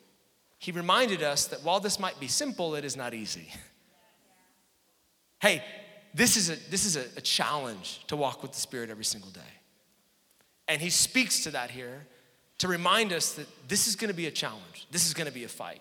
he 0.59 0.71
reminded 0.71 1.25
us 1.25 1.47
that 1.47 1.65
while 1.65 1.81
this 1.81 1.99
might 1.99 2.21
be 2.21 2.29
simple, 2.29 2.77
it 2.77 2.85
is 2.85 2.97
not 2.97 3.15
easy. 3.15 3.53
Hey, 5.41 5.65
this 6.15 6.37
is, 6.37 6.51
a, 6.51 6.71
this 6.71 6.87
is 6.87 6.95
a, 6.95 7.05
a 7.17 7.21
challenge 7.21 8.07
to 8.07 8.15
walk 8.15 8.43
with 8.43 8.53
the 8.53 8.61
Spirit 8.61 8.91
every 8.91 9.05
single 9.05 9.31
day. 9.31 9.41
And 10.69 10.81
he 10.81 10.91
speaks 10.91 11.43
to 11.45 11.51
that 11.53 11.71
here 11.71 12.07
to 12.59 12.69
remind 12.69 13.13
us 13.13 13.33
that 13.35 13.47
this 13.69 13.87
is 13.87 13.97
going 13.97 14.09
to 14.09 14.17
be 14.17 14.27
a 14.27 14.31
challenge. 14.31 14.87
This 14.91 15.07
is 15.07 15.15
going 15.15 15.27
to 15.27 15.33
be 15.33 15.45
a 15.45 15.49
fight. 15.49 15.81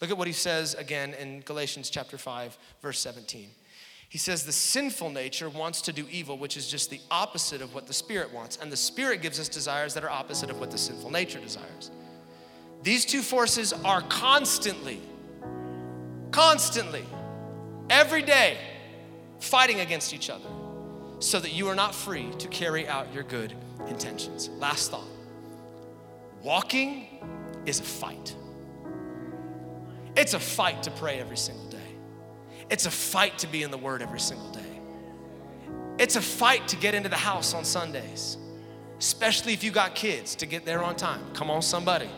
Look 0.00 0.10
at 0.10 0.16
what 0.16 0.28
he 0.28 0.32
says 0.32 0.74
again 0.74 1.14
in 1.14 1.40
Galatians 1.40 1.90
chapter 1.90 2.16
5, 2.16 2.56
verse 2.80 3.00
17. 3.00 3.48
He 4.08 4.18
says, 4.18 4.44
The 4.44 4.52
sinful 4.52 5.10
nature 5.10 5.48
wants 5.48 5.82
to 5.82 5.92
do 5.92 6.06
evil, 6.10 6.38
which 6.38 6.56
is 6.56 6.68
just 6.68 6.88
the 6.88 7.00
opposite 7.10 7.60
of 7.60 7.74
what 7.74 7.86
the 7.86 7.92
Spirit 7.92 8.32
wants. 8.32 8.56
And 8.56 8.70
the 8.70 8.76
Spirit 8.76 9.22
gives 9.22 9.40
us 9.40 9.48
desires 9.48 9.94
that 9.94 10.04
are 10.04 10.10
opposite 10.10 10.50
of 10.50 10.60
what 10.60 10.70
the 10.70 10.78
sinful 10.78 11.10
nature 11.10 11.40
desires. 11.40 11.90
These 12.82 13.04
two 13.04 13.22
forces 13.22 13.72
are 13.72 14.02
constantly, 14.02 15.00
constantly, 16.30 17.04
every 17.90 18.22
day 18.22 18.56
fighting 19.40 19.80
against 19.80 20.14
each 20.14 20.30
other 20.30 20.48
so 21.18 21.40
that 21.40 21.52
you 21.52 21.68
are 21.68 21.74
not 21.74 21.94
free 21.94 22.30
to 22.38 22.48
carry 22.48 22.86
out 22.86 23.12
your 23.12 23.24
good 23.24 23.52
intentions. 23.88 24.48
Last 24.58 24.90
thought 24.90 25.06
walking 26.42 27.06
is 27.66 27.80
a 27.80 27.82
fight. 27.82 28.34
It's 30.16 30.34
a 30.34 30.40
fight 30.40 30.82
to 30.84 30.90
pray 30.92 31.18
every 31.20 31.36
single 31.36 31.66
day, 31.68 31.78
it's 32.70 32.86
a 32.86 32.90
fight 32.90 33.38
to 33.38 33.46
be 33.46 33.62
in 33.62 33.70
the 33.70 33.78
Word 33.78 34.02
every 34.02 34.20
single 34.20 34.50
day. 34.50 34.60
It's 35.98 36.14
a 36.16 36.22
fight 36.22 36.68
to 36.68 36.76
get 36.76 36.94
into 36.94 37.08
the 37.08 37.16
house 37.16 37.54
on 37.54 37.64
Sundays, 37.64 38.36
especially 38.98 39.52
if 39.52 39.64
you 39.64 39.72
got 39.72 39.96
kids 39.96 40.36
to 40.36 40.46
get 40.46 40.64
there 40.64 40.82
on 40.82 40.94
time. 40.94 41.20
Come 41.34 41.50
on, 41.50 41.60
somebody. 41.60 42.08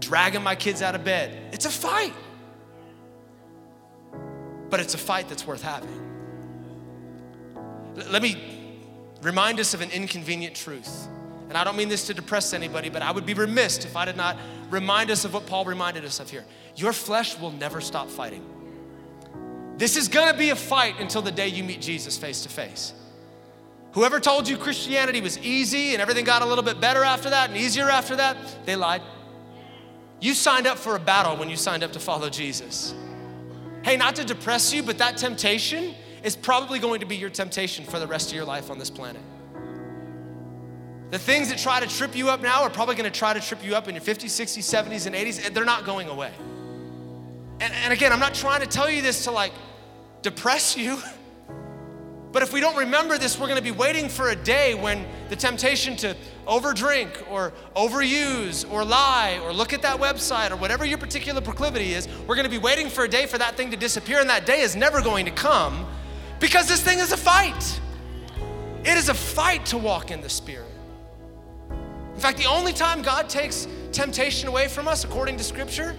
Dragging 0.00 0.42
my 0.42 0.56
kids 0.56 0.82
out 0.82 0.96
of 0.96 1.04
bed. 1.04 1.52
It's 1.52 1.66
a 1.66 1.70
fight 1.70 2.14
but 4.70 4.80
it's 4.80 4.94
a 4.94 4.98
fight 4.98 5.28
that's 5.28 5.46
worth 5.46 5.62
having. 5.62 6.04
Let 8.10 8.22
me 8.22 8.57
remind 9.22 9.60
us 9.60 9.74
of 9.74 9.80
an 9.80 9.90
inconvenient 9.90 10.54
truth. 10.54 11.08
And 11.48 11.56
I 11.56 11.64
don't 11.64 11.76
mean 11.76 11.88
this 11.88 12.06
to 12.06 12.14
depress 12.14 12.52
anybody, 12.52 12.90
but 12.90 13.02
I 13.02 13.10
would 13.10 13.24
be 13.24 13.34
remiss 13.34 13.84
if 13.84 13.96
I 13.96 14.04
did 14.04 14.16
not 14.16 14.36
remind 14.70 15.10
us 15.10 15.24
of 15.24 15.32
what 15.32 15.46
Paul 15.46 15.64
reminded 15.64 16.04
us 16.04 16.20
of 16.20 16.30
here. 16.30 16.44
Your 16.76 16.92
flesh 16.92 17.38
will 17.38 17.52
never 17.52 17.80
stop 17.80 18.08
fighting. 18.08 18.44
This 19.78 19.96
is 19.96 20.08
gonna 20.08 20.36
be 20.36 20.50
a 20.50 20.56
fight 20.56 21.00
until 21.00 21.22
the 21.22 21.30
day 21.30 21.48
you 21.48 21.64
meet 21.64 21.80
Jesus 21.80 22.18
face 22.18 22.42
to 22.42 22.48
face. 22.48 22.92
Whoever 23.92 24.20
told 24.20 24.48
you 24.48 24.56
Christianity 24.58 25.20
was 25.20 25.38
easy 25.38 25.92
and 25.94 26.02
everything 26.02 26.24
got 26.24 26.42
a 26.42 26.46
little 26.46 26.64
bit 26.64 26.80
better 26.80 27.02
after 27.02 27.30
that 27.30 27.48
and 27.48 27.58
easier 27.58 27.88
after 27.88 28.16
that, 28.16 28.36
they 28.66 28.76
lied. 28.76 29.02
You 30.20 30.34
signed 30.34 30.66
up 30.66 30.78
for 30.78 30.96
a 30.96 31.00
battle 31.00 31.36
when 31.36 31.48
you 31.48 31.56
signed 31.56 31.82
up 31.82 31.92
to 31.92 32.00
follow 32.00 32.28
Jesus. 32.28 32.94
Hey, 33.82 33.96
not 33.96 34.16
to 34.16 34.24
depress 34.24 34.72
you, 34.72 34.82
but 34.82 34.98
that 34.98 35.16
temptation 35.16 35.94
is 36.22 36.36
probably 36.36 36.78
going 36.78 37.00
to 37.00 37.06
be 37.06 37.16
your 37.16 37.30
temptation 37.30 37.84
for 37.84 37.98
the 37.98 38.06
rest 38.06 38.30
of 38.30 38.36
your 38.36 38.44
life 38.44 38.70
on 38.70 38.78
this 38.78 38.90
planet. 38.90 39.22
The 41.10 41.18
things 41.18 41.48
that 41.48 41.58
try 41.58 41.80
to 41.80 41.86
trip 41.86 42.14
you 42.14 42.28
up 42.28 42.42
now 42.42 42.62
are 42.62 42.70
probably 42.70 42.94
going 42.94 43.10
to 43.10 43.18
try 43.18 43.32
to 43.32 43.40
trip 43.40 43.64
you 43.64 43.74
up 43.74 43.88
in 43.88 43.94
your 43.94 44.04
50s, 44.04 44.26
60s, 44.26 44.58
70s, 44.58 45.06
and 45.06 45.14
80s, 45.16 45.46
and 45.46 45.54
they're 45.54 45.64
not 45.64 45.86
going 45.86 46.08
away. 46.08 46.32
And, 47.60 47.72
and 47.72 47.92
again, 47.92 48.12
I'm 48.12 48.20
not 48.20 48.34
trying 48.34 48.60
to 48.60 48.66
tell 48.66 48.90
you 48.90 49.00
this 49.00 49.24
to 49.24 49.30
like 49.30 49.52
depress 50.22 50.76
you. 50.76 50.98
But 52.30 52.42
if 52.42 52.52
we 52.52 52.60
don't 52.60 52.76
remember 52.76 53.16
this, 53.16 53.38
we're 53.38 53.46
going 53.46 53.56
to 53.56 53.64
be 53.64 53.70
waiting 53.70 54.08
for 54.08 54.28
a 54.28 54.36
day 54.36 54.74
when 54.74 55.06
the 55.30 55.36
temptation 55.36 55.96
to 55.96 56.14
overdrink 56.46 57.08
or 57.30 57.54
overuse 57.74 58.70
or 58.70 58.84
lie 58.84 59.40
or 59.42 59.52
look 59.52 59.72
at 59.72 59.80
that 59.80 59.98
website 59.98 60.50
or 60.50 60.56
whatever 60.56 60.84
your 60.84 60.98
particular 60.98 61.40
proclivity 61.40 61.94
is, 61.94 62.06
we're 62.26 62.34
going 62.34 62.44
to 62.44 62.50
be 62.50 62.58
waiting 62.58 62.90
for 62.90 63.04
a 63.04 63.08
day 63.08 63.24
for 63.24 63.38
that 63.38 63.56
thing 63.56 63.70
to 63.70 63.78
disappear, 63.78 64.20
and 64.20 64.28
that 64.28 64.44
day 64.44 64.60
is 64.60 64.76
never 64.76 65.00
going 65.00 65.24
to 65.24 65.30
come 65.30 65.86
because 66.40 66.68
this 66.68 66.82
thing 66.82 66.98
is 66.98 67.12
a 67.12 67.16
fight. 67.16 67.80
It 68.84 68.96
is 68.96 69.08
a 69.08 69.14
fight 69.14 69.66
to 69.66 69.78
walk 69.78 70.10
in 70.10 70.20
the 70.20 70.28
Spirit. 70.28 70.70
In 72.14 72.20
fact, 72.20 72.38
the 72.38 72.46
only 72.46 72.72
time 72.72 73.02
God 73.02 73.28
takes 73.28 73.68
temptation 73.92 74.48
away 74.48 74.68
from 74.68 74.88
us, 74.88 75.04
according 75.04 75.36
to 75.36 75.44
Scripture, 75.44 75.94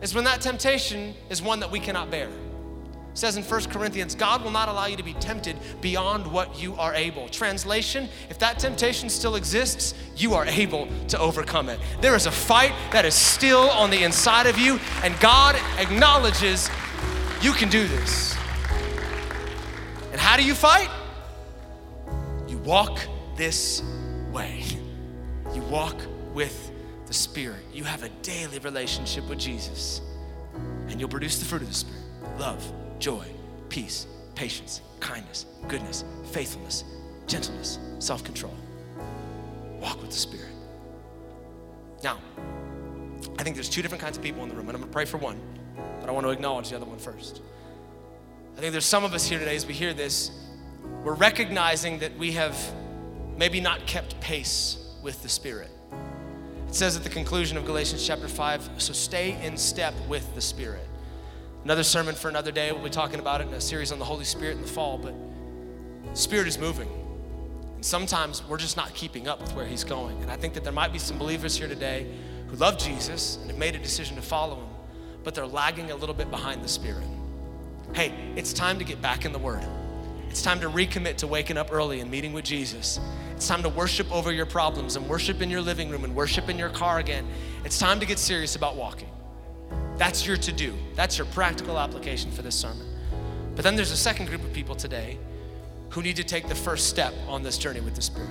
is 0.00 0.14
when 0.14 0.24
that 0.24 0.40
temptation 0.40 1.14
is 1.28 1.42
one 1.42 1.60
that 1.60 1.70
we 1.70 1.78
cannot 1.78 2.10
bear 2.10 2.28
It 2.28 2.34
says 3.14 3.36
in 3.36 3.42
1 3.42 3.64
Corinthians, 3.64 4.14
God 4.14 4.42
will 4.42 4.50
not 4.50 4.68
allow 4.68 4.86
you 4.86 4.96
to 4.96 5.02
be 5.02 5.14
tempted 5.14 5.56
beyond 5.80 6.26
what 6.26 6.60
you 6.60 6.74
are 6.76 6.94
able. 6.94 7.28
Translation, 7.28 8.08
if 8.28 8.38
that 8.38 8.58
temptation 8.58 9.08
still 9.08 9.36
exists, 9.36 9.94
you 10.16 10.34
are 10.34 10.46
able 10.46 10.88
to 11.08 11.18
overcome 11.18 11.68
it. 11.68 11.80
There 12.00 12.14
is 12.14 12.26
a 12.26 12.30
fight 12.30 12.72
that 12.92 13.04
is 13.04 13.14
still 13.14 13.70
on 13.70 13.90
the 13.90 14.04
inside 14.04 14.46
of 14.46 14.58
you, 14.58 14.78
and 15.02 15.18
God 15.20 15.56
acknowledges 15.78 16.70
you 17.42 17.52
can 17.52 17.68
do 17.68 17.86
this. 17.88 18.39
And 20.12 20.20
how 20.20 20.36
do 20.36 20.44
you 20.44 20.54
fight? 20.54 20.90
You 22.48 22.58
walk 22.58 23.00
this 23.36 23.82
way. 24.32 24.64
You 25.54 25.62
walk 25.62 25.96
with 26.34 26.72
the 27.06 27.14
Spirit. 27.14 27.64
You 27.72 27.84
have 27.84 28.02
a 28.02 28.08
daily 28.22 28.58
relationship 28.60 29.28
with 29.28 29.38
Jesus, 29.38 30.00
and 30.88 31.00
you'll 31.00 31.08
produce 31.08 31.38
the 31.38 31.44
fruit 31.44 31.62
of 31.62 31.68
the 31.68 31.74
Spirit 31.74 32.00
love 32.38 32.72
joy, 32.98 33.24
peace, 33.68 34.06
patience, 34.34 34.80
kindness, 35.00 35.46
goodness, 35.68 36.04
faithfulness, 36.32 36.84
gentleness, 37.26 37.78
self 37.98 38.24
control. 38.24 38.54
Walk 39.80 40.00
with 40.00 40.10
the 40.10 40.16
Spirit. 40.16 40.52
Now, 42.02 42.18
I 43.38 43.42
think 43.42 43.56
there's 43.56 43.68
two 43.68 43.82
different 43.82 44.02
kinds 44.02 44.16
of 44.16 44.22
people 44.22 44.42
in 44.42 44.48
the 44.48 44.54
room, 44.54 44.68
and 44.68 44.76
I'm 44.76 44.82
gonna 44.82 44.92
pray 44.92 45.04
for 45.04 45.18
one, 45.18 45.40
but 46.00 46.08
I 46.08 46.12
want 46.12 46.26
to 46.26 46.30
acknowledge 46.30 46.70
the 46.70 46.76
other 46.76 46.86
one 46.86 46.98
first. 46.98 47.42
I 48.60 48.62
think 48.62 48.72
there's 48.72 48.84
some 48.84 49.04
of 49.04 49.14
us 49.14 49.26
here 49.26 49.38
today 49.38 49.56
as 49.56 49.64
we 49.64 49.72
hear 49.72 49.94
this, 49.94 50.30
we're 51.02 51.14
recognizing 51.14 52.00
that 52.00 52.14
we 52.18 52.32
have 52.32 52.54
maybe 53.38 53.58
not 53.58 53.86
kept 53.86 54.20
pace 54.20 54.76
with 55.02 55.22
the 55.22 55.30
Spirit. 55.30 55.70
It 56.68 56.74
says 56.74 56.94
at 56.94 57.02
the 57.02 57.08
conclusion 57.08 57.56
of 57.56 57.64
Galatians 57.64 58.06
chapter 58.06 58.28
5 58.28 58.68
so 58.76 58.92
stay 58.92 59.42
in 59.42 59.56
step 59.56 59.94
with 60.10 60.34
the 60.34 60.42
Spirit. 60.42 60.86
Another 61.64 61.82
sermon 61.82 62.14
for 62.14 62.28
another 62.28 62.52
day. 62.52 62.70
We'll 62.70 62.84
be 62.84 62.90
talking 62.90 63.18
about 63.18 63.40
it 63.40 63.48
in 63.48 63.54
a 63.54 63.60
series 63.62 63.92
on 63.92 63.98
the 63.98 64.04
Holy 64.04 64.26
Spirit 64.26 64.56
in 64.56 64.60
the 64.60 64.68
fall, 64.68 64.98
but 64.98 65.14
Spirit 66.12 66.46
is 66.46 66.58
moving. 66.58 66.90
And 67.76 67.82
sometimes 67.82 68.46
we're 68.46 68.58
just 68.58 68.76
not 68.76 68.92
keeping 68.92 69.26
up 69.26 69.40
with 69.40 69.54
where 69.54 69.64
He's 69.64 69.84
going. 69.84 70.20
And 70.20 70.30
I 70.30 70.36
think 70.36 70.52
that 70.52 70.64
there 70.64 70.70
might 70.74 70.92
be 70.92 70.98
some 70.98 71.16
believers 71.16 71.56
here 71.56 71.66
today 71.66 72.14
who 72.48 72.56
love 72.56 72.76
Jesus 72.76 73.38
and 73.38 73.50
have 73.50 73.58
made 73.58 73.74
a 73.74 73.78
decision 73.78 74.16
to 74.16 74.22
follow 74.22 74.56
Him, 74.56 74.68
but 75.24 75.34
they're 75.34 75.46
lagging 75.46 75.92
a 75.92 75.96
little 75.96 76.14
bit 76.14 76.30
behind 76.30 76.62
the 76.62 76.68
Spirit. 76.68 77.06
Hey, 77.92 78.12
it's 78.36 78.52
time 78.52 78.78
to 78.78 78.84
get 78.84 79.02
back 79.02 79.24
in 79.24 79.32
the 79.32 79.38
Word. 79.38 79.64
It's 80.28 80.42
time 80.42 80.60
to 80.60 80.68
recommit 80.68 81.16
to 81.16 81.26
waking 81.26 81.56
up 81.56 81.72
early 81.72 82.00
and 82.00 82.08
meeting 82.08 82.32
with 82.32 82.44
Jesus. 82.44 83.00
It's 83.32 83.48
time 83.48 83.64
to 83.64 83.68
worship 83.68 84.10
over 84.12 84.30
your 84.30 84.46
problems 84.46 84.94
and 84.94 85.08
worship 85.08 85.42
in 85.42 85.50
your 85.50 85.60
living 85.60 85.90
room 85.90 86.04
and 86.04 86.14
worship 86.14 86.48
in 86.48 86.56
your 86.56 86.68
car 86.68 87.00
again. 87.00 87.26
It's 87.64 87.78
time 87.78 87.98
to 87.98 88.06
get 88.06 88.20
serious 88.20 88.54
about 88.54 88.76
walking. 88.76 89.08
That's 89.96 90.24
your 90.24 90.36
to 90.36 90.52
do. 90.52 90.72
That's 90.94 91.18
your 91.18 91.26
practical 91.26 91.80
application 91.80 92.30
for 92.30 92.42
this 92.42 92.54
sermon. 92.54 92.86
But 93.56 93.64
then 93.64 93.74
there's 93.74 93.90
a 93.90 93.96
second 93.96 94.26
group 94.26 94.44
of 94.44 94.52
people 94.52 94.76
today 94.76 95.18
who 95.88 96.00
need 96.00 96.16
to 96.16 96.24
take 96.24 96.48
the 96.48 96.54
first 96.54 96.88
step 96.88 97.12
on 97.26 97.42
this 97.42 97.58
journey 97.58 97.80
with 97.80 97.96
the 97.96 98.02
Spirit. 98.02 98.30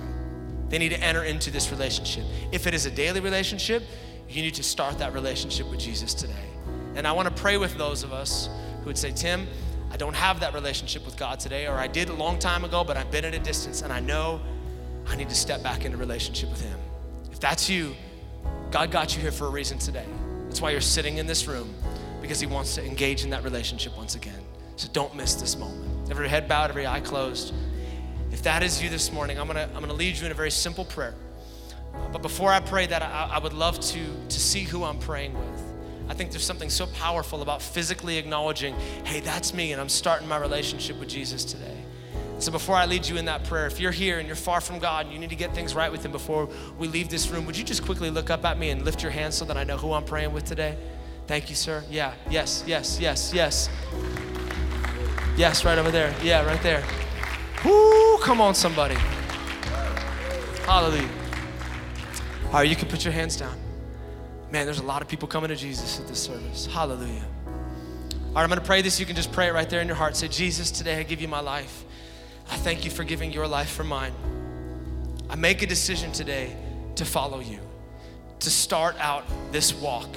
They 0.70 0.78
need 0.78 0.88
to 0.88 1.00
enter 1.00 1.24
into 1.24 1.50
this 1.50 1.70
relationship. 1.70 2.24
If 2.50 2.66
it 2.66 2.72
is 2.72 2.86
a 2.86 2.90
daily 2.90 3.20
relationship, 3.20 3.82
you 4.26 4.40
need 4.40 4.54
to 4.54 4.62
start 4.62 4.98
that 4.98 5.12
relationship 5.12 5.68
with 5.68 5.80
Jesus 5.80 6.14
today. 6.14 6.46
And 6.94 7.06
I 7.06 7.12
want 7.12 7.28
to 7.28 7.42
pray 7.42 7.58
with 7.58 7.76
those 7.76 8.02
of 8.02 8.12
us 8.14 8.48
who 8.80 8.86
would 8.86 8.98
say, 8.98 9.12
Tim, 9.12 9.46
I 9.90 9.96
don't 9.96 10.14
have 10.14 10.40
that 10.40 10.54
relationship 10.54 11.04
with 11.04 11.16
God 11.16 11.40
today, 11.40 11.66
or 11.66 11.74
I 11.74 11.86
did 11.86 12.08
a 12.08 12.14
long 12.14 12.38
time 12.38 12.64
ago, 12.64 12.84
but 12.84 12.96
I've 12.96 13.10
been 13.10 13.24
at 13.24 13.34
a 13.34 13.38
distance 13.38 13.82
and 13.82 13.92
I 13.92 14.00
know 14.00 14.40
I 15.06 15.16
need 15.16 15.28
to 15.28 15.34
step 15.34 15.62
back 15.62 15.84
into 15.84 15.96
relationship 15.96 16.48
with 16.50 16.62
Him. 16.62 16.78
If 17.32 17.40
that's 17.40 17.68
you, 17.68 17.94
God 18.70 18.90
got 18.90 19.16
you 19.16 19.22
here 19.22 19.32
for 19.32 19.46
a 19.46 19.50
reason 19.50 19.78
today. 19.78 20.06
That's 20.44 20.60
why 20.60 20.70
you're 20.70 20.80
sitting 20.80 21.18
in 21.18 21.26
this 21.26 21.46
room, 21.46 21.74
because 22.22 22.38
He 22.38 22.46
wants 22.46 22.74
to 22.76 22.84
engage 22.84 23.24
in 23.24 23.30
that 23.30 23.42
relationship 23.42 23.96
once 23.96 24.14
again. 24.14 24.40
So 24.76 24.88
don't 24.92 25.14
miss 25.14 25.34
this 25.34 25.58
moment. 25.58 26.10
Every 26.10 26.28
head 26.28 26.48
bowed, 26.48 26.70
every 26.70 26.86
eye 26.86 27.00
closed. 27.00 27.52
If 28.30 28.42
that 28.44 28.62
is 28.62 28.80
you 28.82 28.88
this 28.88 29.12
morning, 29.12 29.38
I'm 29.38 29.46
gonna, 29.46 29.68
I'm 29.74 29.80
gonna 29.80 29.92
lead 29.92 30.16
you 30.16 30.26
in 30.26 30.32
a 30.32 30.34
very 30.34 30.50
simple 30.50 30.84
prayer. 30.84 31.14
But 32.12 32.22
before 32.22 32.52
I 32.52 32.60
pray 32.60 32.86
that, 32.86 33.02
I, 33.02 33.30
I 33.32 33.38
would 33.38 33.52
love 33.52 33.80
to, 33.80 34.00
to 34.28 34.40
see 34.40 34.62
who 34.62 34.84
I'm 34.84 34.98
praying 34.98 35.34
with. 35.34 35.69
I 36.10 36.12
think 36.12 36.32
there's 36.32 36.44
something 36.44 36.70
so 36.70 36.88
powerful 36.88 37.40
about 37.40 37.62
physically 37.62 38.18
acknowledging, 38.18 38.74
hey, 39.04 39.20
that's 39.20 39.54
me, 39.54 39.70
and 39.70 39.80
I'm 39.80 39.88
starting 39.88 40.26
my 40.26 40.38
relationship 40.38 40.98
with 40.98 41.08
Jesus 41.08 41.44
today. 41.44 41.76
So 42.40 42.50
before 42.50 42.74
I 42.74 42.86
lead 42.86 43.06
you 43.06 43.16
in 43.16 43.26
that 43.26 43.44
prayer, 43.44 43.68
if 43.68 43.78
you're 43.78 43.92
here 43.92 44.18
and 44.18 44.26
you're 44.26 44.34
far 44.34 44.60
from 44.60 44.80
God 44.80 45.06
and 45.06 45.14
you 45.14 45.20
need 45.20 45.30
to 45.30 45.36
get 45.36 45.54
things 45.54 45.72
right 45.72 45.90
with 45.90 46.04
Him 46.04 46.10
before 46.10 46.48
we 46.78 46.88
leave 46.88 47.10
this 47.10 47.28
room, 47.28 47.46
would 47.46 47.56
you 47.56 47.62
just 47.62 47.84
quickly 47.84 48.10
look 48.10 48.28
up 48.28 48.44
at 48.44 48.58
me 48.58 48.70
and 48.70 48.84
lift 48.84 49.04
your 49.04 49.12
hand 49.12 49.32
so 49.32 49.44
that 49.44 49.56
I 49.56 49.62
know 49.62 49.76
who 49.76 49.92
I'm 49.92 50.04
praying 50.04 50.32
with 50.32 50.44
today? 50.44 50.76
Thank 51.28 51.48
you, 51.48 51.54
sir. 51.54 51.84
Yeah, 51.88 52.12
yes, 52.28 52.64
yes, 52.66 52.98
yes, 53.00 53.32
yes. 53.32 53.70
Yes, 55.36 55.64
right 55.64 55.78
over 55.78 55.92
there. 55.92 56.12
Yeah, 56.24 56.44
right 56.44 56.60
there. 56.60 56.82
Woo, 57.64 58.18
come 58.18 58.40
on, 58.40 58.56
somebody. 58.56 58.96
Hallelujah. 60.66 61.08
All 62.46 62.54
right, 62.54 62.68
you 62.68 62.74
can 62.74 62.88
put 62.88 63.04
your 63.04 63.12
hands 63.12 63.36
down. 63.36 63.56
Man, 64.52 64.66
there's 64.66 64.80
a 64.80 64.84
lot 64.84 65.00
of 65.00 65.08
people 65.08 65.28
coming 65.28 65.48
to 65.48 65.56
Jesus 65.56 66.00
at 66.00 66.08
this 66.08 66.20
service. 66.20 66.66
Hallelujah. 66.66 67.24
All 67.46 68.36
right, 68.36 68.42
I'm 68.42 68.48
going 68.48 68.60
to 68.60 68.66
pray 68.66 68.82
this. 68.82 68.98
You 68.98 69.06
can 69.06 69.14
just 69.14 69.30
pray 69.32 69.48
it 69.48 69.52
right 69.52 69.68
there 69.68 69.80
in 69.80 69.86
your 69.86 69.96
heart. 69.96 70.16
Say, 70.16 70.28
Jesus, 70.28 70.70
today 70.70 70.98
I 70.98 71.02
give 71.04 71.20
you 71.20 71.28
my 71.28 71.40
life. 71.40 71.84
I 72.50 72.56
thank 72.56 72.84
you 72.84 72.90
for 72.90 73.04
giving 73.04 73.32
your 73.32 73.46
life 73.46 73.70
for 73.70 73.84
mine. 73.84 74.12
I 75.28 75.36
make 75.36 75.62
a 75.62 75.66
decision 75.66 76.10
today 76.10 76.56
to 76.96 77.04
follow 77.04 77.38
you, 77.38 77.60
to 78.40 78.50
start 78.50 78.96
out 78.98 79.24
this 79.52 79.72
walk. 79.72 80.08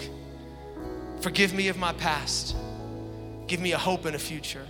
Forgive 1.22 1.54
me 1.54 1.68
of 1.68 1.78
my 1.78 1.94
past. 1.94 2.56
Give 3.46 3.62
me 3.62 3.74
a 3.74 3.78
hope 3.78 4.06
and 4.06 4.16
a 4.16 4.20
future. 4.20 4.66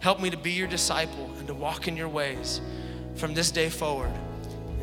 Help 0.00 0.20
me 0.20 0.28
to 0.28 0.36
be 0.36 0.52
your 0.52 0.68
disciple 0.68 1.30
and 1.38 1.46
to 1.46 1.54
walk 1.54 1.88
in 1.88 1.96
your 1.96 2.08
ways 2.08 2.60
from 3.16 3.32
this 3.32 3.50
day 3.50 3.70
forward 3.70 4.12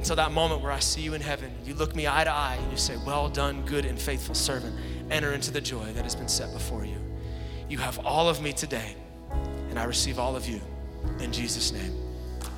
until 0.06 0.18
that 0.18 0.32
moment 0.32 0.62
where 0.62 0.72
I 0.72 0.78
see 0.78 1.02
you 1.02 1.16
in 1.16 1.22
heaven. 1.22 1.52
You 1.66 1.74
look 1.74 1.96
me 1.96 2.08
eye 2.08 2.26
to 2.26 2.30
eye 2.30 2.60
and 2.62 2.72
you 2.72 2.78
say, 2.78 2.96
Well 3.08 3.28
done, 3.28 3.66
good 3.66 3.86
and 3.86 4.00
faithful 4.00 4.36
servant. 4.36 4.76
Enter 5.10 5.34
into 5.34 5.50
the 5.50 5.60
joy 5.60 5.94
that 5.94 6.04
has 6.04 6.16
been 6.16 6.28
set 6.28 6.54
before 6.54 6.86
you. 6.86 6.98
You 7.70 7.80
have 7.80 7.98
all 8.06 8.30
of 8.30 8.40
me 8.40 8.54
today, 8.54 8.96
and 9.32 9.80
I 9.80 9.86
receive 9.86 10.20
all 10.20 10.36
of 10.36 10.48
you. 10.48 10.62
In 11.22 11.34
Jesus' 11.34 11.72
name, 11.72 11.92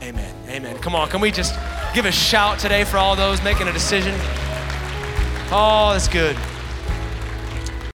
amen. 0.01 0.35
Amen. 0.49 0.77
Come 0.79 0.93
on, 0.93 1.07
can 1.07 1.21
we 1.21 1.31
just 1.31 1.57
give 1.93 2.05
a 2.05 2.11
shout 2.11 2.59
today 2.59 2.83
for 2.83 2.97
all 2.97 3.15
those 3.15 3.41
making 3.41 3.69
a 3.69 3.71
decision? 3.71 4.13
Oh, 5.49 5.91
that's 5.93 6.09
good. 6.09 6.35